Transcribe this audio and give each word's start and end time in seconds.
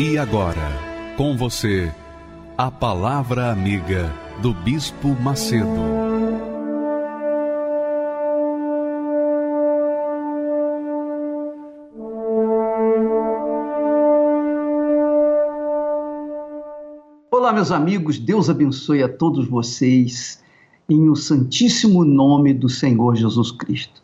E 0.00 0.16
agora, 0.16 0.70
com 1.16 1.36
você, 1.36 1.92
a 2.56 2.70
Palavra 2.70 3.50
Amiga 3.50 4.08
do 4.40 4.54
Bispo 4.54 5.08
Macedo. 5.20 5.66
Olá, 17.28 17.52
meus 17.52 17.72
amigos, 17.72 18.20
Deus 18.20 18.48
abençoe 18.48 19.02
a 19.02 19.08
todos 19.08 19.48
vocês 19.48 20.40
em 20.88 21.08
o 21.08 21.16
santíssimo 21.16 22.04
nome 22.04 22.54
do 22.54 22.68
Senhor 22.68 23.16
Jesus 23.16 23.50
Cristo. 23.50 24.00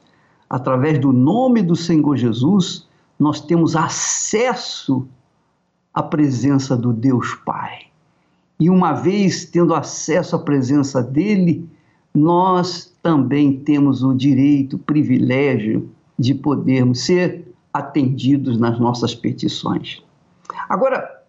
Através 0.50 0.98
do 0.98 1.12
nome 1.12 1.62
do 1.62 1.76
Senhor 1.76 2.16
Jesus, 2.16 2.84
nós 3.16 3.40
temos 3.40 3.76
acesso 3.76 5.06
a 5.94 6.02
presença 6.02 6.76
do 6.76 6.92
Deus 6.92 7.34
Pai. 7.46 7.86
E 8.58 8.68
uma 8.68 8.92
vez 8.92 9.44
tendo 9.44 9.74
acesso 9.74 10.36
à 10.36 10.38
presença 10.38 11.02
dele, 11.02 11.68
nós 12.12 12.92
também 13.02 13.60
temos 13.60 14.02
o 14.02 14.12
direito, 14.12 14.76
o 14.76 14.78
privilégio 14.78 15.88
de 16.18 16.34
podermos 16.34 17.04
ser 17.04 17.54
atendidos 17.72 18.58
nas 18.58 18.78
nossas 18.78 19.14
petições. 19.14 20.02
Agora, 20.68 21.22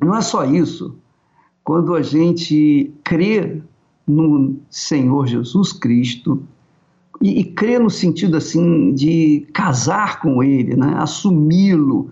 não 0.00 0.14
é 0.14 0.20
só 0.20 0.44
isso. 0.44 0.96
Quando 1.64 1.94
a 1.94 2.02
gente 2.02 2.92
crê 3.04 3.62
no 4.06 4.56
Senhor 4.68 5.26
Jesus 5.26 5.72
Cristo, 5.72 6.42
e, 7.20 7.40
e 7.40 7.44
crê 7.44 7.78
no 7.78 7.88
sentido 7.88 8.36
assim 8.36 8.92
de 8.92 9.46
casar 9.52 10.20
com 10.20 10.42
Ele, 10.42 10.76
né? 10.76 10.94
assumi-lo, 10.98 12.10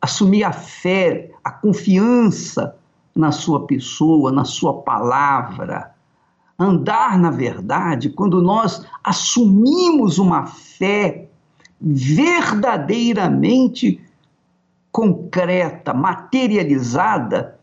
assumir 0.00 0.44
a 0.44 0.52
fé, 0.52 1.30
a 1.44 1.50
confiança 1.50 2.74
na 3.14 3.30
sua 3.32 3.66
pessoa, 3.66 4.32
na 4.32 4.44
sua 4.44 4.82
palavra. 4.82 5.92
Andar 6.58 7.18
na 7.18 7.30
verdade, 7.30 8.08
quando 8.10 8.42
nós 8.42 8.86
assumimos 9.02 10.18
uma 10.18 10.44
fé 10.46 11.28
verdadeiramente 11.80 13.98
concreta, 14.92 15.94
materializada, 15.94 17.58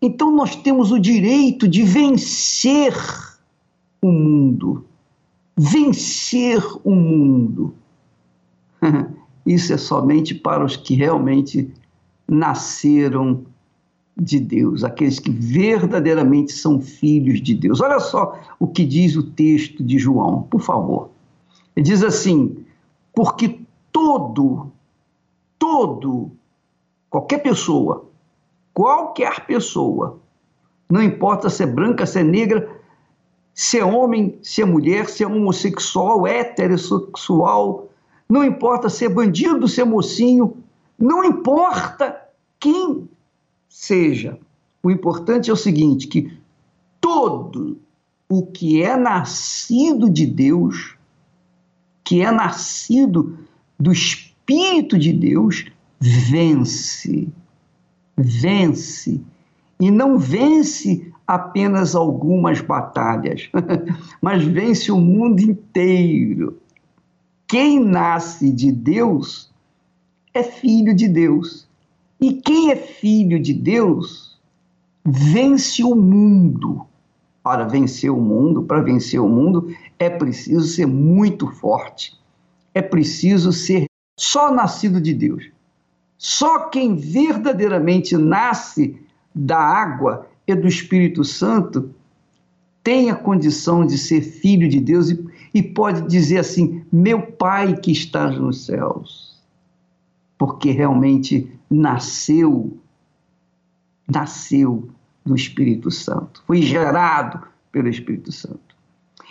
então 0.00 0.30
nós 0.30 0.54
temos 0.56 0.92
o 0.92 0.98
direito 0.98 1.66
de 1.66 1.82
vencer 1.82 2.94
o 4.00 4.12
mundo. 4.12 4.84
Vencer 5.56 6.62
o 6.84 6.90
mundo. 6.90 7.74
Isso 9.46 9.72
é 9.72 9.76
somente 9.76 10.34
para 10.34 10.64
os 10.64 10.76
que 10.76 10.94
realmente 10.94 11.72
nasceram 12.26 13.44
de 14.20 14.40
Deus, 14.40 14.82
aqueles 14.82 15.20
que 15.20 15.30
verdadeiramente 15.30 16.52
são 16.52 16.80
filhos 16.80 17.40
de 17.40 17.54
Deus. 17.54 17.80
Olha 17.80 18.00
só 18.00 18.38
o 18.58 18.66
que 18.66 18.84
diz 18.84 19.16
o 19.16 19.22
texto 19.22 19.82
de 19.82 19.98
João, 19.98 20.42
por 20.42 20.60
favor. 20.60 21.10
Ele 21.76 21.86
diz 21.86 22.02
assim: 22.02 22.56
porque 23.14 23.60
todo, 23.92 24.72
todo, 25.58 26.32
qualquer 27.08 27.38
pessoa, 27.38 28.06
qualquer 28.74 29.46
pessoa, 29.46 30.18
não 30.90 31.02
importa 31.02 31.48
se 31.48 31.62
é 31.62 31.66
branca, 31.66 32.04
se 32.04 32.18
é 32.18 32.24
negra, 32.24 32.68
se 33.54 33.78
é 33.78 33.84
homem, 33.84 34.38
se 34.42 34.62
é 34.62 34.64
mulher, 34.64 35.08
se 35.08 35.22
é 35.22 35.26
homossexual, 35.26 36.26
heterossexual, 36.26 37.87
não 38.28 38.44
importa 38.44 38.90
se 38.90 39.06
é 39.06 39.08
bandido, 39.08 39.66
se 39.66 39.80
é 39.80 39.84
mocinho, 39.84 40.56
não 40.98 41.24
importa 41.24 42.20
quem 42.60 43.08
seja. 43.68 44.38
O 44.82 44.90
importante 44.90 45.48
é 45.48 45.52
o 45.52 45.56
seguinte: 45.56 46.06
que 46.06 46.30
todo 47.00 47.78
o 48.28 48.44
que 48.44 48.82
é 48.82 48.96
nascido 48.96 50.10
de 50.10 50.26
Deus, 50.26 50.96
que 52.04 52.20
é 52.20 52.30
nascido 52.30 53.38
do 53.80 53.90
Espírito 53.90 54.98
de 54.98 55.12
Deus, 55.12 55.64
vence. 55.98 57.28
Vence. 58.16 59.20
E 59.80 59.90
não 59.90 60.18
vence 60.18 61.10
apenas 61.26 61.94
algumas 61.94 62.60
batalhas, 62.60 63.48
mas 64.20 64.44
vence 64.44 64.90
o 64.90 64.98
mundo 64.98 65.40
inteiro 65.40 66.60
quem 67.48 67.80
nasce 67.80 68.52
de 68.52 68.70
Deus 68.70 69.50
é 70.34 70.42
filho 70.42 70.94
de 70.94 71.08
Deus. 71.08 71.66
E 72.20 72.34
quem 72.34 72.70
é 72.70 72.76
filho 72.76 73.40
de 73.40 73.54
Deus 73.54 74.38
vence 75.04 75.82
o 75.82 75.96
mundo. 75.96 76.86
Para 77.42 77.64
vencer 77.64 78.10
o 78.10 78.20
mundo, 78.20 78.64
para 78.64 78.82
vencer 78.82 79.18
o 79.18 79.28
mundo, 79.28 79.74
é 79.98 80.10
preciso 80.10 80.66
ser 80.66 80.86
muito 80.86 81.46
forte. 81.46 82.12
É 82.74 82.82
preciso 82.82 83.50
ser 83.52 83.86
só 84.18 84.52
nascido 84.52 85.00
de 85.00 85.14
Deus. 85.14 85.50
Só 86.18 86.68
quem 86.68 86.96
verdadeiramente 86.96 88.16
nasce 88.18 89.00
da 89.34 89.58
água 89.58 90.26
e 90.46 90.54
do 90.54 90.68
Espírito 90.68 91.24
Santo 91.24 91.94
tem 92.82 93.10
a 93.10 93.14
condição 93.14 93.86
de 93.86 93.96
ser 93.96 94.20
filho 94.20 94.68
de 94.68 94.80
Deus 94.80 95.10
e 95.10 95.27
e 95.52 95.62
pode 95.62 96.08
dizer 96.08 96.38
assim: 96.38 96.84
Meu 96.92 97.22
Pai 97.22 97.76
que 97.76 97.92
estás 97.92 98.38
nos 98.38 98.66
céus, 98.66 99.40
porque 100.36 100.70
realmente 100.70 101.50
nasceu, 101.70 102.78
nasceu 104.08 104.88
do 105.24 105.34
Espírito 105.34 105.90
Santo, 105.90 106.42
foi 106.46 106.62
gerado 106.62 107.46
pelo 107.70 107.88
Espírito 107.88 108.32
Santo. 108.32 108.76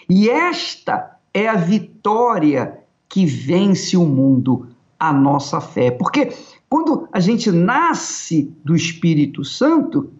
E 0.10 0.30
esta 0.30 1.18
é 1.34 1.48
a 1.48 1.56
vitória 1.56 2.80
que 3.10 3.26
vence 3.26 3.98
o 3.98 4.06
mundo, 4.06 4.68
a 5.00 5.12
nossa 5.12 5.60
fé. 5.60 5.92
Porque 5.92 6.32
quando 6.70 7.08
a 7.12 7.20
gente 7.20 7.52
nasce 7.52 8.54
do 8.64 8.76
Espírito 8.76 9.44
Santo, 9.44 10.12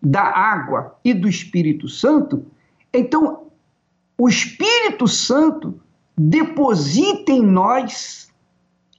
da 0.00 0.22
água 0.22 0.96
e 1.04 1.12
do 1.12 1.28
Espírito 1.28 1.88
Santo, 1.88 2.46
então 2.92 3.47
o 4.18 4.28
Espírito 4.28 5.06
Santo 5.06 5.80
deposita 6.16 7.30
em 7.30 7.40
nós 7.40 8.28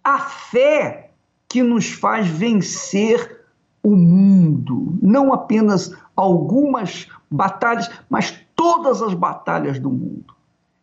a 0.01 0.17
fé 0.17 1.11
que 1.49 1.61
nos 1.61 1.89
faz 1.89 2.25
vencer 2.25 3.41
o 3.83 3.95
mundo, 3.95 4.97
não 5.01 5.33
apenas 5.33 5.93
algumas 6.15 7.07
batalhas, 7.29 7.89
mas 8.09 8.33
todas 8.55 9.01
as 9.01 9.13
batalhas 9.13 9.77
do 9.77 9.89
mundo. 9.89 10.33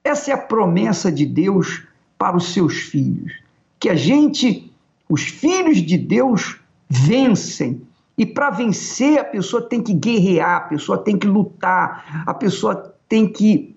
Essa 0.05 0.31
é 0.31 0.35
a 0.35 0.39
promessa 0.39 1.11
de 1.11 1.25
Deus 1.25 1.85
para 2.19 2.37
os 2.37 2.53
seus 2.53 2.75
filhos, 2.75 3.33
que 3.81 3.89
a 3.89 3.95
gente, 3.95 4.71
os 5.09 5.23
filhos 5.23 5.79
de 5.79 5.97
Deus, 5.97 6.61
vencem. 6.89 7.83
E 8.17 8.25
para 8.25 8.51
vencer, 8.51 9.19
a 9.19 9.25
pessoa 9.25 9.63
tem 9.63 9.83
que 9.83 9.93
guerrear, 9.93 10.57
a 10.57 10.61
pessoa 10.61 10.99
tem 10.99 11.19
que 11.19 11.27
lutar, 11.27 12.25
a 12.27 12.33
pessoa 12.33 12.95
tem 13.09 13.31
que 13.31 13.76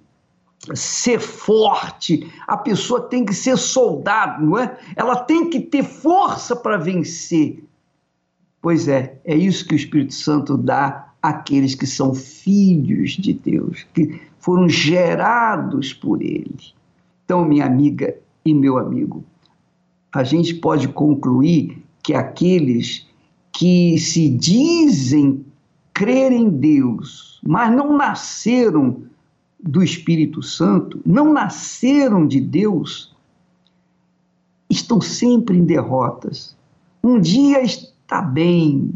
ser 0.75 1.19
forte, 1.19 2.31
a 2.47 2.57
pessoa 2.57 3.01
tem 3.01 3.25
que 3.25 3.33
ser 3.33 3.57
soldado, 3.57 4.45
não 4.45 4.57
é? 4.57 4.77
Ela 4.95 5.15
tem 5.15 5.49
que 5.49 5.59
ter 5.59 5.83
força 5.83 6.55
para 6.55 6.77
vencer. 6.77 7.63
Pois 8.61 8.87
é, 8.87 9.19
é 9.23 9.35
isso 9.35 9.67
que 9.67 9.73
o 9.73 9.77
Espírito 9.77 10.13
Santo 10.13 10.57
dá 10.57 11.13
àqueles 11.21 11.75
que 11.75 11.87
são 11.87 12.13
filhos 12.13 13.11
de 13.11 13.33
Deus, 13.33 13.85
que 13.93 14.19
foram 14.39 14.67
gerados 14.67 15.93
por 15.93 16.21
Ele. 16.21 16.73
Então, 17.25 17.45
minha 17.45 17.65
amiga 17.65 18.15
e 18.43 18.53
meu 18.53 18.77
amigo, 18.77 19.23
a 20.13 20.23
gente 20.23 20.55
pode 20.55 20.87
concluir 20.87 21.81
que 22.01 22.13
aqueles 22.13 23.07
que 23.51 23.97
se 23.97 24.29
dizem 24.29 25.45
crer 25.93 26.31
em 26.31 26.49
Deus, 26.49 27.39
mas 27.43 27.75
não 27.75 27.95
nasceram 27.97 29.03
do 29.61 29.83
Espírito 29.83 30.41
Santo, 30.41 31.01
não 31.05 31.33
nasceram 31.33 32.25
de 32.25 32.39
Deus, 32.39 33.15
estão 34.69 35.01
sempre 35.01 35.57
em 35.57 35.65
derrotas, 35.65 36.57
Um 37.03 37.19
dia 37.19 37.61
está 37.61 38.21
bem, 38.21 38.93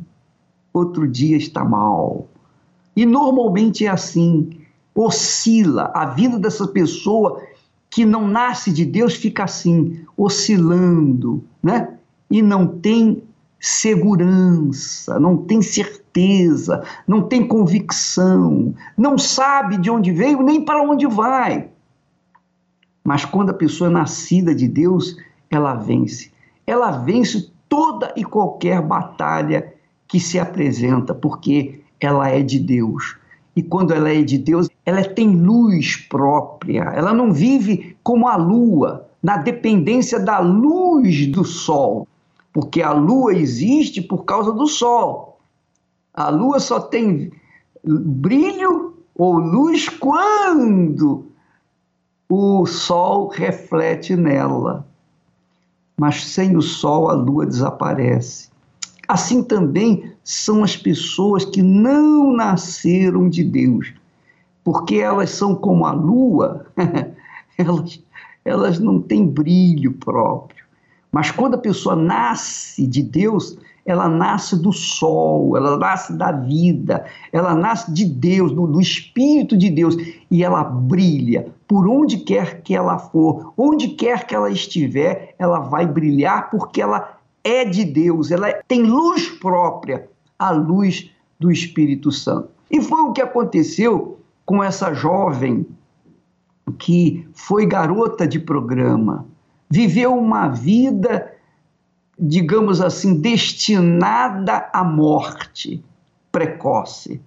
outro 0.74 1.08
dia 1.08 1.38
está 1.38 1.64
mal. 1.64 2.28
E 2.96 3.06
normalmente 3.06 3.86
é 3.86 3.90
assim, 3.90 4.50
oscila. 4.94 5.92
A 5.96 6.06
vida 6.06 6.38
dessa 6.38 6.68
pessoa 6.68 7.42
que 7.90 8.06
não 8.06 8.28
nasce 8.28 8.72
de 8.72 8.86
Deus 8.86 9.16
fica 9.16 9.44
assim, 9.44 10.04
oscilando, 10.18 11.44
né? 11.62 11.98
E 12.30 12.42
não 12.42 12.68
tem 12.68 13.24
segurança, 13.60 15.20
não 15.20 15.38
tem 15.38 15.62
certeza, 15.62 16.03
não 17.08 17.24
tem 17.24 17.48
convicção, 17.48 18.74
não 18.98 19.18
sabe 19.18 19.78
de 19.78 19.90
onde 19.90 20.12
veio 20.12 20.42
nem 20.42 20.64
para 20.64 20.82
onde 20.84 21.08
vai. 21.08 21.70
Mas 23.04 23.26
quando 23.26 23.50
a 23.50 23.54
pessoa 23.54 23.90
é 23.90 23.94
nascida 23.94 24.54
de 24.54 24.68
Deus, 24.68 25.18
ela 25.50 25.76
vence. 25.76 26.32
Ela 26.66 26.92
vence 26.92 27.52
toda 27.68 28.14
e 28.16 28.24
qualquer 28.24 28.82
batalha 28.82 29.74
que 30.08 30.20
se 30.20 30.40
apresenta, 30.40 31.14
porque 31.14 31.82
ela 32.00 32.30
é 32.30 32.42
de 32.42 32.60
Deus. 32.60 33.18
E 33.56 33.62
quando 33.62 33.94
ela 33.94 34.10
é 34.10 34.22
de 34.22 34.38
Deus, 34.38 34.70
ela 34.86 35.04
tem 35.04 35.36
luz 35.36 35.96
própria. 35.96 36.84
Ela 36.96 37.14
não 37.14 37.34
vive 37.34 37.96
como 38.04 38.28
a 38.28 38.36
lua, 38.36 39.08
na 39.22 39.38
dependência 39.38 40.20
da 40.20 40.40
luz 40.40 41.28
do 41.28 41.44
sol, 41.44 42.08
porque 42.52 42.82
a 42.82 42.92
lua 42.92 43.34
existe 43.34 44.02
por 44.02 44.26
causa 44.26 44.52
do 44.52 44.68
sol. 44.68 45.33
A 46.14 46.30
lua 46.30 46.60
só 46.60 46.80
tem 46.80 47.32
brilho 47.84 48.94
ou 49.16 49.38
luz 49.38 49.90
quando 49.90 51.26
o 52.30 52.66
sol 52.66 53.28
reflete 53.30 54.16
nela. 54.16 54.86
Mas 55.98 56.24
sem 56.26 56.56
o 56.56 56.62
sol 56.62 57.10
a 57.10 57.14
lua 57.14 57.46
desaparece. 57.46 58.50
Assim 59.08 59.44
também 59.44 60.12
são 60.24 60.64
as 60.64 60.78
pessoas 60.78 61.46
que 61.46 61.62
não 61.62 62.34
nasceram 62.34 63.28
de 63.30 63.44
Deus, 63.44 63.94
porque 64.64 64.96
elas 64.96 65.30
são 65.32 65.54
como 65.56 65.86
a 65.86 65.92
lua, 65.92 66.66
elas, 67.58 68.02
elas 68.46 68.80
não 68.80 69.02
têm 69.02 69.28
brilho 69.28 69.94
próprio. 69.94 70.64
Mas 71.12 71.30
quando 71.30 71.56
a 71.56 71.60
pessoa 71.60 71.96
nasce 71.96 72.88
de 72.88 73.04
Deus, 73.04 73.58
ela 73.86 74.08
nasce 74.08 74.56
do 74.56 74.72
sol, 74.72 75.58
ela 75.58 75.78
nasce 75.78 76.14
da 76.14 76.32
vida, 76.32 77.06
ela 77.32 77.54
nasce 77.54 77.92
de 77.92 78.06
Deus, 78.06 78.52
do, 78.52 78.66
do, 78.66 78.80
Espírito 78.80 79.58
de 79.58 79.70
Deus, 79.70 79.96
e 80.32 80.44
ela 80.44 80.64
brilha 80.64 81.48
por 81.68 81.88
onde 81.88 82.18
quer 82.18 82.62
que 82.62 82.76
ela 82.76 82.98
for, 82.98 83.54
onde 83.58 83.90
quer 83.90 84.26
que 84.26 84.34
ela 84.34 84.50
estiver, 84.50 85.36
ela 85.38 85.60
vai 85.60 85.86
brilhar 85.86 86.50
porque 86.50 86.82
ela 86.82 87.18
é 87.44 87.66
de 87.66 87.84
Deus, 87.84 88.32
ela 88.32 88.54
tem 88.68 88.84
luz 88.84 89.28
própria, 89.28 90.08
a 90.40 90.52
luz 90.52 91.10
do 91.40 91.52
Espírito 91.52 92.12
Santo. 92.12 92.50
E 92.72 92.82
foi 92.82 93.02
o 93.02 93.12
que 93.12 93.22
aconteceu 93.22 94.20
com 94.46 94.64
essa 94.64 94.94
jovem 94.94 95.66
que 96.80 97.28
foi 97.34 97.66
garota 97.66 98.26
de 98.26 98.40
programa, 98.40 99.26
viveu 99.70 100.18
uma 100.18 100.48
vida, 100.48 101.33
digamos 102.20 102.82
assim, 102.82 103.20
destinada 103.20 104.70
à 104.74 104.84
morte 104.84 105.84
precoce, 106.32 107.22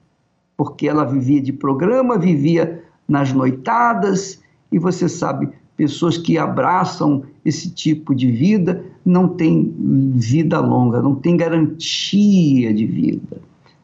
porque 0.57 0.89
ela 0.89 1.05
vivia 1.05 1.41
de 1.41 1.53
programa, 1.53 2.19
vivia 2.19 2.83
nas 3.09 3.33
noitadas, 3.33 4.41
e 4.71 4.79
você 4.79 5.09
sabe, 5.09 5.49
pessoas 5.77 6.17
que 6.19 6.39
abraçam 6.39 7.25
esse 7.45 7.71
tipo 7.71 8.15
de 8.15 8.31
vida 8.31 8.85
não 9.05 9.29
têm 9.29 9.75
vida 10.15 10.59
longa, 10.59 11.01
não 11.01 11.15
tem 11.15 11.37
garantia 11.37 12.75
de 12.75 12.87
vida. 12.87 13.41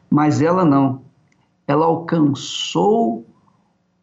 Mas 0.09 0.41
ela 0.41 0.65
não. 0.65 1.01
Ela 1.65 1.85
alcançou 1.85 3.25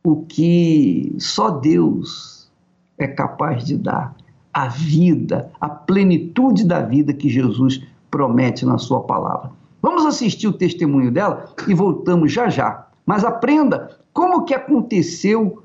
o 0.02 0.24
que 0.24 1.14
só 1.18 1.50
Deus 1.50 2.50
é 2.96 3.06
capaz 3.06 3.64
de 3.64 3.76
dar: 3.76 4.16
a 4.60 4.68
vida, 4.68 5.50
a 5.58 5.70
plenitude 5.70 6.66
da 6.66 6.82
vida 6.82 7.14
que 7.14 7.30
Jesus 7.30 7.82
promete 8.10 8.66
na 8.66 8.76
Sua 8.76 9.00
palavra. 9.00 9.50
Vamos 9.80 10.04
assistir 10.04 10.48
o 10.48 10.52
testemunho 10.52 11.10
dela 11.10 11.46
e 11.66 11.72
voltamos 11.72 12.30
já 12.30 12.50
já. 12.50 12.86
Mas 13.06 13.24
aprenda 13.24 13.96
como 14.12 14.44
que 14.44 14.52
aconteceu 14.52 15.62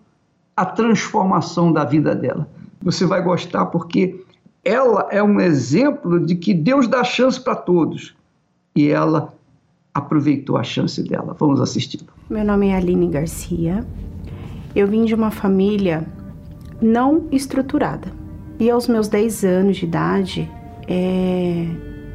a 0.55 0.65
transformação 0.65 1.73
da 1.73 1.83
vida 1.83 2.15
dela. 2.15 2.47
Você 2.81 3.05
vai 3.05 3.21
gostar 3.21 3.65
porque 3.65 4.23
ela 4.63 5.09
é 5.11 5.21
um 5.21 5.41
exemplo 5.41 6.25
de 6.25 6.35
que 6.35 6.53
Deus 6.53 6.87
dá 6.87 7.03
chance 7.03 7.39
para 7.39 7.55
todos. 7.55 8.15
E 8.73 8.87
ela 8.87 9.33
aproveitou 9.93 10.55
a 10.55 10.63
chance 10.63 11.03
dela. 11.03 11.35
Vamos 11.37 11.59
assistir. 11.59 11.99
Meu 12.29 12.45
nome 12.45 12.69
é 12.69 12.77
Aline 12.77 13.09
Garcia. 13.09 13.85
Eu 14.73 14.87
vim 14.87 15.03
de 15.03 15.13
uma 15.13 15.31
família 15.31 16.07
não 16.81 17.27
estruturada. 17.31 18.24
E 18.59 18.69
aos 18.69 18.87
meus 18.87 19.07
10 19.07 19.43
anos 19.43 19.77
de 19.77 19.85
idade, 19.85 20.49
é... 20.87 21.67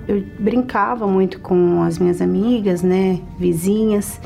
eu 0.08 0.22
brincava 0.38 1.06
muito 1.06 1.40
com 1.40 1.82
as 1.82 1.98
minhas 1.98 2.20
amigas, 2.22 2.82
né, 2.82 3.20
vizinhas, 3.38 4.20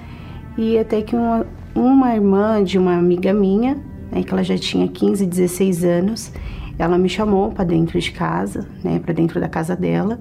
e 0.56 0.78
até 0.78 1.02
que 1.02 1.16
uma, 1.16 1.46
uma 1.74 2.14
irmã 2.14 2.62
de 2.62 2.78
uma 2.78 2.96
amiga 2.96 3.32
minha 3.32 3.76
né, 4.10 4.22
que 4.22 4.32
ela 4.32 4.44
já 4.44 4.56
tinha 4.56 4.86
15, 4.86 5.26
16 5.26 5.84
anos, 5.84 6.32
ela 6.78 6.96
me 6.96 7.08
chamou 7.08 7.50
para 7.50 7.64
dentro 7.64 7.98
de 7.98 8.12
casa, 8.12 8.66
né, 8.82 9.00
para 9.00 9.12
dentro 9.12 9.40
da 9.40 9.48
casa 9.48 9.74
dela, 9.74 10.20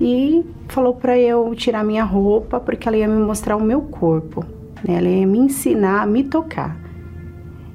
e 0.00 0.44
falou 0.68 0.94
para 0.94 1.18
eu 1.18 1.54
tirar 1.54 1.84
minha 1.84 2.04
roupa 2.04 2.58
porque 2.58 2.88
ela 2.88 2.96
ia 2.96 3.08
me 3.08 3.22
mostrar 3.22 3.56
o 3.56 3.62
meu 3.62 3.82
corpo, 3.82 4.44
né, 4.86 4.96
ela 4.96 5.08
ia 5.08 5.26
me 5.26 5.38
ensinar 5.38 6.02
a 6.02 6.06
me 6.06 6.24
tocar. 6.24 6.87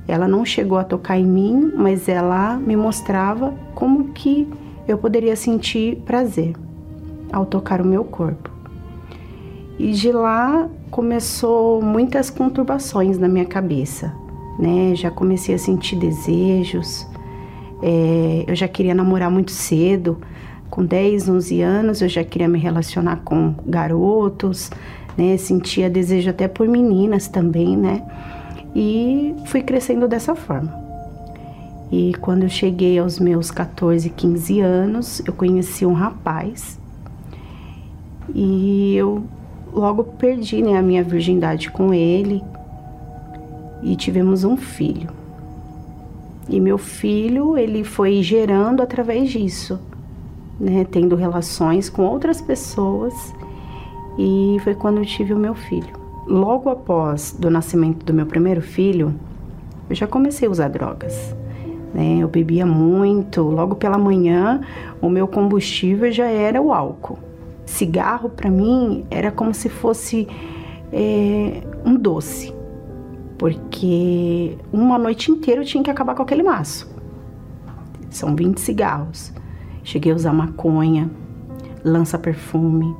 Ela 0.07 0.27
não 0.27 0.45
chegou 0.45 0.77
a 0.77 0.83
tocar 0.83 1.17
em 1.17 1.25
mim, 1.25 1.71
mas 1.75 2.09
ela 2.09 2.57
me 2.57 2.75
mostrava 2.75 3.53
como 3.73 4.09
que 4.09 4.47
eu 4.88 4.97
poderia 4.97 5.35
sentir 5.35 5.97
prazer 6.05 6.53
ao 7.31 7.45
tocar 7.45 7.81
o 7.81 7.85
meu 7.85 8.03
corpo. 8.03 8.50
E 9.79 9.91
de 9.91 10.11
lá 10.11 10.69
começou 10.91 11.81
muitas 11.81 12.29
conturbações 12.29 13.17
na 13.17 13.27
minha 13.27 13.45
cabeça 13.45 14.23
né? 14.57 14.95
Já 14.95 15.09
comecei 15.09 15.55
a 15.55 15.57
sentir 15.57 15.95
desejos. 15.95 17.07
É, 17.81 18.45
eu 18.47 18.56
já 18.56 18.68
queria 18.68 18.94
namorar 18.94 19.30
muito 19.30 19.51
cedo. 19.51 20.18
Com 20.69 20.83
10, 20.83 21.30
11 21.30 21.61
anos, 21.61 22.01
eu 22.01 22.09
já 22.09 22.23
queria 22.23 22.47
me 22.47 22.57
relacionar 22.57 23.18
com 23.18 23.54
garotos, 23.66 24.71
né? 25.18 25.37
Sentia 25.37 25.89
desejo 25.89 26.30
até 26.30 26.47
por 26.47 26.68
meninas 26.68 27.28
também, 27.28 27.78
né? 27.78 28.04
E 28.75 29.35
fui 29.45 29.61
crescendo 29.61 30.07
dessa 30.07 30.35
forma. 30.35 30.81
E 31.92 32.13
quando 32.15 32.44
eu 32.44 32.49
cheguei 32.49 32.97
aos 32.97 33.19
meus 33.19 33.51
14, 33.51 34.09
15 34.09 34.59
anos, 34.61 35.21
eu 35.27 35.33
conheci 35.33 35.85
um 35.85 35.94
rapaz 35.94 36.80
e 38.33 38.95
eu 38.95 39.23
logo 39.71 40.03
perdi 40.03 40.61
né, 40.61 40.77
a 40.77 40.81
minha 40.81 41.03
virgindade 41.03 41.69
com 41.69 41.94
ele 41.94 42.44
e 43.83 43.95
tivemos 43.95 44.44
um 44.44 44.57
filho. 44.57 45.09
E 46.49 46.59
meu 46.59 46.77
filho, 46.77 47.57
ele 47.57 47.83
foi 47.83 48.21
gerando 48.21 48.81
através 48.81 49.30
disso, 49.30 49.80
né, 50.59 50.85
tendo 50.89 51.15
relações 51.15 51.89
com 51.89 52.03
outras 52.03 52.42
pessoas, 52.42 53.13
e 54.18 54.57
foi 54.63 54.75
quando 54.75 54.97
eu 54.97 55.06
tive 55.06 55.33
o 55.33 55.39
meu 55.39 55.56
filho. 55.56 56.03
Logo 56.27 56.69
após 56.69 57.35
do 57.37 57.49
nascimento 57.49 58.06
do 58.06 58.13
meu 58.13 58.25
primeiro 58.25 58.61
filho, 58.61 59.13
eu 59.89 59.95
já 59.95 60.07
comecei 60.07 60.47
a 60.47 60.51
usar 60.51 60.69
drogas. 60.69 61.35
Né? 61.94 62.18
Eu 62.19 62.27
bebia 62.27 62.65
muito, 62.65 63.42
logo 63.42 63.75
pela 63.75 63.97
manhã, 63.97 64.61
o 65.01 65.09
meu 65.09 65.27
combustível 65.27 66.11
já 66.11 66.27
era 66.27 66.61
o 66.61 66.73
álcool. 66.73 67.19
Cigarro 67.65 68.30
para 68.30 68.49
mim 68.49 69.06
era 69.09 69.31
como 69.31 69.53
se 69.53 69.69
fosse 69.69 70.27
é, 70.92 71.61
um 71.85 71.95
doce 71.95 72.53
porque 73.44 74.57
uma 74.71 74.97
noite 74.97 75.30
inteira 75.30 75.59
eu 75.59 75.65
tinha 75.65 75.83
que 75.83 75.92
acabar 75.92 76.15
com 76.15 76.23
aquele 76.23 76.44
maço. 76.44 76.89
São 78.09 78.33
20 78.33 78.57
cigarros. 78.57 79.33
Cheguei 79.83 80.13
a 80.13 80.15
usar 80.15 80.31
maconha, 80.31 81.11
lança-perfume. 81.83 82.95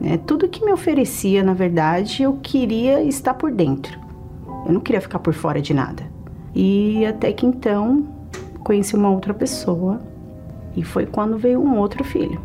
Né? 0.00 0.18
Tudo 0.26 0.48
que 0.48 0.64
me 0.64 0.72
oferecia, 0.72 1.42
na 1.42 1.54
verdade, 1.54 2.22
eu 2.22 2.38
queria 2.42 3.02
estar 3.02 3.34
por 3.34 3.50
dentro. 3.50 3.98
Eu 4.66 4.72
não 4.72 4.80
queria 4.80 5.00
ficar 5.00 5.18
por 5.18 5.32
fora 5.32 5.60
de 5.60 5.72
nada. 5.72 6.04
E 6.54 7.04
até 7.06 7.32
que 7.32 7.46
então 7.46 8.06
conheci 8.64 8.96
uma 8.96 9.10
outra 9.10 9.32
pessoa 9.32 10.00
e 10.76 10.82
foi 10.82 11.06
quando 11.06 11.38
veio 11.38 11.60
um 11.60 11.78
outro 11.78 12.02
filho. 12.02 12.40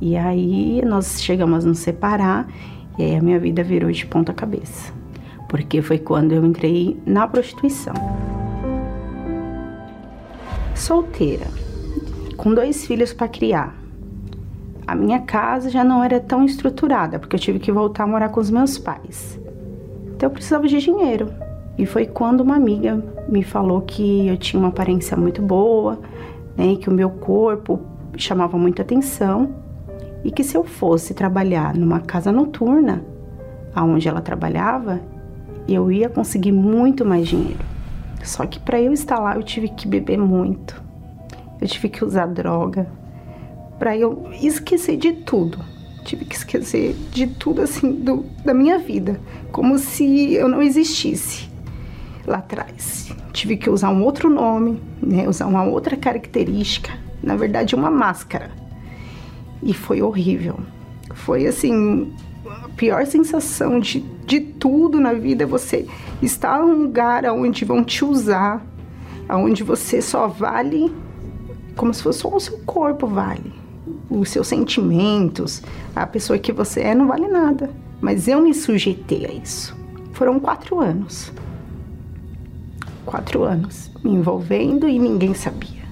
E 0.00 0.16
aí 0.16 0.82
nós 0.84 1.22
chegamos 1.22 1.64
a 1.64 1.68
nos 1.68 1.78
separar 1.78 2.48
e 2.98 3.02
aí 3.02 3.16
a 3.16 3.22
minha 3.22 3.38
vida 3.38 3.62
virou 3.62 3.90
de 3.90 4.06
ponta 4.06 4.32
cabeça 4.32 4.92
porque 5.52 5.82
foi 5.82 5.98
quando 5.98 6.32
eu 6.32 6.46
entrei 6.46 6.98
na 7.04 7.28
prostituição. 7.28 7.92
Solteira, 10.74 11.46
com 12.38 12.54
dois 12.54 12.86
filhos 12.86 13.12
para 13.12 13.28
criar, 13.28 13.76
A 14.86 14.94
minha 14.94 15.20
casa 15.20 15.70
já 15.70 15.84
não 15.84 16.02
era 16.02 16.18
tão 16.18 16.44
estruturada, 16.44 17.18
porque 17.18 17.36
eu 17.36 17.40
tive 17.40 17.58
que 17.58 17.70
voltar 17.70 18.04
a 18.04 18.06
morar 18.06 18.28
com 18.30 18.40
os 18.40 18.50
meus 18.50 18.78
pais. 18.78 19.40
Então 20.14 20.28
eu 20.28 20.30
precisava 20.32 20.66
de 20.66 20.78
dinheiro. 20.78 21.32
E 21.78 21.86
foi 21.86 22.06
quando 22.06 22.40
uma 22.40 22.56
amiga 22.56 23.02
me 23.28 23.42
falou 23.42 23.80
que 23.80 24.28
eu 24.28 24.36
tinha 24.36 24.60
uma 24.60 24.68
aparência 24.68 25.16
muito 25.16 25.40
boa, 25.40 26.00
né, 26.56 26.76
que 26.76 26.90
o 26.90 26.92
meu 26.92 27.10
corpo 27.10 27.80
chamava 28.16 28.58
muita 28.58 28.82
atenção 28.82 29.54
e 30.22 30.30
que 30.30 30.44
se 30.44 30.56
eu 30.56 30.64
fosse 30.64 31.14
trabalhar 31.14 31.74
numa 31.74 32.00
casa 32.00 32.30
noturna, 32.30 33.04
aonde 33.74 34.08
ela 34.08 34.20
trabalhava, 34.20 35.00
eu 35.66 35.90
ia 35.90 36.08
conseguir 36.08 36.52
muito 36.52 37.04
mais 37.04 37.26
dinheiro. 37.26 37.64
Só 38.22 38.44
que 38.46 38.60
para 38.60 38.80
eu 38.80 38.92
estar 38.92 39.18
lá 39.18 39.36
eu 39.36 39.42
tive 39.42 39.68
que 39.68 39.88
beber 39.88 40.18
muito. 40.18 40.80
Eu 41.60 41.66
tive 41.66 41.88
que 41.88 42.04
usar 42.04 42.26
droga 42.26 42.86
para 43.82 43.96
eu 43.96 44.30
esquecer 44.40 44.96
de 44.96 45.12
tudo. 45.12 45.58
Tive 46.04 46.24
que 46.24 46.36
esquecer 46.36 46.94
de 47.10 47.26
tudo 47.26 47.62
assim 47.62 47.90
do, 47.90 48.24
da 48.44 48.54
minha 48.54 48.78
vida, 48.78 49.20
como 49.50 49.76
se 49.76 50.34
eu 50.34 50.48
não 50.48 50.62
existisse 50.62 51.50
lá 52.24 52.38
atrás. 52.38 53.12
Tive 53.32 53.56
que 53.56 53.68
usar 53.68 53.90
um 53.90 54.04
outro 54.04 54.30
nome, 54.30 54.80
né, 55.02 55.28
usar 55.28 55.46
uma 55.46 55.64
outra 55.64 55.96
característica, 55.96 56.92
na 57.20 57.34
verdade 57.34 57.74
uma 57.74 57.90
máscara. 57.90 58.52
E 59.60 59.74
foi 59.74 60.00
horrível. 60.00 60.60
Foi 61.14 61.48
assim, 61.48 62.14
a 62.46 62.68
pior 62.76 63.04
sensação 63.04 63.80
de, 63.80 63.98
de 64.24 64.38
tudo 64.38 65.00
na 65.00 65.12
vida 65.12 65.42
é 65.42 65.46
você 65.46 65.88
estar 66.22 66.60
num 66.60 66.82
lugar 66.82 67.24
onde 67.24 67.64
vão 67.64 67.82
te 67.82 68.04
usar, 68.04 68.64
onde 69.28 69.64
você 69.64 70.00
só 70.00 70.28
vale 70.28 70.94
como 71.74 71.92
se 71.92 72.00
fosse 72.00 72.20
só 72.20 72.28
o 72.28 72.38
seu 72.38 72.58
corpo 72.58 73.08
vale. 73.08 73.61
Os 74.14 74.28
seus 74.28 74.46
sentimentos, 74.46 75.62
a 75.96 76.06
pessoa 76.06 76.38
que 76.38 76.52
você 76.52 76.80
é 76.80 76.94
não 76.94 77.06
vale 77.06 77.28
nada. 77.28 77.70
Mas 78.00 78.28
eu 78.28 78.42
me 78.42 78.52
sujeitei 78.52 79.24
a 79.24 79.32
isso. 79.32 79.76
Foram 80.12 80.38
quatro 80.38 80.80
anos. 80.80 81.32
Quatro 83.06 83.42
anos 83.42 83.90
me 84.04 84.12
envolvendo 84.12 84.88
e 84.88 84.98
ninguém 84.98 85.34
sabia. 85.34 85.82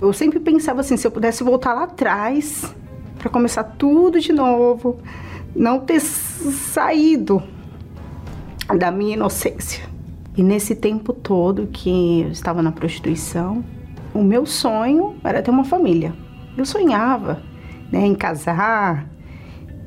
Eu 0.00 0.12
sempre 0.12 0.40
pensava 0.40 0.80
assim: 0.80 0.96
se 0.96 1.06
eu 1.06 1.10
pudesse 1.10 1.44
voltar 1.44 1.74
lá 1.74 1.84
atrás 1.84 2.74
para 3.18 3.28
começar 3.28 3.64
tudo 3.64 4.18
de 4.18 4.32
novo, 4.32 4.98
não 5.54 5.80
ter 5.80 6.00
saído 6.00 7.42
da 8.78 8.90
minha 8.90 9.14
inocência. 9.14 9.84
E 10.36 10.42
nesse 10.42 10.74
tempo 10.74 11.12
todo 11.12 11.68
que 11.70 12.22
eu 12.22 12.30
estava 12.30 12.62
na 12.62 12.72
prostituição, 12.72 13.62
o 14.14 14.22
meu 14.22 14.46
sonho 14.46 15.16
era 15.22 15.42
ter 15.42 15.50
uma 15.50 15.64
família. 15.64 16.14
Eu 16.56 16.64
sonhava 16.64 17.42
né, 17.90 18.06
em 18.06 18.14
casar, 18.14 19.08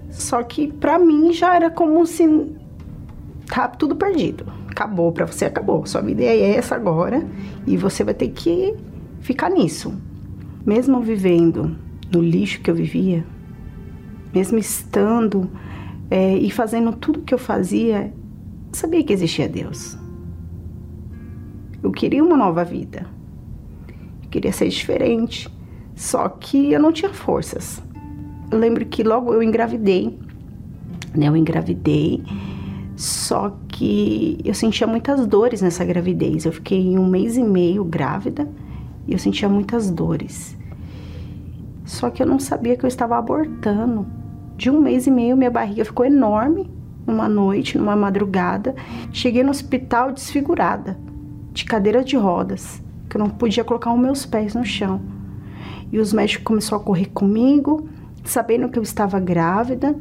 só 0.10 0.42
que 0.44 0.72
para 0.72 0.98
mim 0.98 1.34
já 1.34 1.56
era 1.56 1.70
como 1.70 2.06
se 2.06 2.26
tá 3.48 3.68
tudo 3.68 3.96
perdido. 3.96 4.46
Acabou 4.70 5.12
para 5.12 5.26
você, 5.26 5.46
acabou. 5.46 5.86
Sua 5.86 6.02
vida 6.02 6.24
é 6.24 6.56
essa 6.56 6.76
agora 6.76 7.26
e 7.66 7.78
você 7.78 8.04
vai 8.04 8.14
ter 8.14 8.30
que 8.30 8.76
ficar 9.22 9.50
nisso. 9.50 9.94
Mesmo 10.66 11.00
vivendo 11.02 11.78
no 12.12 12.22
lixo 12.22 12.62
que 12.62 12.70
eu 12.70 12.76
vivia, 12.76 13.26
mesmo 14.34 14.58
estando 14.58 15.50
é, 16.10 16.36
e 16.38 16.50
fazendo 16.52 16.94
tudo 16.94 17.22
que 17.22 17.34
eu 17.34 17.38
fazia, 17.38 18.14
eu 18.68 18.74
sabia 18.74 19.04
que 19.04 19.14
existia 19.14 19.48
Deus. 19.48 19.98
Eu 21.82 21.92
queria 21.92 22.24
uma 22.24 22.36
nova 22.36 22.64
vida. 22.64 23.06
Eu 24.24 24.30
queria 24.30 24.52
ser 24.52 24.68
diferente. 24.70 25.50
Só 25.96 26.28
que 26.28 26.74
eu 26.74 26.80
não 26.80 26.92
tinha 26.92 27.14
forças. 27.14 27.82
Eu 28.52 28.60
lembro 28.60 28.86
que 28.86 29.02
logo 29.02 29.34
eu 29.34 29.42
engravidei. 29.42 30.20
Né? 31.16 31.28
Eu 31.28 31.38
engravidei. 31.38 32.24
Só 32.96 33.58
que 33.68 34.38
eu 34.44 34.54
sentia 34.54 34.86
muitas 34.86 35.26
dores 35.26 35.62
nessa 35.62 35.84
gravidez. 35.86 36.46
Eu 36.46 36.52
fiquei 36.52 36.98
um 36.98 37.08
mês 37.08 37.38
e 37.38 37.44
meio 37.44 37.84
grávida 37.84 38.48
e 39.08 39.14
eu 39.14 39.20
sentia 39.20 39.48
muitas 39.48 39.90
dores. 39.90 40.58
Só 41.86 42.10
que 42.10 42.22
eu 42.22 42.28
não 42.28 42.40
sabia 42.40 42.76
que 42.76 42.84
eu 42.84 42.88
estava 42.88 43.18
abortando. 43.18 44.06
De 44.58 44.70
um 44.70 44.80
mês 44.80 45.08
e 45.08 45.12
meio, 45.12 45.38
minha 45.38 45.52
barriga 45.52 45.86
ficou 45.86 46.06
enorme. 46.06 46.70
Numa 47.06 47.30
noite, 47.30 47.78
numa 47.78 47.96
madrugada, 47.96 48.74
cheguei 49.12 49.44
no 49.44 49.52
hospital 49.52 50.12
desfigurada, 50.12 50.98
de 51.54 51.64
cadeira 51.64 52.04
de 52.04 52.18
rodas, 52.18 52.82
que 53.08 53.16
eu 53.16 53.20
não 53.20 53.30
podia 53.30 53.64
colocar 53.64 53.94
os 53.94 54.00
meus 54.00 54.26
pés 54.26 54.56
no 54.56 54.66
chão. 54.66 55.00
E 55.96 55.98
os 55.98 56.12
médicos 56.12 56.44
começaram 56.44 56.82
a 56.82 56.86
correr 56.86 57.06
comigo, 57.06 57.88
sabendo 58.26 58.68
que 58.68 58.78
eu 58.78 58.84
estava 58.84 59.18
grávida. 59.18 59.96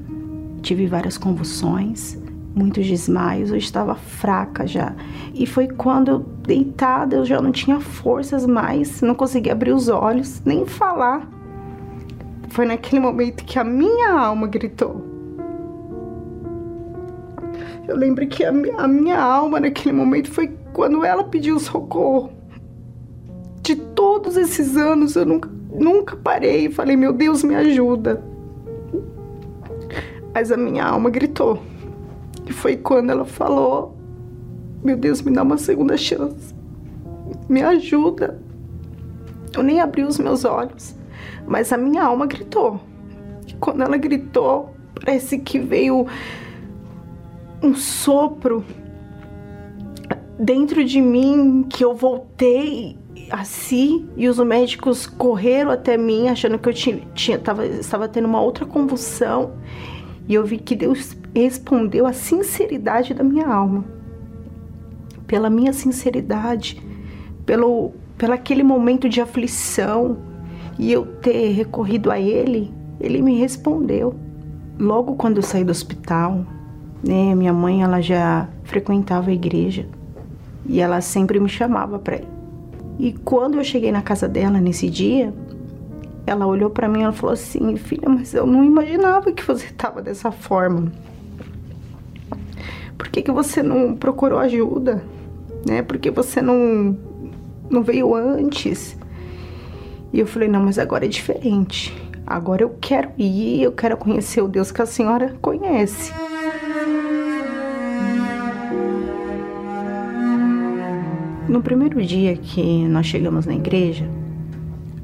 Tive 0.61 0.89
várias 0.89 1.17
convulsões, 1.17 2.19
muitos 2.53 2.85
desmaios, 2.85 3.51
eu 3.51 3.57
estava 3.57 3.95
fraca 3.95 4.67
já. 4.67 4.93
E 5.33 5.47
foi 5.47 5.69
quando 5.69 6.09
eu 6.11 6.19
deitada, 6.19 7.15
eu 7.15 7.25
já 7.25 7.41
não 7.41 7.53
tinha 7.53 7.79
forças 7.79 8.45
mais, 8.45 9.03
não 9.03 9.15
conseguia 9.15 9.53
abrir 9.53 9.73
os 9.73 9.89
olhos, 9.89 10.43
nem 10.45 10.67
falar. 10.67 11.31
Foi 12.49 12.67
naquele 12.67 13.01
momento 13.01 13.45
que 13.45 13.57
a 13.57 13.63
minha 13.63 14.15
alma 14.15 14.49
gritou. 14.49 15.01
Eu 17.87 17.97
lembro 17.97 18.27
que 18.27 18.43
a 18.45 18.53
a 18.79 18.89
minha 18.89 19.21
alma 19.23 19.61
naquele 19.61 19.95
momento 19.95 20.29
foi 20.29 20.59
quando 20.73 21.05
ela 21.05 21.23
pediu 21.23 21.57
socorro. 21.61 22.33
De 23.63 23.77
todos 23.77 24.37
esses 24.37 24.77
anos 24.77 25.15
eu 25.15 25.25
nunca, 25.25 25.49
nunca 25.75 26.17
parei 26.17 26.67
e 26.67 26.73
falei, 26.73 26.97
meu 26.97 27.13
Deus, 27.13 27.43
me 27.43 27.55
ajuda. 27.55 28.23
Mas 30.33 30.51
a 30.51 30.57
minha 30.57 30.85
alma 30.85 31.11
gritou. 31.11 31.61
E 32.47 32.53
foi 32.53 32.77
quando 32.77 33.11
ela 33.11 33.25
falou: 33.25 33.97
Meu 34.83 34.97
Deus, 34.97 35.23
me 35.23 35.33
dá 35.33 35.43
uma 35.43 35.57
segunda 35.57 35.97
chance. 35.97 36.55
Me 37.49 37.63
ajuda. 37.63 38.41
Eu 39.57 39.63
nem 39.63 39.81
abri 39.81 40.03
os 40.03 40.19
meus 40.19 40.45
olhos, 40.45 40.97
mas 41.47 41.73
a 41.73 41.77
minha 41.77 42.03
alma 42.03 42.27
gritou. 42.27 42.81
E 43.47 43.55
quando 43.55 43.83
ela 43.83 43.97
gritou, 43.97 44.75
parece 44.95 45.39
que 45.39 45.59
veio 45.59 46.07
um 47.63 47.75
sopro 47.75 48.65
dentro 50.39 50.85
de 50.85 51.01
mim 51.01 51.65
que 51.69 51.85
eu 51.85 51.95
voltei 51.95 52.99
assim 53.31 54.09
e 54.17 54.29
os 54.29 54.39
médicos 54.39 55.07
correram 55.07 55.71
até 55.71 55.97
mim 55.97 56.29
achando 56.29 56.59
que 56.59 56.69
eu 56.69 56.75
tinha, 56.75 57.01
tinha 57.15 57.39
tava, 57.39 57.67
estava 57.67 58.09
tendo 58.09 58.27
uma 58.27 58.41
outra 58.41 58.65
convulsão 58.65 59.53
e 60.29 60.35
eu 60.35 60.45
vi 60.45 60.59
que 60.59 60.75
Deus 60.75 61.17
respondeu 61.35 62.07
a 62.07 62.13
sinceridade 62.13 63.15
da 63.15 63.25
minha 63.25 63.47
alma 63.47 63.85
pela 65.27 65.51
minha 65.51 65.73
sinceridade 65.73 66.83
pelo 67.47 67.93
pelo 68.17 68.33
aquele 68.33 68.63
momento 68.63 69.09
de 69.09 69.21
aflição 69.21 70.19
e 70.79 70.93
eu 70.93 71.05
ter 71.05 71.53
recorrido 71.53 72.11
a 72.11 72.19
ele 72.19 72.73
ele 73.01 73.21
me 73.21 73.39
respondeu 73.39 74.15
logo 74.79 75.15
quando 75.17 75.37
eu 75.37 75.43
saí 75.43 75.65
do 75.65 75.71
hospital 75.71 76.45
né 77.03 77.35
minha 77.35 77.53
mãe 77.53 77.83
ela 77.83 78.01
já 78.01 78.49
frequentava 78.65 79.31
a 79.31 79.35
igreja 79.35 79.89
e 80.67 80.81
ela 80.81 81.01
sempre 81.01 81.39
me 81.39 81.49
chamava 81.49 81.99
para 81.99 82.17
ir. 82.17 82.34
E 82.99 83.13
quando 83.13 83.59
eu 83.59 83.65
cheguei 83.65 83.91
na 83.91 84.03
casa 84.03 84.29
dela 84.29 84.61
nesse 84.61 84.89
dia, 84.89 85.33
ela 86.27 86.47
olhou 86.47 86.71
para 86.71 86.89
mim 86.89 87.03
e 87.07 87.13
falou 87.13 87.33
assim: 87.33 87.77
"Filha, 87.77 88.09
mas 88.09 88.35
eu 88.35 88.47
não 88.47 88.65
imaginava 88.65 89.33
que 89.33 89.45
você 89.45 89.67
estava 89.67 90.01
dessa 90.01 90.31
forma. 90.31 90.93
Por 92.97 93.09
que, 93.09 93.23
que 93.23 93.31
você 93.31 93.63
não 93.63 93.95
procurou 93.95 94.39
ajuda? 94.39 95.05
Né? 95.67 95.83
Por 95.83 95.99
que 95.99 96.11
você 96.11 96.41
não 96.41 96.97
não 97.71 97.83
veio 97.83 98.15
antes?" 98.15 98.97
E 100.13 100.21
eu 100.21 100.27
falei: 100.27 100.49
"Não, 100.49 100.63
mas 100.63 100.79
agora 100.79 101.05
é 101.05 101.09
diferente. 101.09 101.93
Agora 102.27 102.63
eu 102.63 102.77
quero 102.81 103.11
ir, 103.19 103.63
eu 103.63 103.73
quero 103.73 103.97
conhecer 103.97 104.41
o 104.41 104.49
Deus 104.49 104.71
que 104.71 104.81
a 104.81 104.87
senhora 104.87 105.35
conhece." 105.43 106.13
No 111.47 111.61
primeiro 111.61 112.03
dia 112.03 112.35
que 112.37 112.85
nós 112.89 113.05
chegamos 113.07 113.45
na 113.45 113.55
igreja, 113.55 114.09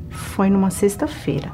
foi 0.09 0.49
numa 0.49 0.71
sexta-feira. 0.71 1.53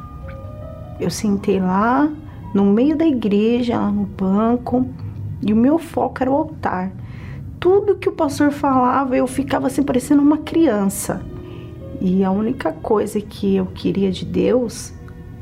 Eu 1.01 1.11
sentei 1.11 1.59
lá 1.59 2.09
no 2.55 2.65
meio 2.65 2.97
da 2.97 3.05
igreja, 3.05 3.79
lá 3.79 3.91
no 3.91 4.05
banco, 4.05 4.87
e 5.43 5.53
o 5.53 5.57
meu 5.57 5.77
foco 5.77 6.19
era 6.21 6.31
o 6.31 6.35
altar. 6.35 6.93
Tudo 7.59 7.97
que 7.97 8.09
o 8.09 8.13
pastor 8.13 8.53
falava, 8.53 9.17
eu 9.17 9.27
ficava 9.27 9.67
assim 9.67 9.83
parecendo 9.83 10.23
uma 10.23 10.39
criança. 10.39 11.21
E 12.01 12.23
a 12.23 12.31
única 12.31 12.73
coisa 12.73 13.21
que 13.21 13.57
eu 13.57 13.67
queria 13.67 14.13
de 14.13 14.25
Deus 14.25 14.95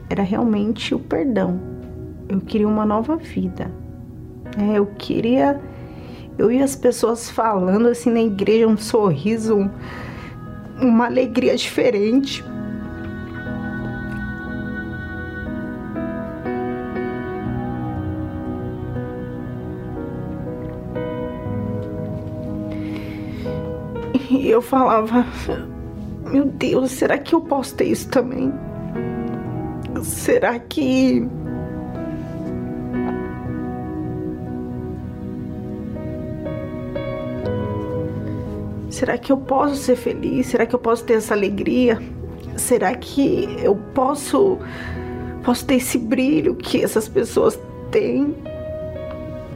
era 0.09 0.23
realmente 0.23 0.95
o 0.95 0.99
perdão. 0.99 1.61
Eu 2.29 2.41
queria 2.41 2.67
uma 2.67 2.87
nova 2.87 3.17
vida. 3.17 3.71
É, 4.57 4.79
eu 4.79 4.87
queria 4.87 5.61
eu 6.37 6.49
vi 6.49 6.61
as 6.61 6.75
pessoas 6.75 7.31
falando 7.31 7.89
assim 7.89 8.11
na 8.11 8.21
igreja, 8.21 8.67
um 8.67 8.77
sorriso, 8.77 9.57
um, 9.57 9.71
uma 10.81 11.07
alegria 11.07 11.55
diferente. 11.57 12.45
E 24.31 24.49
eu 24.49 24.61
falava: 24.61 25.25
Meu 26.31 26.47
Deus, 26.47 26.91
será 26.91 27.17
que 27.17 27.35
eu 27.35 27.41
posso 27.41 27.77
ter 27.77 27.85
isso 27.85 28.09
também? 28.09 28.53
Será 30.03 30.59
que 30.59 31.27
Será 38.95 39.19
que 39.19 39.33
eu 39.33 39.37
posso 39.37 39.75
ser 39.75 39.97
feliz? 39.97 40.47
Será 40.47 40.65
que 40.65 40.73
eu 40.73 40.79
posso 40.79 41.03
ter 41.05 41.15
essa 41.15 41.35
alegria? 41.35 42.01
Será 42.57 42.95
que 42.95 43.49
eu 43.61 43.75
posso 43.93 44.57
posso 45.43 45.67
ter 45.67 45.75
esse 45.75 45.99
brilho 45.99 46.55
que 46.55 46.81
essas 46.81 47.09
pessoas 47.09 47.59
têm? 47.91 48.33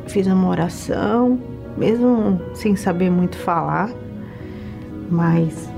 Fiz 0.09 0.26
uma 0.26 0.49
oração, 0.49 1.38
mesmo 1.76 2.40
sem 2.52 2.75
saber 2.75 3.11
muito 3.11 3.38
falar, 3.38 3.90
mas 5.09 5.71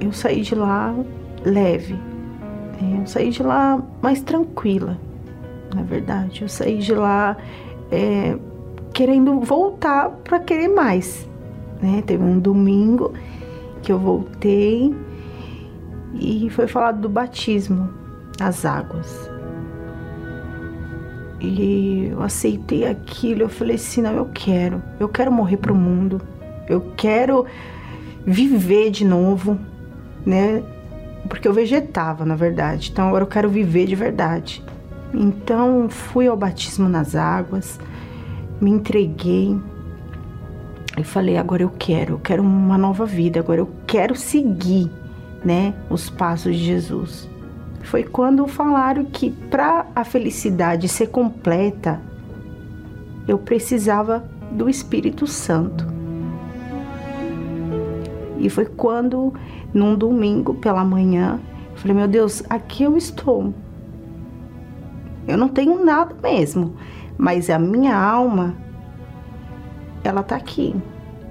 eu 0.00 0.12
saí 0.12 0.40
de 0.40 0.56
lá 0.56 0.92
leve. 1.44 1.96
É, 2.82 3.00
eu 3.00 3.06
saí 3.06 3.30
de 3.30 3.44
lá 3.44 3.80
mais 4.02 4.22
tranquila, 4.22 4.98
na 5.72 5.84
verdade. 5.84 6.42
Eu 6.42 6.48
saí 6.48 6.78
de 6.78 6.94
lá 6.96 7.36
é, 7.92 8.36
querendo 9.00 9.40
voltar 9.40 10.10
para 10.10 10.38
querer 10.40 10.68
mais. 10.68 11.26
Né? 11.80 12.02
Teve 12.04 12.22
um 12.22 12.38
domingo 12.38 13.14
que 13.80 13.90
eu 13.90 13.98
voltei 13.98 14.94
e 16.12 16.50
foi 16.50 16.68
falado 16.68 17.00
do 17.00 17.08
batismo 17.08 17.88
nas 18.38 18.66
águas. 18.66 19.30
E 21.40 22.08
eu 22.12 22.22
aceitei 22.22 22.86
aquilo, 22.86 23.40
eu 23.40 23.48
falei 23.48 23.76
assim, 23.76 24.02
não, 24.02 24.12
eu 24.12 24.26
quero, 24.34 24.82
eu 25.00 25.08
quero 25.08 25.32
morrer 25.32 25.56
pro 25.56 25.74
mundo, 25.74 26.20
eu 26.68 26.92
quero 26.94 27.46
viver 28.26 28.90
de 28.90 29.06
novo, 29.06 29.58
né? 30.26 30.62
Porque 31.26 31.48
eu 31.48 31.54
vegetava, 31.54 32.26
na 32.26 32.34
verdade. 32.34 32.90
Então 32.92 33.08
agora 33.08 33.24
eu 33.24 33.28
quero 33.28 33.48
viver 33.48 33.86
de 33.86 33.96
verdade. 33.96 34.62
Então 35.14 35.88
fui 35.88 36.26
ao 36.26 36.36
batismo 36.36 36.86
nas 36.86 37.14
águas, 37.16 37.80
me 38.60 38.70
entreguei 38.70 39.58
e 40.98 41.04
falei: 41.04 41.36
agora 41.36 41.62
eu 41.62 41.70
quero, 41.78 42.14
eu 42.14 42.18
quero 42.18 42.42
uma 42.42 42.76
nova 42.76 43.06
vida, 43.06 43.40
agora 43.40 43.60
eu 43.60 43.68
quero 43.86 44.14
seguir, 44.14 44.90
né, 45.44 45.74
os 45.88 46.10
passos 46.10 46.56
de 46.56 46.64
Jesus. 46.64 47.28
Foi 47.82 48.02
quando 48.02 48.46
falaram 48.46 49.04
que 49.04 49.30
para 49.30 49.86
a 49.96 50.04
felicidade 50.04 50.86
ser 50.88 51.08
completa, 51.08 52.00
eu 53.26 53.38
precisava 53.38 54.28
do 54.50 54.68
Espírito 54.68 55.26
Santo. 55.26 55.86
E 58.38 58.48
foi 58.48 58.66
quando, 58.66 59.34
num 59.72 59.94
domingo 59.94 60.54
pela 60.54 60.84
manhã, 60.84 61.40
eu 61.72 61.76
falei: 61.76 61.96
Meu 61.96 62.08
Deus, 62.08 62.42
aqui 62.48 62.82
eu 62.82 62.96
estou. 62.96 63.54
Eu 65.28 65.36
não 65.36 65.48
tenho 65.48 65.84
nada 65.84 66.14
mesmo, 66.22 66.74
mas 67.20 67.50
a 67.50 67.58
minha 67.58 67.94
alma, 67.94 68.56
ela 70.02 70.22
tá 70.22 70.36
aqui. 70.36 70.74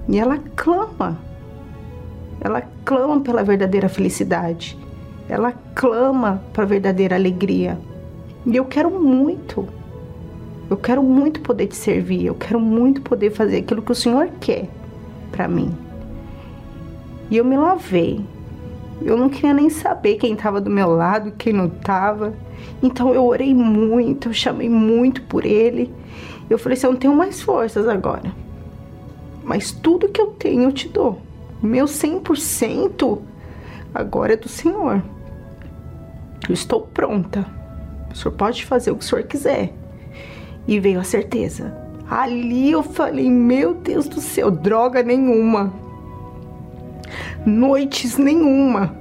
E 0.08 0.20
ela 0.20 0.38
clama. 0.56 1.18
Ela 2.40 2.62
clama 2.86 3.20
pela 3.22 3.44
verdadeira 3.44 3.90
felicidade. 3.90 4.78
Ela 5.28 5.52
clama 5.74 6.44
para 6.54 6.62
a 6.62 6.68
verdadeira 6.68 7.16
alegria. 7.16 7.80
E 8.46 8.56
eu 8.56 8.66
quero 8.66 8.92
muito. 8.92 9.68
Eu 10.70 10.78
quero 10.78 11.02
muito 11.02 11.42
poder 11.42 11.66
te 11.66 11.76
servir. 11.76 12.28
Eu 12.28 12.36
quero 12.36 12.60
muito 12.60 13.02
poder 13.02 13.32
fazer 13.32 13.58
aquilo 13.58 13.82
que 13.82 13.92
o 13.92 13.96
Senhor 13.96 14.30
quer 14.40 14.70
para 15.32 15.48
mim. 15.48 15.76
E 17.32 17.38
eu 17.38 17.44
me 17.44 17.58
lavei. 17.58 18.24
Eu 19.02 19.16
não 19.16 19.30
queria 19.30 19.54
nem 19.54 19.70
saber 19.70 20.16
quem 20.16 20.34
estava 20.34 20.60
do 20.60 20.70
meu 20.70 20.90
lado, 20.90 21.32
quem 21.38 21.54
não 21.54 21.68
estava. 21.68 22.34
Então 22.84 23.14
eu 23.14 23.26
orei 23.26 23.54
muito, 23.54 24.30
eu 24.30 24.34
chamei 24.34 24.70
muito 24.70 25.22
por 25.24 25.46
ele. 25.46 25.94
Eu 26.50 26.58
falei 26.58 26.78
assim: 26.78 26.88
eu 26.88 26.94
não 26.94 27.00
tenho 27.00 27.16
mais 27.16 27.42
forças 27.42 27.88
agora. 27.88 28.32
Mas 29.44 29.72
tudo 29.72 30.10
que 30.10 30.20
eu 30.20 30.28
tenho 30.28 30.64
eu 30.64 30.72
te 30.72 30.90
dou. 30.90 31.22
Meu 31.62 31.86
100% 31.86 33.20
agora 33.94 34.34
é 34.34 34.38
do 34.38 34.50
Senhor. 34.50 35.02
Eu 36.48 36.54
estou 36.54 36.82
pronta. 36.82 37.46
O 38.12 38.16
senhor 38.16 38.34
pode 38.36 38.66
fazer 38.66 38.92
o 38.92 38.96
que 38.96 39.04
o 39.04 39.08
senhor 39.08 39.24
quiser. 39.24 39.74
E 40.68 40.80
veio 40.80 41.00
a 41.00 41.04
certeza. 41.04 41.76
Ali 42.10 42.72
eu 42.72 42.84
falei: 42.84 43.30
Meu 43.30 43.74
Deus 43.74 44.08
do 44.08 44.20
céu, 44.20 44.52
droga 44.52 45.04
nenhuma 45.04 45.72
noites 47.46 48.18
nenhuma. 48.18 48.96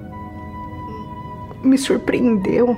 Me 1.62 1.76
surpreendeu 1.76 2.76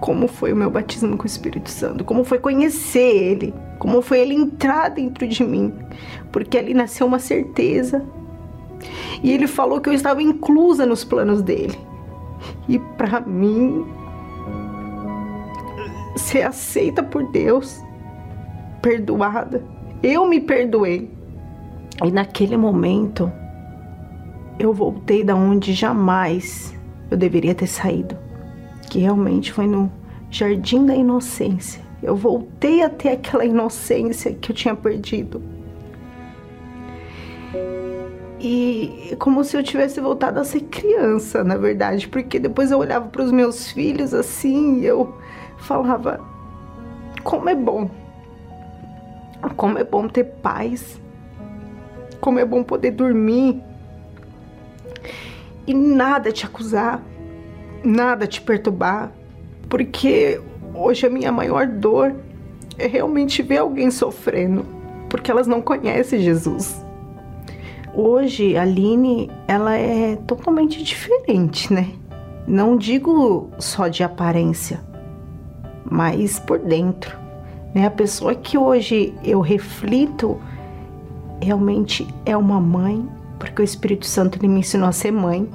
como 0.00 0.28
foi 0.28 0.52
o 0.52 0.56
meu 0.56 0.70
batismo 0.70 1.16
com 1.16 1.24
o 1.24 1.26
Espírito 1.26 1.70
Santo, 1.70 2.04
como 2.04 2.24
foi 2.24 2.38
conhecer 2.38 3.16
Ele, 3.16 3.54
como 3.78 4.02
foi 4.02 4.20
Ele 4.20 4.34
entrar 4.34 4.88
dentro 4.90 5.26
de 5.26 5.42
mim, 5.42 5.72
porque 6.30 6.58
ali 6.58 6.74
nasceu 6.74 7.06
uma 7.06 7.18
certeza. 7.18 8.04
E 9.22 9.32
Ele 9.32 9.46
falou 9.46 9.80
que 9.80 9.88
eu 9.88 9.92
estava 9.92 10.22
inclusa 10.22 10.84
nos 10.84 11.02
planos 11.02 11.42
dele. 11.42 11.78
E 12.68 12.78
para 12.78 13.20
mim, 13.20 13.86
ser 16.16 16.42
aceita 16.42 17.02
por 17.02 17.24
Deus, 17.30 17.82
perdoada, 18.82 19.64
eu 20.02 20.26
me 20.26 20.40
perdoei. 20.40 21.10
E 22.04 22.10
naquele 22.10 22.56
momento, 22.56 23.32
eu 24.58 24.72
voltei 24.72 25.22
da 25.22 25.34
onde 25.34 25.72
jamais 25.72 26.74
eu 27.10 27.16
deveria 27.16 27.54
ter 27.54 27.66
saído, 27.66 28.16
que 28.90 28.98
realmente 29.00 29.52
foi 29.52 29.66
no 29.66 29.90
jardim 30.30 30.86
da 30.86 30.94
inocência. 30.94 31.82
Eu 32.02 32.16
voltei 32.16 32.82
a 32.82 32.88
ter 32.88 33.10
aquela 33.10 33.44
inocência 33.44 34.32
que 34.32 34.50
eu 34.50 34.56
tinha 34.56 34.74
perdido. 34.74 35.42
E 38.38 39.16
como 39.18 39.42
se 39.42 39.56
eu 39.56 39.62
tivesse 39.62 40.00
voltado 40.00 40.38
a 40.38 40.44
ser 40.44 40.60
criança, 40.60 41.42
na 41.42 41.56
verdade, 41.56 42.06
porque 42.06 42.38
depois 42.38 42.70
eu 42.70 42.78
olhava 42.78 43.08
para 43.08 43.22
os 43.22 43.32
meus 43.32 43.72
filhos 43.72 44.12
assim, 44.12 44.80
e 44.80 44.86
eu 44.86 45.14
falava: 45.58 46.20
como 47.24 47.48
é 47.48 47.54
bom. 47.54 47.90
Como 49.56 49.78
é 49.78 49.84
bom 49.84 50.06
ter 50.06 50.24
paz. 50.24 51.00
Como 52.20 52.38
é 52.38 52.44
bom 52.44 52.62
poder 52.62 52.92
dormir 52.92 53.62
e 55.66 55.74
nada 55.74 56.30
te 56.32 56.46
acusar, 56.46 57.02
nada 57.84 58.26
te 58.26 58.40
perturbar, 58.40 59.12
porque 59.68 60.40
hoje 60.74 61.06
a 61.06 61.10
minha 61.10 61.32
maior 61.32 61.66
dor 61.66 62.14
é 62.78 62.86
realmente 62.86 63.42
ver 63.42 63.58
alguém 63.58 63.90
sofrendo, 63.90 64.64
porque 65.08 65.30
elas 65.30 65.46
não 65.46 65.60
conhecem 65.60 66.20
Jesus. 66.20 66.84
Hoje 67.94 68.56
a 68.56 68.62
Aline, 68.62 69.30
ela 69.48 69.74
é 69.74 70.16
totalmente 70.26 70.82
diferente, 70.82 71.72
né? 71.72 71.92
Não 72.46 72.76
digo 72.76 73.50
só 73.58 73.88
de 73.88 74.04
aparência, 74.04 74.80
mas 75.90 76.38
por 76.38 76.58
dentro. 76.58 77.18
Né? 77.74 77.86
A 77.86 77.90
pessoa 77.90 78.34
que 78.34 78.56
hoje 78.56 79.14
eu 79.24 79.40
reflito 79.40 80.38
realmente 81.42 82.06
é 82.24 82.36
uma 82.36 82.60
mãe, 82.60 83.06
porque 83.38 83.62
o 83.62 83.64
Espírito 83.64 84.06
Santo 84.06 84.38
ele 84.38 84.48
me 84.48 84.60
ensinou 84.60 84.88
a 84.88 84.92
ser 84.92 85.10
mãe, 85.10 85.48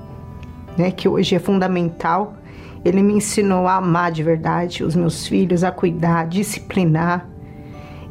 né, 0.78 0.92
que 0.92 1.08
hoje 1.08 1.36
é 1.36 1.40
fundamental. 1.40 2.36
Ele 2.84 3.02
me 3.04 3.14
ensinou 3.14 3.68
a 3.68 3.76
amar 3.76 4.12
de 4.12 4.24
verdade 4.24 4.84
os 4.84 4.96
meus 4.96 5.28
filhos, 5.28 5.64
a 5.64 5.72
cuidar, 5.72 6.22
a 6.22 6.26
disciplinar. 6.26 7.28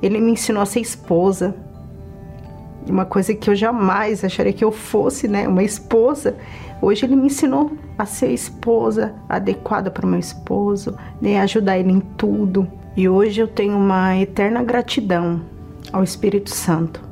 Ele 0.03 0.21
me 0.21 0.33
ensinou 0.33 0.63
a 0.63 0.67
ser 0.67 0.81
esposa. 0.81 1.55
Uma 2.89 3.05
coisa 3.05 3.35
que 3.35 3.51
eu 3.51 3.55
jamais 3.55 4.25
acharia 4.25 4.53
que 4.53 4.65
eu 4.65 4.73
fosse, 4.73 5.29
né, 5.29 5.47
uma 5.49 5.63
esposa. 5.63 6.37
Hoje 6.81 7.05
ele 7.05 7.17
me 7.17 7.27
ensinou 7.27 7.73
a 7.99 8.07
ser 8.07 8.33
esposa 8.33 9.15
adequada 9.29 9.91
para 9.91 10.07
o 10.07 10.09
meu 10.09 10.19
esposo, 10.19 10.97
né, 11.21 11.41
ajudar 11.41 11.79
ele 11.79 11.93
em 11.93 12.01
tudo. 12.01 12.67
E 12.97 13.09
hoje 13.09 13.41
eu 13.41 13.49
tenho 13.49 13.77
uma 13.77 14.17
eterna 14.17 14.63
gratidão 14.63 15.43
ao 15.93 16.03
Espírito 16.03 16.51
Santo, 16.51 17.03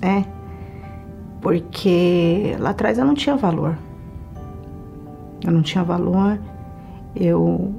né? 0.00 0.26
Porque 1.44 2.56
lá 2.58 2.70
atrás 2.70 2.96
eu 2.96 3.04
não 3.04 3.12
tinha 3.12 3.36
valor. 3.36 3.76
Eu 5.44 5.52
não 5.52 5.60
tinha 5.60 5.84
valor, 5.84 6.38
eu 7.14 7.74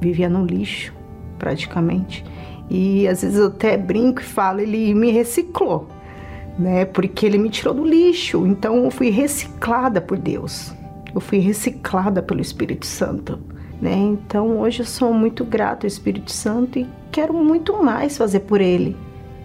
vivia 0.00 0.28
no 0.28 0.46
lixo, 0.46 0.94
praticamente. 1.36 2.24
E 2.70 3.08
às 3.08 3.22
vezes 3.22 3.36
eu 3.36 3.48
até 3.48 3.76
brinco 3.76 4.20
e 4.20 4.24
falo, 4.24 4.60
ele 4.60 4.94
me 4.94 5.10
reciclou, 5.10 5.88
né? 6.56 6.84
Porque 6.84 7.26
ele 7.26 7.36
me 7.36 7.50
tirou 7.50 7.74
do 7.74 7.84
lixo. 7.84 8.46
Então 8.46 8.84
eu 8.84 8.92
fui 8.92 9.10
reciclada 9.10 10.00
por 10.00 10.16
Deus. 10.16 10.72
Eu 11.12 11.20
fui 11.20 11.38
reciclada 11.38 12.22
pelo 12.22 12.40
Espírito 12.40 12.86
Santo, 12.86 13.40
né? 13.82 13.92
Então 13.92 14.60
hoje 14.60 14.82
eu 14.82 14.86
sou 14.86 15.12
muito 15.12 15.44
grata 15.44 15.84
ao 15.84 15.88
Espírito 15.88 16.30
Santo 16.30 16.78
e 16.78 16.86
quero 17.10 17.34
muito 17.34 17.82
mais 17.82 18.16
fazer 18.16 18.40
por 18.40 18.60
ele, 18.60 18.96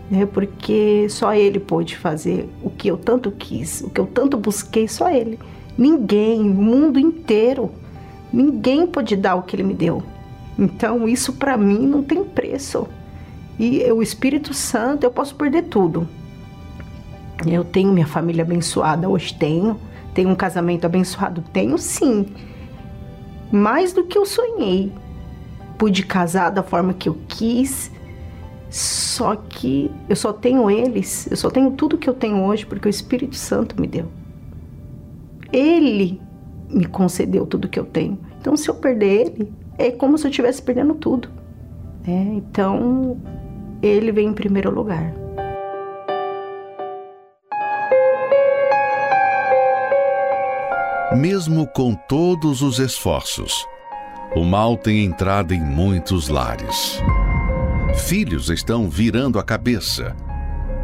né? 0.10 0.26
Porque 0.26 1.08
só 1.10 1.34
ele 1.34 1.60
pôde 1.60 1.98
fazer 1.98 2.50
o 2.62 2.70
que 2.70 2.88
eu 2.88 2.98
tanto 2.98 3.32
quis, 3.32 3.82
o 3.82 3.89
que 3.89 4.00
eu 4.00 4.06
tanto 4.06 4.38
busquei, 4.38 4.88
só 4.88 5.10
ele. 5.10 5.39
Ninguém, 5.78 6.41
o 6.41 6.54
mundo 6.54 7.00
inteiro, 7.00 7.72
ninguém 8.32 8.88
pode 8.88 9.15
dar 9.15 9.36
o 9.36 9.44
que 9.44 9.56
ele 9.56 9.63
me 9.63 9.74
deu. 9.74 10.02
Então 10.58 11.08
isso 11.08 11.34
para 11.34 11.58
mim 11.58 11.86
não 11.86 12.02
tem 12.02 12.24
preço. 12.24 12.88
E 13.60 13.84
o 13.91 14.02
Espírito 14.02 14.54
Santo, 14.54 15.04
eu 15.04 15.12
posso 15.12 15.36
perder 15.36 15.63
tudo. 15.63 16.08
Eu 17.46 17.63
tenho 17.63 17.91
minha 17.91 18.08
família 18.08 18.44
abençoada, 18.44 19.10
hoje 19.10 19.34
tenho. 19.34 19.80
Tenho 20.13 20.30
um 20.30 20.36
casamento 20.36 20.86
abençoado, 20.86 21.44
tenho 21.52 21.78
sim. 21.78 22.28
Mais 23.52 23.91
do 23.91 24.06
que 24.06 24.18
eu 24.18 24.26
sonhei. 24.26 24.91
Pude 25.78 26.06
casar 26.06 26.52
da 26.52 26.63
forma 26.63 26.94
que 26.94 27.10
eu 27.10 27.18
quis. 27.28 27.91
Só 28.69 29.36
que 29.36 29.91
eu 30.10 30.15
só 30.15 30.34
tenho 30.34 30.69
eles, 30.69 31.28
eu 31.30 31.38
só 31.38 31.49
tenho 31.49 31.71
tudo 31.71 31.97
que 31.97 32.10
eu 32.10 32.13
tenho 32.13 32.43
hoje 32.43 32.65
porque 32.65 32.88
o 32.88 32.89
Espírito 32.89 33.36
Santo 33.36 33.80
me 33.80 33.88
deu. 33.88 34.06
Ele 35.51 36.19
me 36.69 36.86
concedeu 36.86 37.45
tudo 37.45 37.69
que 37.69 37.80
eu 37.80 37.86
tenho. 37.86 38.19
Então, 38.39 38.58
se 38.58 38.69
eu 38.69 38.75
perder 38.75 39.28
ele, 39.28 39.54
é 39.78 39.91
como 39.91 40.17
se 40.17 40.25
eu 40.25 40.30
estivesse 40.30 40.62
perdendo 40.62 40.95
tudo. 40.95 41.30
É, 42.08 42.12
então, 42.12 43.17
ele 43.82 44.12
vem 44.12 44.28
em 44.28 44.34
primeiro 44.34 44.69
lugar. 44.69 45.13
Mesmo 51.15 51.65
com 51.67 51.95
todos 51.95 52.62
os 52.62 52.78
esforços, 52.78 53.65
o 54.36 54.43
mal 54.43 54.75
tem 54.75 55.06
entrado 55.06 55.54
em 55.54 55.62
muitos 55.62 56.28
lares. 56.28 57.01
Filhos 57.97 58.49
estão 58.49 58.88
virando 58.88 59.39
a 59.39 59.43
cabeça. 59.43 60.15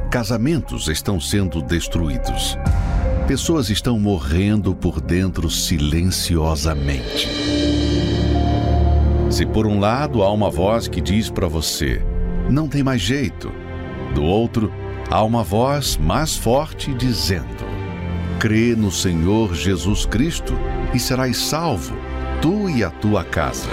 Casamentos 0.10 0.88
estão 0.88 1.20
sendo 1.20 1.62
destruídos. 1.62 2.58
Pessoas 3.28 3.70
estão 3.70 4.00
morrendo 4.00 4.74
por 4.74 5.00
dentro 5.00 5.48
silenciosamente. 5.50 7.28
Se 9.30 9.46
por 9.46 9.68
um 9.68 9.80
lado 9.80 10.24
há 10.24 10.32
uma 10.32 10.50
voz 10.50 10.88
que 10.88 11.00
diz 11.00 11.30
para 11.30 11.48
você: 11.48 12.02
não 12.50 12.68
tem 12.68 12.82
mais 12.82 13.02
jeito, 13.02 13.52
do 14.16 14.24
outro 14.24 14.74
há 15.12 15.24
uma 15.24 15.44
voz 15.44 15.98
mais 15.98 16.36
forte 16.36 16.92
dizendo: 16.94 17.66
crê 18.40 18.76
no 18.76 18.92
Senhor 18.92 19.54
Jesus 19.54 20.08
Cristo 20.08 20.58
e 20.92 21.00
serás 21.00 21.38
salvo, 21.38 21.96
tu 22.42 22.68
e 22.68 22.84
a 22.84 22.90
tua 22.90 23.24
casa. 23.24 23.70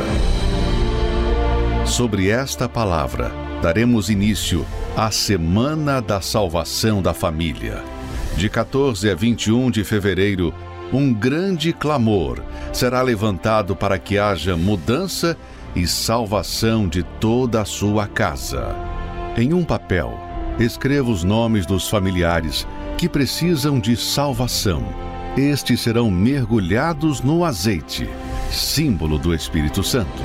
Sobre 1.89 2.29
esta 2.29 2.69
palavra, 2.69 3.33
daremos 3.63 4.11
início 4.11 4.65
à 4.95 5.11
Semana 5.11 6.03
da 6.03 6.21
Salvação 6.21 7.01
da 7.01 7.15
Família. 7.15 7.83
De 8.37 8.49
14 8.51 9.11
a 9.11 9.15
21 9.15 9.71
de 9.71 9.83
fevereiro, 9.83 10.55
um 10.93 11.13
grande 11.13 11.73
clamor 11.73 12.41
será 12.75 13.01
levantado 13.01 13.75
para 13.75 13.99
que 13.99 14.19
haja 14.19 14.55
mudança 14.55 15.35
e 15.75 15.87
salvação 15.87 16.87
de 16.87 17.03
toda 17.03 17.63
a 17.63 17.65
sua 17.65 18.07
casa. 18.07 18.77
Em 19.37 19.55
um 19.55 19.65
papel, 19.65 20.13
escreva 20.61 21.11
os 21.11 21.25
nomes 21.25 21.65
dos 21.65 21.89
familiares 21.89 22.67
que 22.99 23.09
precisam 23.09 23.81
de 23.81 23.97
salvação. 23.97 24.85
Estes 25.37 25.81
serão 25.81 26.11
mergulhados 26.11 27.23
no 27.23 27.45
azeite, 27.45 28.09
símbolo 28.51 29.19
do 29.19 29.35
Espírito 29.35 29.83
Santo. 29.83 30.23